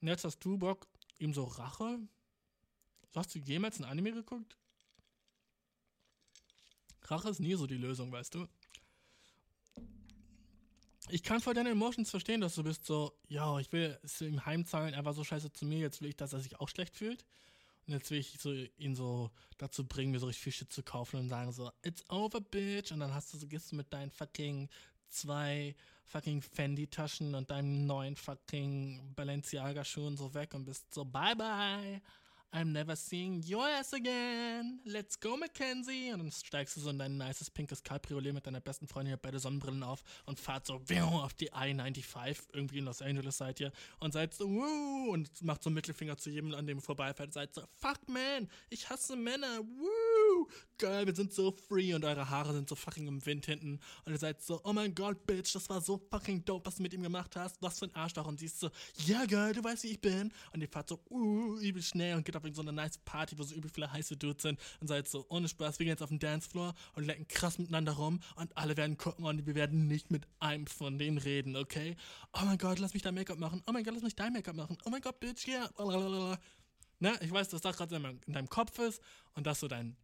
[0.00, 0.88] Und jetzt hast du Bock,
[1.18, 1.98] ihm so Rache?
[3.14, 4.56] Hast du jemals ein Anime geguckt?
[7.02, 8.48] Rache ist nie so die Lösung, weißt du?
[11.08, 14.44] Ich kann voll deine Emotions verstehen, dass du bist so, ja, ich will es ihm
[14.46, 16.96] heimzahlen, er war so scheiße zu mir, jetzt will ich, dass er sich auch schlecht
[16.96, 17.24] fühlt.
[17.86, 20.82] Und jetzt will ich so, ihn so dazu bringen, mir so richtig viel Shit zu
[20.82, 22.92] kaufen und sagen so, it's over, bitch.
[22.92, 24.70] Und dann hast du so, gehst du mit deinen fucking
[25.10, 32.00] zwei fucking Fendi-Taschen und deinem neuen fucking Balenciaga-Schuhen so weg und bist so, bye bye.
[32.54, 34.78] I'm never seeing your ass again.
[34.84, 36.12] Let's go, Mackenzie.
[36.12, 39.16] Und dann steigst du so in dein nices pinkes Cabriolet mit deiner besten Freundin, ihr
[39.16, 43.72] beide Sonnenbrillen auf und fahrt so auf die I-95 irgendwie in Los Angeles seid ihr
[43.98, 47.32] und seid so, wuh, und macht so einen Mittelfinger zu jedem, an dem ihr vorbeifährt.
[47.32, 49.58] Seid so, fuck man, ich hasse Männer,
[50.78, 54.12] geil, wir sind so free und eure Haare sind so fucking im Wind hinten und
[54.12, 56.92] ihr seid so, oh mein Gott, Bitch, das war so fucking dope, was du mit
[56.92, 57.60] ihm gemacht hast.
[57.62, 58.26] Was für ein Arschloch.
[58.26, 58.70] Und sie ist so,
[59.06, 60.32] ja, yeah, geil, du weißt, wie ich bin.
[60.52, 63.42] Und ihr fahrt so, uh, übel schnell und geht auf so eine nice Party, wo
[63.42, 66.10] so übel viele heiße Dudes sind und seid so, ohne Spaß, wir gehen jetzt auf
[66.10, 70.10] den Dancefloor und lecken krass miteinander rum und alle werden gucken und wir werden nicht
[70.10, 71.96] mit einem von denen reden, okay?
[72.32, 73.62] Oh mein Gott, lass mich dein Make-up machen.
[73.66, 74.76] Oh mein Gott, lass mich dein Make-up machen.
[74.84, 75.68] Oh mein Gott, Bitch, yeah.
[75.76, 76.38] Blablabla.
[77.00, 77.12] Ne?
[77.20, 79.00] Ich weiß, dass das gerade in deinem Kopf ist
[79.34, 79.96] und dass so dein,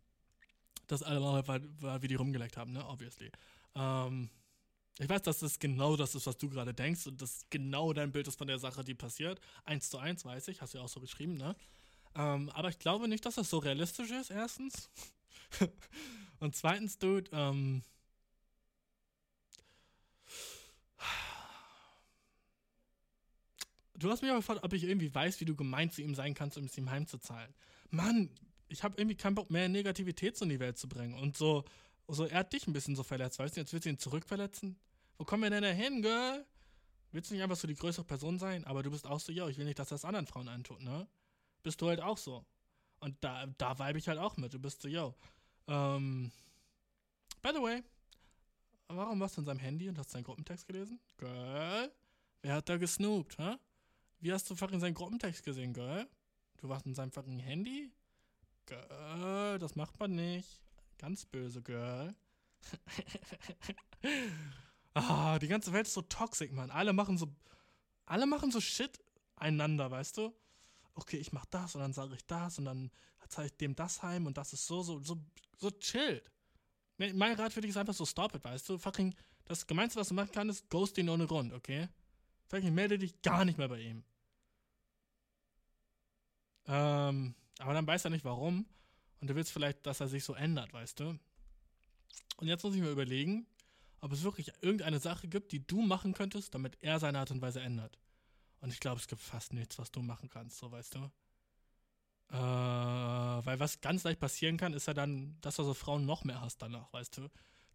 [0.90, 2.86] das alle war, war, wie die rumgeleckt haben, ne?
[2.86, 3.30] Obviously.
[3.74, 4.30] Ähm,
[4.98, 8.12] ich weiß, dass das genau das ist, was du gerade denkst und das genau dein
[8.12, 9.40] Bild ist von der Sache, die passiert.
[9.64, 11.56] Eins zu eins, weiß ich, hast du ja auch so geschrieben, ne?
[12.14, 14.90] Ähm, aber ich glaube nicht, dass das so realistisch ist, erstens.
[16.40, 17.82] Und zweitens, Dude, ähm,
[24.00, 26.32] Du hast mich aber gefragt, ob ich irgendwie weiß, wie du gemeint zu ihm sein
[26.32, 27.52] kannst, um es ihm heimzuzahlen.
[27.90, 28.30] Mann,
[28.70, 31.64] ich habe irgendwie keinen Bock mehr, Negativität in die Welt zu bringen und so
[32.06, 33.60] Also er hat dich ein bisschen so verletzt, weißt du?
[33.60, 34.78] Jetzt willst du ihn zurückverletzen?
[35.18, 36.46] Wo kommen wir denn da hin, Girl?
[37.12, 38.64] Willst du nicht einfach so die größere Person sein?
[38.64, 41.06] Aber du bist auch so, yo, ich will nicht, dass das anderen Frauen antut, ne?
[41.62, 42.44] Bist du halt auch so.
[43.00, 44.54] Und da, da vibe ich halt auch mit.
[44.54, 45.14] Du bist so, yo.
[45.66, 46.30] Ähm,
[47.42, 47.82] by the way,
[48.88, 51.00] warum warst du in seinem Handy und hast seinen Gruppentext gelesen?
[51.18, 51.92] Girl,
[52.42, 53.56] wer hat da gesnoopt, hä?
[54.20, 56.08] Wie hast du fucking seinen Gruppentext gesehen, Girl?
[56.58, 57.90] Du warst in seinem fucking Handy?
[58.70, 60.60] Girl, das macht man nicht.
[60.98, 62.14] Ganz böse, Girl.
[64.94, 66.70] ah, die ganze Welt ist so toxisch, Mann.
[66.70, 67.34] Alle machen so,
[68.06, 69.00] alle machen so Shit
[69.34, 70.32] einander, weißt du?
[70.94, 72.90] Okay, ich mach das und dann sage ich das und dann
[73.28, 75.16] zeige ich dem das heim und das ist so, so, so,
[75.56, 76.30] so chillt.
[76.98, 78.78] Mein Rat für dich ist einfach so stop it, weißt du?
[78.78, 79.14] Fucking,
[79.46, 81.88] das Gemeinste, was du machen kannst, ist ghost ihn ohne Grund, okay?
[82.48, 84.04] Fucking melde dich gar nicht mehr bei ihm.
[86.66, 88.66] Ähm, aber dann weiß er nicht warum.
[89.20, 91.18] Und du willst vielleicht, dass er sich so ändert, weißt du?
[92.36, 93.46] Und jetzt muss ich mir überlegen,
[94.00, 97.42] ob es wirklich irgendeine Sache gibt, die du machen könntest, damit er seine Art und
[97.42, 97.98] Weise ändert.
[98.60, 101.10] Und ich glaube, es gibt fast nichts, was du machen kannst, so weißt du.
[102.30, 106.24] Äh, weil was ganz leicht passieren kann, ist ja dann, dass du so Frauen noch
[106.24, 107.28] mehr hast danach, weißt du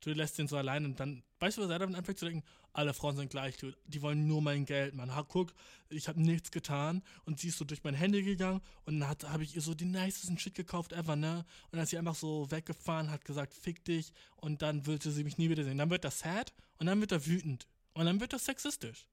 [0.05, 2.43] du lässt ihn so allein und dann, weißt du, was er dann anfängt zu denken?
[2.73, 5.15] Alle Frauen sind gleich, die wollen nur mein Geld, Mann.
[5.15, 5.53] Ha, guck,
[5.89, 9.43] ich habe nichts getan und sie ist so durch mein Handy gegangen und dann habe
[9.43, 11.45] ich ihr so den nicesten Shit gekauft ever, ne?
[11.65, 15.23] Und dann ist sie einfach so weggefahren, hat gesagt, fick dich und dann wollte sie
[15.23, 15.77] mich nie wiedersehen.
[15.77, 19.07] Dann wird er sad und dann wird er wütend und dann wird er sexistisch.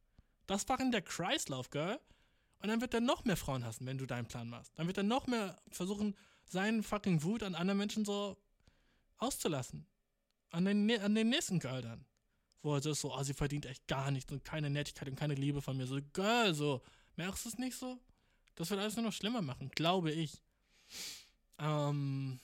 [0.47, 1.99] Das war in der Kreislauf, Girl.
[2.59, 4.71] Und dann wird er noch mehr Frauen hassen, wenn du deinen Plan machst.
[4.77, 6.15] Dann wird er noch mehr versuchen,
[6.45, 8.37] seinen fucking Wut an anderen Menschen so
[9.19, 9.85] auszulassen
[10.53, 12.05] an den, an den nächsten Girl dann.
[12.63, 15.17] Wo er so ist, so, oh, sie verdient echt gar nichts und keine Nettigkeit und
[15.17, 15.87] keine Liebe von mir.
[15.87, 16.81] So, Girl, so,
[17.17, 17.99] merkst du es nicht so?
[18.55, 20.41] Das wird alles nur noch schlimmer machen, glaube ich.
[21.59, 22.39] Ähm.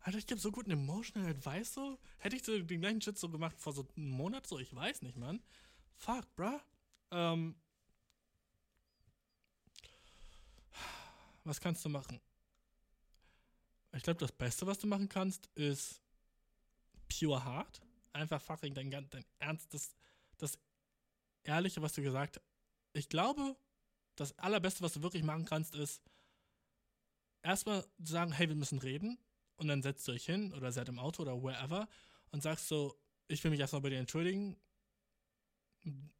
[0.00, 1.98] Alter, ich gebe so guten Emotional Advice so.
[2.18, 4.58] Hätte ich so den gleichen Shit so gemacht vor so einem Monat so?
[4.58, 5.40] Ich weiß nicht, Mann.
[5.96, 6.58] Fuck, bruh.
[7.12, 7.54] Ähm.
[11.44, 12.20] Was kannst du machen?
[13.94, 16.00] Ich glaube, das Beste, was du machen kannst, ist
[17.08, 17.82] pure hard.
[18.12, 19.94] Einfach fucking dein, dein Ernst, das,
[20.38, 20.58] das
[21.44, 22.44] Ehrliche, was du gesagt hast.
[22.94, 23.56] Ich glaube,
[24.16, 26.02] das Allerbeste, was du wirklich machen kannst, ist
[27.42, 29.18] erstmal sagen, hey, wir müssen reden.
[29.56, 31.88] Und dann setzt du euch hin oder seid im Auto oder wherever
[32.30, 34.56] und sagst so, ich will mich erstmal bei dir entschuldigen,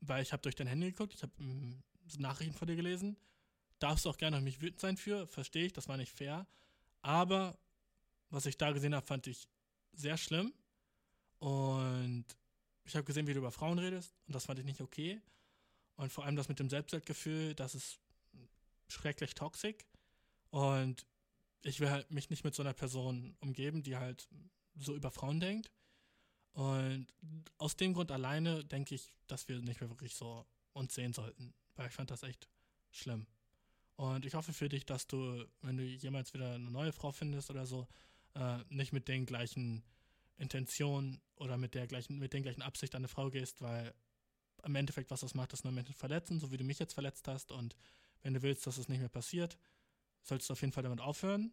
[0.00, 1.82] weil ich habe durch dein Handy geguckt, ich habe hm,
[2.18, 3.16] Nachrichten von dir gelesen.
[3.78, 6.46] Darfst du auch gerne auf mich wütend sein für, verstehe ich, das war nicht fair.
[7.02, 7.58] Aber
[8.30, 9.48] was ich da gesehen habe, fand ich
[9.92, 10.52] sehr schlimm.
[11.38, 12.24] Und
[12.84, 14.14] ich habe gesehen, wie du über Frauen redest.
[14.26, 15.20] Und das fand ich nicht okay.
[15.96, 18.00] Und vor allem das mit dem Selbstwertgefühl, das ist
[18.88, 19.76] schrecklich toxisch.
[20.50, 21.06] Und
[21.62, 24.28] ich will halt mich nicht mit so einer Person umgeben, die halt
[24.76, 25.70] so über Frauen denkt.
[26.52, 27.06] Und
[27.58, 31.54] aus dem Grund alleine denke ich, dass wir nicht mehr wirklich so uns sehen sollten.
[31.76, 32.48] Weil ich fand das echt
[32.90, 33.26] schlimm.
[34.02, 37.50] Und ich hoffe für dich, dass du, wenn du jemals wieder eine neue Frau findest
[37.50, 37.86] oder so,
[38.34, 39.84] äh, nicht mit den gleichen
[40.38, 43.94] Intentionen oder mit der gleichen, mit den gleichen Absicht an eine Frau gehst, weil
[44.64, 47.28] im Endeffekt, was das macht, ist nur Menschen verletzen, so wie du mich jetzt verletzt
[47.28, 47.52] hast.
[47.52, 47.76] Und
[48.22, 49.56] wenn du willst, dass es nicht mehr passiert,
[50.24, 51.52] solltest du auf jeden Fall damit aufhören.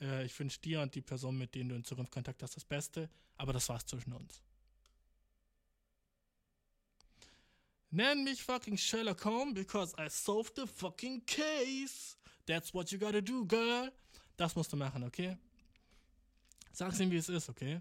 [0.00, 2.64] Äh, ich wünsche dir und die Person, mit denen du in Zukunft Kontakt hast, das
[2.64, 4.42] Beste, aber das war's zwischen uns.
[7.90, 12.16] Nenn mich fucking Sherlock Holmes because I solved the fucking case.
[12.46, 13.90] That's what you gotta do, girl.
[14.36, 15.36] Das musst du machen, okay?
[16.72, 17.80] Sag's ihm, wie es ist, okay?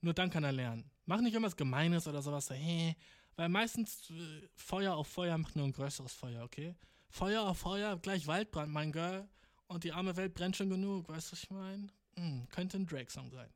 [0.00, 0.90] Nur dann kann er lernen.
[1.06, 2.94] Mach nicht irgendwas Gemeines oder sowas, so, hey,
[3.36, 6.76] weil meistens äh, Feuer auf Feuer macht nur ein größeres Feuer, okay?
[7.08, 9.28] Feuer auf Feuer, gleich Waldbrand, mein Girl.
[9.66, 11.88] Und die arme Welt brennt schon genug, weißt du, was ich meine?
[12.16, 13.52] Hm, könnte ein Drake-Song sein.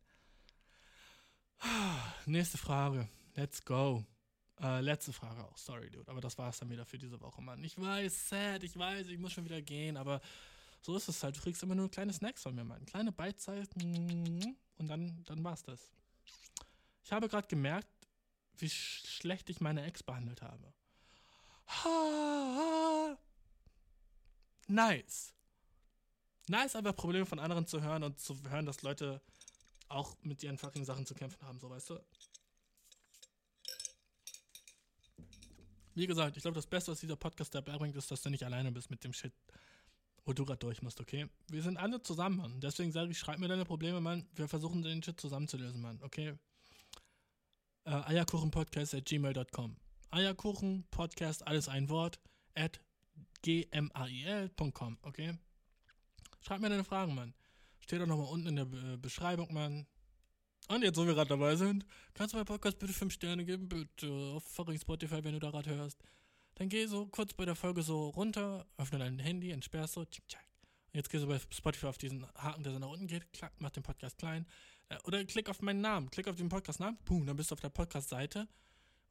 [2.27, 3.09] Nächste Frage.
[3.35, 4.05] Let's go.
[4.61, 6.11] Äh, letzte Frage auch, sorry, Dude.
[6.11, 7.63] Aber das war es dann wieder für diese Woche, Mann.
[7.65, 10.21] Ich weiß, sad, ich weiß, ich muss schon wieder gehen, aber
[10.83, 11.37] so ist es halt.
[11.37, 12.85] Du kriegst immer nur kleine Snacks von mir, Mann.
[12.87, 15.91] Kleine Beitzeit und dann, dann war's das.
[17.05, 17.89] Ich habe gerade gemerkt,
[18.59, 20.73] wie schlecht ich meine Ex behandelt habe.
[21.69, 23.19] Ha,
[24.69, 25.33] nice.
[26.49, 29.23] Nice, einfach Probleme von anderen zu hören und zu hören, dass Leute
[29.89, 32.01] auch mit ihren fucking Sachen zu kämpfen haben, so weißt du.
[35.95, 38.45] Wie gesagt, ich glaube, das Beste, was dieser Podcast dabei bringt, ist, dass du nicht
[38.45, 39.33] alleine bist mit dem Shit,
[40.25, 41.27] wo du gerade durch musst, okay?
[41.49, 42.61] Wir sind alle zusammen, Mann.
[42.61, 44.27] Deswegen sage ich, schreib mir deine Probleme, Mann.
[44.35, 46.35] Wir versuchen den Shit zusammenzulösen, Mann, okay?
[47.85, 49.77] Äh, Eierkuchenpodcast at gmail.com.
[50.11, 52.21] Eierkuchenpodcast, alles ein Wort,
[52.55, 52.81] at
[53.43, 55.39] gmail.com, okay?
[56.41, 57.35] Schreib mir deine Fragen, Mann.
[57.81, 59.87] Steht auch nochmal unten in der Be Beschreibung, Mann.
[60.69, 61.85] Und jetzt, wo wir gerade dabei sind,
[62.15, 65.51] kannst du meinem Podcast bitte 5 Sterne geben, bitte, auf fucking Spotify, wenn du da
[65.51, 65.99] gerade hörst.
[66.55, 70.27] Dann geh so kurz bei der Folge so runter, öffne dein Handy, entsperrst so, tschick,
[70.29, 70.47] tschack.
[70.93, 73.71] Jetzt gehst du bei Spotify auf diesen Haken, der so nach unten geht, klack, mach
[73.71, 74.47] den Podcast klein.
[74.89, 77.61] Äh, oder klick auf meinen Namen, klick auf den Podcast-Namen, boom, dann bist du auf
[77.61, 78.47] der Podcast-Seite.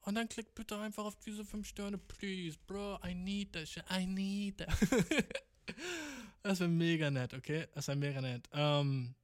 [0.04, 3.84] Und dann klick bitte einfach auf diese 5 Sterne, please, bro, I need that shit,
[3.92, 4.70] I need that.
[6.44, 7.68] das wäre mega nett, okay?
[7.74, 8.48] Das wäre mega nett.
[8.52, 9.16] Ähm,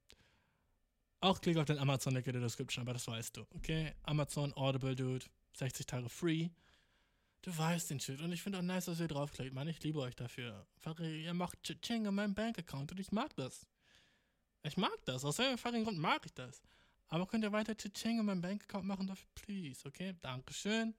[1.20, 3.94] auch klick auf den Amazon-Link in der Description, aber das weißt du, okay?
[4.02, 6.50] Amazon, Audible, Dude, 60 Tage free.
[7.42, 8.20] Du weißt den Shit.
[8.20, 9.68] Und ich finde auch nice, dass ihr draufklickt, Mann.
[9.68, 10.66] Ich liebe euch dafür.
[10.76, 13.66] Einfach, ihr macht Ching an meinem Bank-Account und ich mag das.
[14.62, 15.24] Ich mag das.
[15.24, 16.60] Aus welchem fucking Grund mag ich das.
[17.08, 20.14] Aber könnt ihr weiter Ching an meinem Bank-Account machen dafür, please, okay?
[20.20, 20.94] Dankeschön.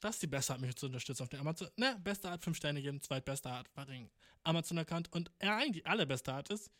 [0.00, 1.68] Das ist die beste Art, mich zu unterstützen auf den Amazon.
[1.76, 4.10] Ne, beste Art, 5 Sterne geben, zweitbeste Art, fucking
[4.44, 5.12] Amazon-Account.
[5.12, 6.70] Und ja, eigentlich allerbeste Art ist,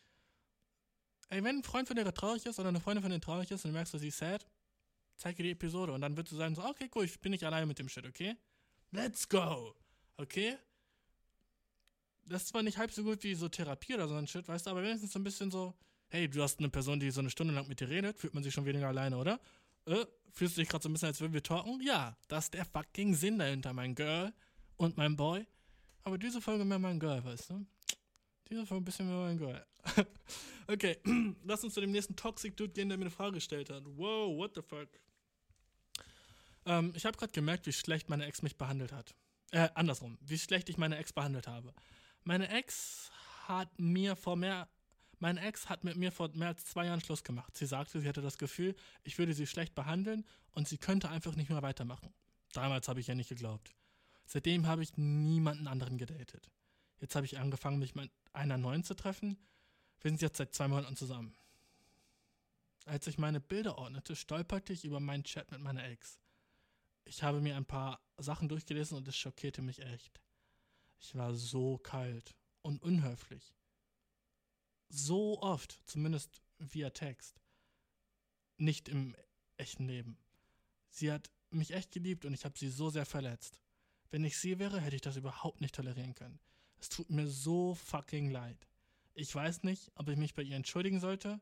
[1.31, 3.63] ey, wenn ein Freund von dir traurig ist oder eine Freundin von dir traurig ist
[3.65, 4.45] und du merkst, dass sie sad,
[5.15, 7.43] zeig dir die Episode und dann wird du sagen so, okay, cool, ich bin nicht
[7.43, 8.35] alleine mit dem Shit, okay?
[8.91, 9.73] Let's go!
[10.17, 10.57] Okay?
[12.25, 14.65] Das ist zwar nicht halb so gut wie so Therapie oder so ein Shit, weißt
[14.65, 15.73] du, aber wenigstens so ein bisschen so,
[16.09, 18.43] hey, du hast eine Person, die so eine Stunde lang mit dir redet, fühlt man
[18.43, 19.39] sich schon weniger alleine, oder?
[19.85, 21.81] Äh, fühlst du dich gerade so ein bisschen, als würden wir talken?
[21.81, 24.33] Ja, das ist der fucking Sinn dahinter, mein Girl
[24.75, 25.47] und mein Boy.
[26.03, 27.65] Aber diese Folge mehr mein Girl, weißt du?
[28.51, 29.65] Diese Folge ein bisschen mehr mein Girl.
[30.67, 30.97] okay,
[31.45, 33.83] lass uns zu dem nächsten Toxic Dude gehen, der mir eine Frage gestellt hat.
[33.85, 34.89] Wow, what the fuck?
[36.65, 39.15] Ähm, ich habe gerade gemerkt, wie schlecht meine Ex mich behandelt hat.
[39.51, 41.73] Äh, andersrum, wie schlecht ich meine Ex behandelt habe.
[42.25, 43.09] Meine Ex
[43.47, 44.67] hat mir vor mehr,
[45.19, 47.55] meine Ex hat mit mir vor mehr als zwei Jahren Schluss gemacht.
[47.55, 51.37] Sie sagte, sie hatte das Gefühl, ich würde sie schlecht behandeln und sie könnte einfach
[51.37, 52.13] nicht mehr weitermachen.
[52.51, 53.73] Damals habe ich ja nicht geglaubt.
[54.25, 56.51] Seitdem habe ich niemanden anderen gedatet.
[57.01, 59.37] Jetzt habe ich angefangen, mich mit einer neuen zu treffen.
[59.99, 61.35] Wir sind jetzt seit zwei Monaten zusammen.
[62.85, 66.19] Als ich meine Bilder ordnete, stolperte ich über meinen Chat mit meiner Ex.
[67.03, 70.21] Ich habe mir ein paar Sachen durchgelesen und es schockierte mich echt.
[70.99, 73.55] Ich war so kalt und unhöflich.
[74.89, 77.41] So oft, zumindest via Text.
[78.57, 79.15] Nicht im
[79.57, 80.19] echten Leben.
[80.89, 83.59] Sie hat mich echt geliebt und ich habe sie so sehr verletzt.
[84.11, 86.39] Wenn ich sie wäre, hätte ich das überhaupt nicht tolerieren können.
[86.81, 88.67] Es tut mir so fucking leid.
[89.13, 91.39] Ich weiß nicht, ob ich mich bei ihr entschuldigen sollte.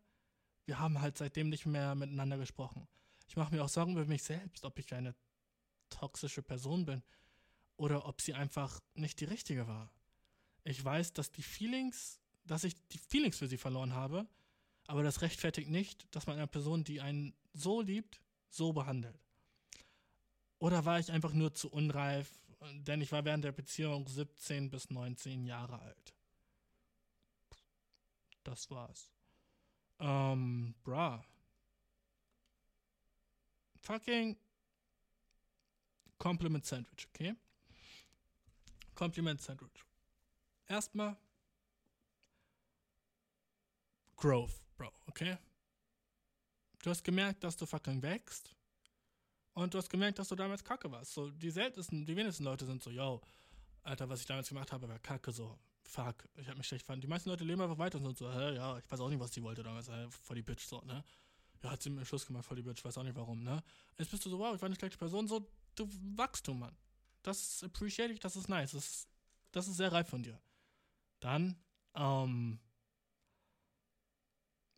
[0.66, 2.88] Wir haben halt seitdem nicht mehr miteinander gesprochen.
[3.28, 5.16] Ich mache mir auch Sorgen über mich selbst, ob ich eine
[5.90, 7.02] toxische Person bin
[7.78, 9.92] oder ob sie einfach nicht die richtige war.
[10.64, 14.28] Ich weiß, dass die Feelings, dass ich die Feelings für sie verloren habe,
[14.88, 18.20] aber das rechtfertigt nicht, dass man eine Person, die einen so liebt,
[18.50, 19.18] so behandelt.
[20.58, 24.90] Oder war ich einfach nur zu unreif, denn ich war während der Beziehung 17 bis
[24.90, 26.14] 19 Jahre alt.
[28.44, 29.12] Das war's.
[30.00, 31.24] Ähm, bra.
[33.82, 34.38] Fucking
[36.18, 37.36] Compliment Sandwich, okay?
[38.94, 39.86] Compliment Sandwich.
[40.68, 41.18] Erstmal
[44.18, 45.38] Growth, Bro, okay?
[46.84, 48.54] Du hast gemerkt, dass du fucking wächst.
[49.60, 51.14] Und du hast gemerkt, dass du damals kacke warst.
[51.14, 53.22] So, die seltensten, die wenigsten Leute sind so, yo,
[53.84, 57.04] Alter, was ich damals gemacht habe, war kacke, so, fuck, ich hab mich schlecht fand.
[57.04, 59.20] Die meisten Leute leben einfach weiter und sind so, hä, ja, ich weiß auch nicht,
[59.20, 61.04] was die wollte damals, hä, voll die Bitch, so, ne?
[61.62, 63.62] Ja, hat sie mir Schluss gemacht, voll die Bitch, weiß auch nicht warum, ne?
[63.98, 65.46] Jetzt bist du so, wow, ich war eine schlechte Person, so,
[65.76, 66.78] du Wachstum, Mann.
[67.22, 68.72] Das appreciate ich, das ist nice.
[68.72, 69.10] Das ist,
[69.52, 70.40] das ist sehr reif von dir.
[71.20, 71.58] Dann,
[71.96, 72.60] ähm,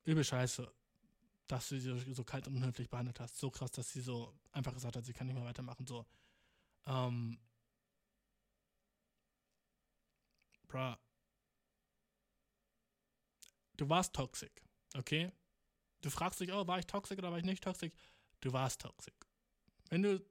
[0.06, 0.74] übel scheiße,
[1.52, 3.38] dass du sie so kalt und unhöflich behandelt hast.
[3.38, 5.86] So krass, dass sie so einfach gesagt hat, sie kann nicht mehr weitermachen.
[5.86, 6.06] So,
[6.86, 7.40] ähm,
[10.68, 10.96] bruh,
[13.78, 14.52] du warst toxisch,
[14.96, 15.32] okay?
[16.02, 17.92] Du fragst dich, oh, war ich toxisch oder war ich nicht toxisch?
[18.40, 19.14] Du warst toxisch.
[19.90, 20.26] Wenn du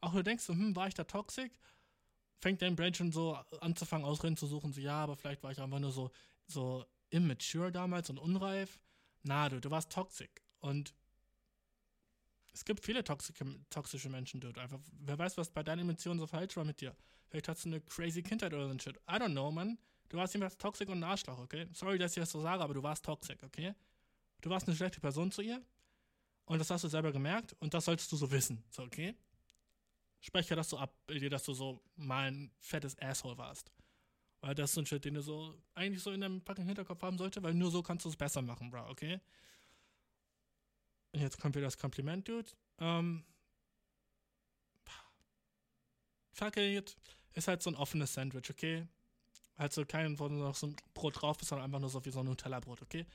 [0.00, 1.50] auch du denkst, hm, war ich da toxisch?
[2.40, 5.60] Fängt dein Brain schon so anzufangen, Ausreden zu suchen, so, ja, aber vielleicht war ich
[5.60, 6.10] einfach nur so,
[6.46, 8.80] so immature damals und unreif.
[9.22, 10.30] Na, du, du warst toxisch.
[10.60, 10.94] Und
[12.52, 14.58] es gibt viele toxische, toxische Menschen dort.
[14.58, 16.94] Einfach, wer weiß, was bei deinen Emotionen so falsch war mit dir.
[17.28, 18.96] Vielleicht hast du eine crazy Kindheit oder so ein Shit.
[19.08, 19.78] I don't know, man.
[20.08, 21.68] Du warst jedenfalls toxisch und ein Arschloch, okay?
[21.72, 23.74] Sorry, dass ich das so sage, aber du warst toxisch, okay?
[24.40, 25.62] Du warst eine schlechte Person zu ihr.
[26.46, 27.54] Und das hast du selber gemerkt.
[27.60, 29.14] Und das solltest du so wissen, so, okay?
[30.18, 33.70] Spreche das so ab, dir, dass du so mal ein fettes Asshole warst.
[34.40, 37.02] Weil das ist so ein Shit, den du so eigentlich so in deinem fucking Hinterkopf
[37.02, 39.20] haben solltest, weil nur so kannst du es besser machen, bro, okay?
[41.12, 42.50] Und jetzt kommt wieder das Kompliment, Dude.
[42.78, 43.24] Ähm.
[46.32, 46.96] Fuck it.
[47.34, 48.86] Ist halt so ein offenes Sandwich, okay?
[49.56, 52.20] Also kein, wo noch so ein Brot drauf ist, sondern einfach nur so wie so
[52.20, 53.06] ein Nutella-Brot, okay?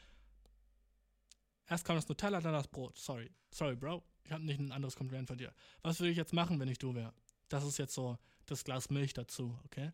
[1.68, 2.98] Erst kam das Nutella, dann das Brot.
[2.98, 3.32] Sorry.
[3.52, 4.04] Sorry, Bro.
[4.24, 5.54] Ich habe nicht ein anderes Kompliment von dir.
[5.82, 7.14] Was würde ich jetzt machen, wenn ich du wäre?
[7.50, 9.92] Das ist jetzt so das Glas Milch dazu, okay?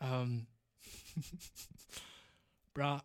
[0.00, 0.46] Ähm.
[2.74, 3.04] Bra,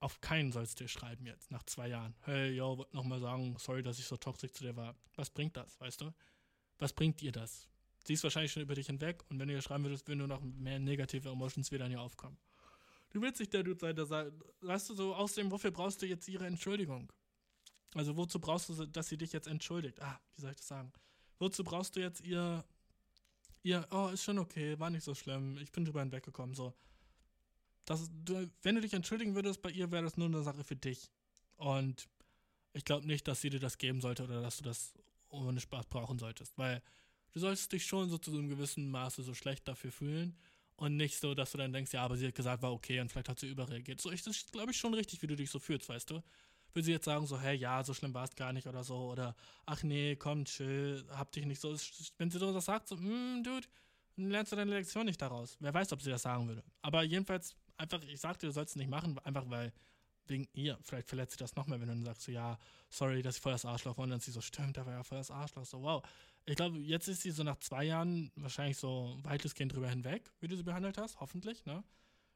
[0.00, 2.14] auf keinen sollst du schreiben jetzt, nach zwei Jahren.
[2.22, 4.94] Hey, yo, wollte nochmal sagen, sorry, dass ich so toxisch zu dir war.
[5.16, 6.14] Was bringt das, weißt du?
[6.78, 7.68] Was bringt dir das?
[8.04, 10.28] Sie ist wahrscheinlich schon über dich hinweg und wenn du ihr schreiben würdest, würden nur
[10.28, 12.38] noch mehr negative Emotions wieder in ihr aufkommen.
[13.10, 16.06] Du willst nicht der Dude sein, der sagt, weißt du, so außerdem, wofür brauchst du
[16.06, 17.12] jetzt ihre Entschuldigung?
[17.94, 20.00] Also wozu brauchst du, dass sie dich jetzt entschuldigt?
[20.02, 20.92] Ah, wie soll ich das sagen?
[21.38, 22.64] Wozu brauchst du jetzt ihr,
[23.62, 26.74] ihr, oh, ist schon okay, war nicht so schlimm, ich bin drüber hinweggekommen, so.
[27.88, 28.10] Das,
[28.62, 31.10] wenn du dich entschuldigen würdest bei ihr, wäre das nur eine Sache für dich.
[31.56, 32.06] Und
[32.74, 34.92] ich glaube nicht, dass sie dir das geben sollte oder dass du das
[35.30, 36.82] ohne Spaß brauchen solltest, weil
[37.32, 40.36] du solltest dich schon so zu einem gewissen Maße so schlecht dafür fühlen
[40.76, 43.10] und nicht so, dass du dann denkst, ja, aber sie hat gesagt, war okay und
[43.10, 44.00] vielleicht hat sie überreagiert.
[44.00, 46.22] So, ich, das ist, glaube ich, schon richtig, wie du dich so fühlst, weißt du?
[46.74, 49.10] Will sie jetzt sagen, so, hey, ja, so schlimm war es gar nicht oder so,
[49.10, 49.34] oder
[49.64, 51.74] ach nee, komm, chill, hab dich nicht so.
[52.18, 53.66] Wenn sie so das sagt, so, mm, Dude,
[54.16, 55.56] lernst du deine Lektion nicht daraus.
[55.58, 56.62] Wer weiß, ob sie das sagen würde.
[56.82, 59.72] Aber jedenfalls, einfach, ich sagte, du sollst es nicht machen, einfach weil
[60.26, 62.58] wegen ihr, vielleicht verletzt sie das noch mehr, wenn du dann sagst, so, ja,
[62.90, 65.02] sorry, dass ich voll das Arschloch war und dann sie so, stimmt, da war ja
[65.02, 66.04] voll das Arschloch, so, wow.
[66.44, 70.48] Ich glaube, jetzt ist sie so nach zwei Jahren wahrscheinlich so weitestgehend drüber hinweg, wie
[70.48, 71.82] du sie behandelt hast, hoffentlich, ne?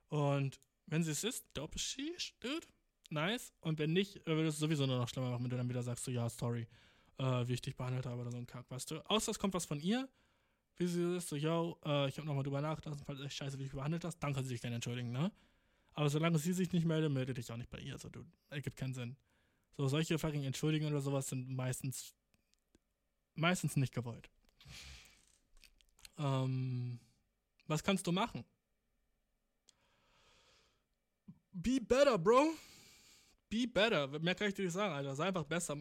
[0.09, 2.67] Und wenn sie es ist, dope sheesh, dude,
[3.09, 3.53] nice.
[3.61, 6.05] Und wenn nicht, würde es sowieso nur noch schlimmer machen, wenn du dann wieder sagst,
[6.05, 6.69] so, ja, sorry,
[7.19, 9.01] äh, wie ich dich behandelt habe oder so ein Kack, weißt du?
[9.09, 10.09] Außer es kommt was von ihr,
[10.79, 13.65] wie sie ist, so, yo, äh, ich habe nochmal drüber nachgedacht, falls echt scheiße, wie
[13.65, 15.31] ich behandelt hast, dann kann sie sich gerne entschuldigen, ne?
[15.95, 18.77] Aber solange sie sich nicht meldet, melde dich auch nicht bei ihr, so, du, ergibt
[18.77, 19.17] keinen Sinn.
[19.77, 22.15] So, solche fucking Entschuldigungen oder sowas sind meistens
[23.35, 24.31] meistens nicht gewollt.
[26.19, 27.01] Ähm,
[27.67, 28.45] was kannst du machen?
[31.53, 32.55] Be better, Bro.
[33.49, 34.07] Be better.
[34.21, 35.15] Mehr kann ich dir nicht sagen, Alter.
[35.15, 35.77] Sei einfach besser.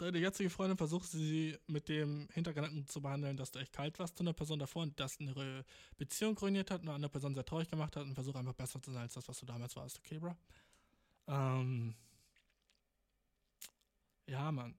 [0.00, 4.16] Deine jetzige Freundin versucht sie mit dem Hintergedanken zu behandeln, dass du echt kalt warst
[4.16, 5.64] zu einer Person davor und das eine
[5.98, 8.92] Beziehung ruiniert hat, eine andere Person sehr traurig gemacht hat und versuch einfach besser zu
[8.92, 9.98] sein als das, was du damals warst.
[9.98, 10.34] Okay, Bro?
[11.26, 11.94] Ähm,
[14.26, 14.74] ja, Mann.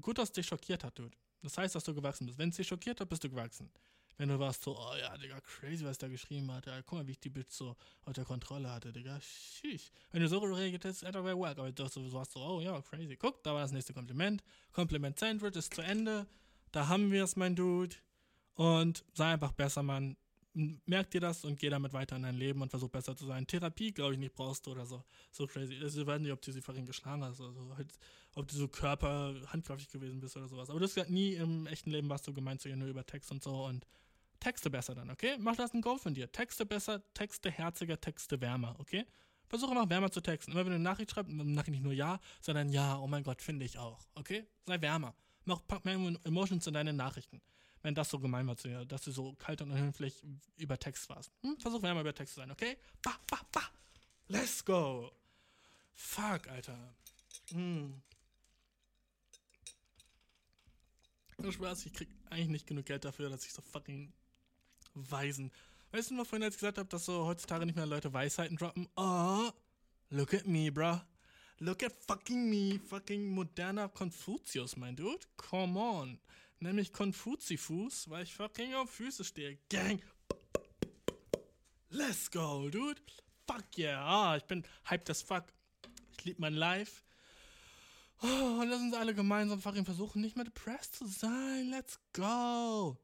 [0.00, 1.16] Gut, dass es dich schockiert hat, Dude.
[1.42, 2.38] Das heißt, dass du gewachsen bist.
[2.38, 3.70] Wenn es dich schockiert hat, bist du gewachsen.
[4.20, 6.66] Wenn du warst so, oh ja, Digga, crazy, was der geschrieben hat.
[6.66, 7.74] Ja, guck mal, wie ich die Bitch so
[8.04, 9.18] unter Kontrolle hatte, Digga.
[9.18, 9.90] Sheesh.
[10.12, 11.54] Wenn du so reagiert hast, hätte very well.
[11.56, 13.16] Aber du warst so, oh ja, crazy.
[13.16, 14.42] Guck, da war das nächste Kompliment.
[14.72, 16.26] Kompliment Sandwich ist zu Ende.
[16.70, 17.96] Da haben wir es, mein Dude.
[18.56, 20.18] Und sei einfach besser, Mann
[20.52, 23.46] merk dir das und geh damit weiter in dein Leben und versuch besser zu sein.
[23.46, 25.02] Therapie, glaube ich, nicht brauchst du oder so.
[25.30, 25.78] So crazy.
[25.82, 27.74] Also, ich weiß nicht, ob du sie vorhin geschlagen hast oder so.
[27.74, 27.90] Halt,
[28.34, 30.68] ob du so Körper handgreiflich gewesen bist oder sowas.
[30.68, 33.42] Aber du hast nie im echten Leben was du gemeint, so nur über Text und
[33.42, 33.86] so und
[34.40, 35.36] texte besser dann, okay?
[35.38, 36.30] Mach das ein Goal von dir.
[36.32, 39.06] Texte besser, texte herziger, texte wärmer, okay?
[39.48, 40.52] Versuche noch wärmer zu texten.
[40.52, 43.42] Immer wenn du eine Nachricht schreibst, Nachricht nicht nur ja, sondern ja, oh mein Gott,
[43.42, 44.46] finde ich auch, okay?
[44.66, 45.14] Sei wärmer.
[45.44, 45.94] Mach, pack mehr
[46.24, 47.40] Emotions in deine Nachrichten
[47.82, 50.22] wenn das so gemein war zu dir, dass du so kalt und unhöflich
[50.56, 51.32] über Text warst.
[51.42, 51.56] Hm?
[51.58, 52.76] Versuch mal über Text zu sein, okay?
[53.02, 53.62] Ba, ba, ba.
[54.28, 55.10] Let's go.
[55.94, 56.94] Fuck, Alter.
[57.50, 58.00] Hm.
[61.38, 64.12] Nur Spaß, ich krieg eigentlich nicht genug Geld dafür, dass ich so fucking
[65.08, 65.52] Weisen.
[65.92, 68.56] Weißt du noch vorhin, als ich gesagt habe, dass so heutzutage nicht mehr Leute Weisheiten
[68.56, 68.88] droppen?
[68.96, 69.50] Oh,
[70.10, 71.00] look at me, bruh.
[71.58, 75.26] Look at fucking me, fucking moderner Konfuzius, mein Dude.
[75.36, 76.18] Come on
[76.60, 79.58] nämlich Konfuzifus, weil ich fucking auf Füße stehe.
[79.68, 80.00] Gang!
[81.90, 83.00] Let's go, dude!
[83.46, 84.04] Fuck yeah!
[84.04, 85.44] Ah, ich bin hyped as fuck.
[86.12, 87.02] Ich liebe mein Life.
[88.22, 91.70] Oh, und lass uns alle gemeinsam fucking versuchen, nicht mehr depressed zu sein.
[91.70, 92.98] Let's go!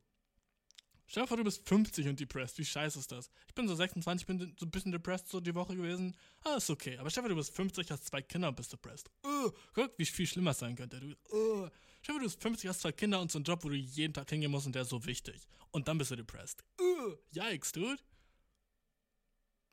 [1.07, 2.59] Stell dir vor, du bist 50 und depressed.
[2.59, 3.31] Wie scheiße ist das?
[3.47, 6.17] Ich bin so 26, bin so ein bisschen depressed so die Woche gewesen.
[6.45, 6.99] Ah, ist okay.
[6.99, 9.09] Aber stell dir vor, du bist 50, hast zwei Kinder und bist depressed.
[9.25, 10.99] Uh, guck, wie viel schlimmer sein könnte.
[10.99, 11.69] Du, uh.
[12.03, 13.77] Stell dir vor, du bist 50, hast zwei Kinder und so einen Job, wo du
[13.77, 15.47] jeden Tag hingehen musst und der ist so wichtig.
[15.71, 16.65] Und dann bist du depressed.
[16.81, 17.99] Uh, yikes, dude.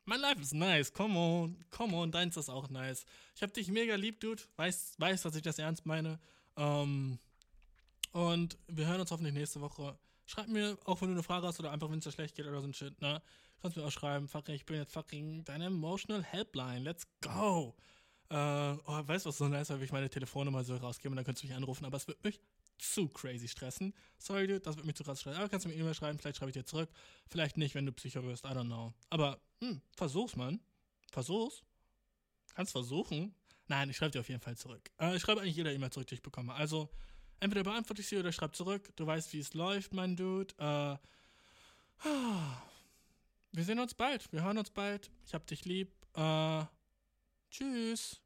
[0.06, 0.92] Mein Life ist nice.
[0.92, 1.64] Come on.
[1.70, 2.12] Come on.
[2.12, 3.06] Deins ist auch nice.
[3.34, 4.42] Ich hab dich mega lieb, dude.
[4.56, 6.20] Weiß, weiß dass ich das ernst meine.
[6.56, 7.18] Ähm,
[8.12, 9.98] und wir hören uns hoffentlich nächste Woche.
[10.26, 12.46] Schreib mir, auch wenn du eine Frage hast oder einfach, wenn es dir schlecht geht
[12.46, 13.22] oder so ein Shit, ne?
[13.60, 16.80] Kannst mir auch schreiben, fucking, ich bin jetzt fucking deine Emotional Helpline.
[16.80, 17.74] Let's go.
[18.30, 21.16] Äh, oh, weißt du, was so nice wäre, wenn ich meine Telefonnummer so rausgebe und
[21.16, 22.40] dann könntest du mich anrufen, aber es wird mich
[22.78, 23.94] zu crazy stressen.
[24.18, 25.40] Sorry, dude, das wird mich zu krass stressen.
[25.40, 26.90] Aber kannst du mir E-Mail schreiben, vielleicht schreibe ich dir zurück.
[27.28, 28.92] Vielleicht nicht, wenn du Psycho wirst, I don't know.
[29.10, 30.60] Aber, hm, versuch's, Mann.
[31.12, 31.62] Versuch's.
[32.54, 33.34] Kannst versuchen.
[33.66, 34.90] Nein, ich schreibe dir auf jeden Fall zurück.
[34.98, 36.52] Äh, ich schreibe eigentlich jeder E-Mail zurück, die ich bekomme.
[36.54, 36.90] Also,
[37.40, 38.90] Entweder beantworte ich sie oder schreib zurück.
[38.96, 40.54] Du weißt, wie es läuft, mein Dude.
[40.58, 40.96] Äh,
[43.52, 44.30] wir sehen uns bald.
[44.32, 45.10] Wir hören uns bald.
[45.26, 45.92] Ich hab dich lieb.
[46.14, 46.64] Äh,
[47.50, 48.20] tschüss.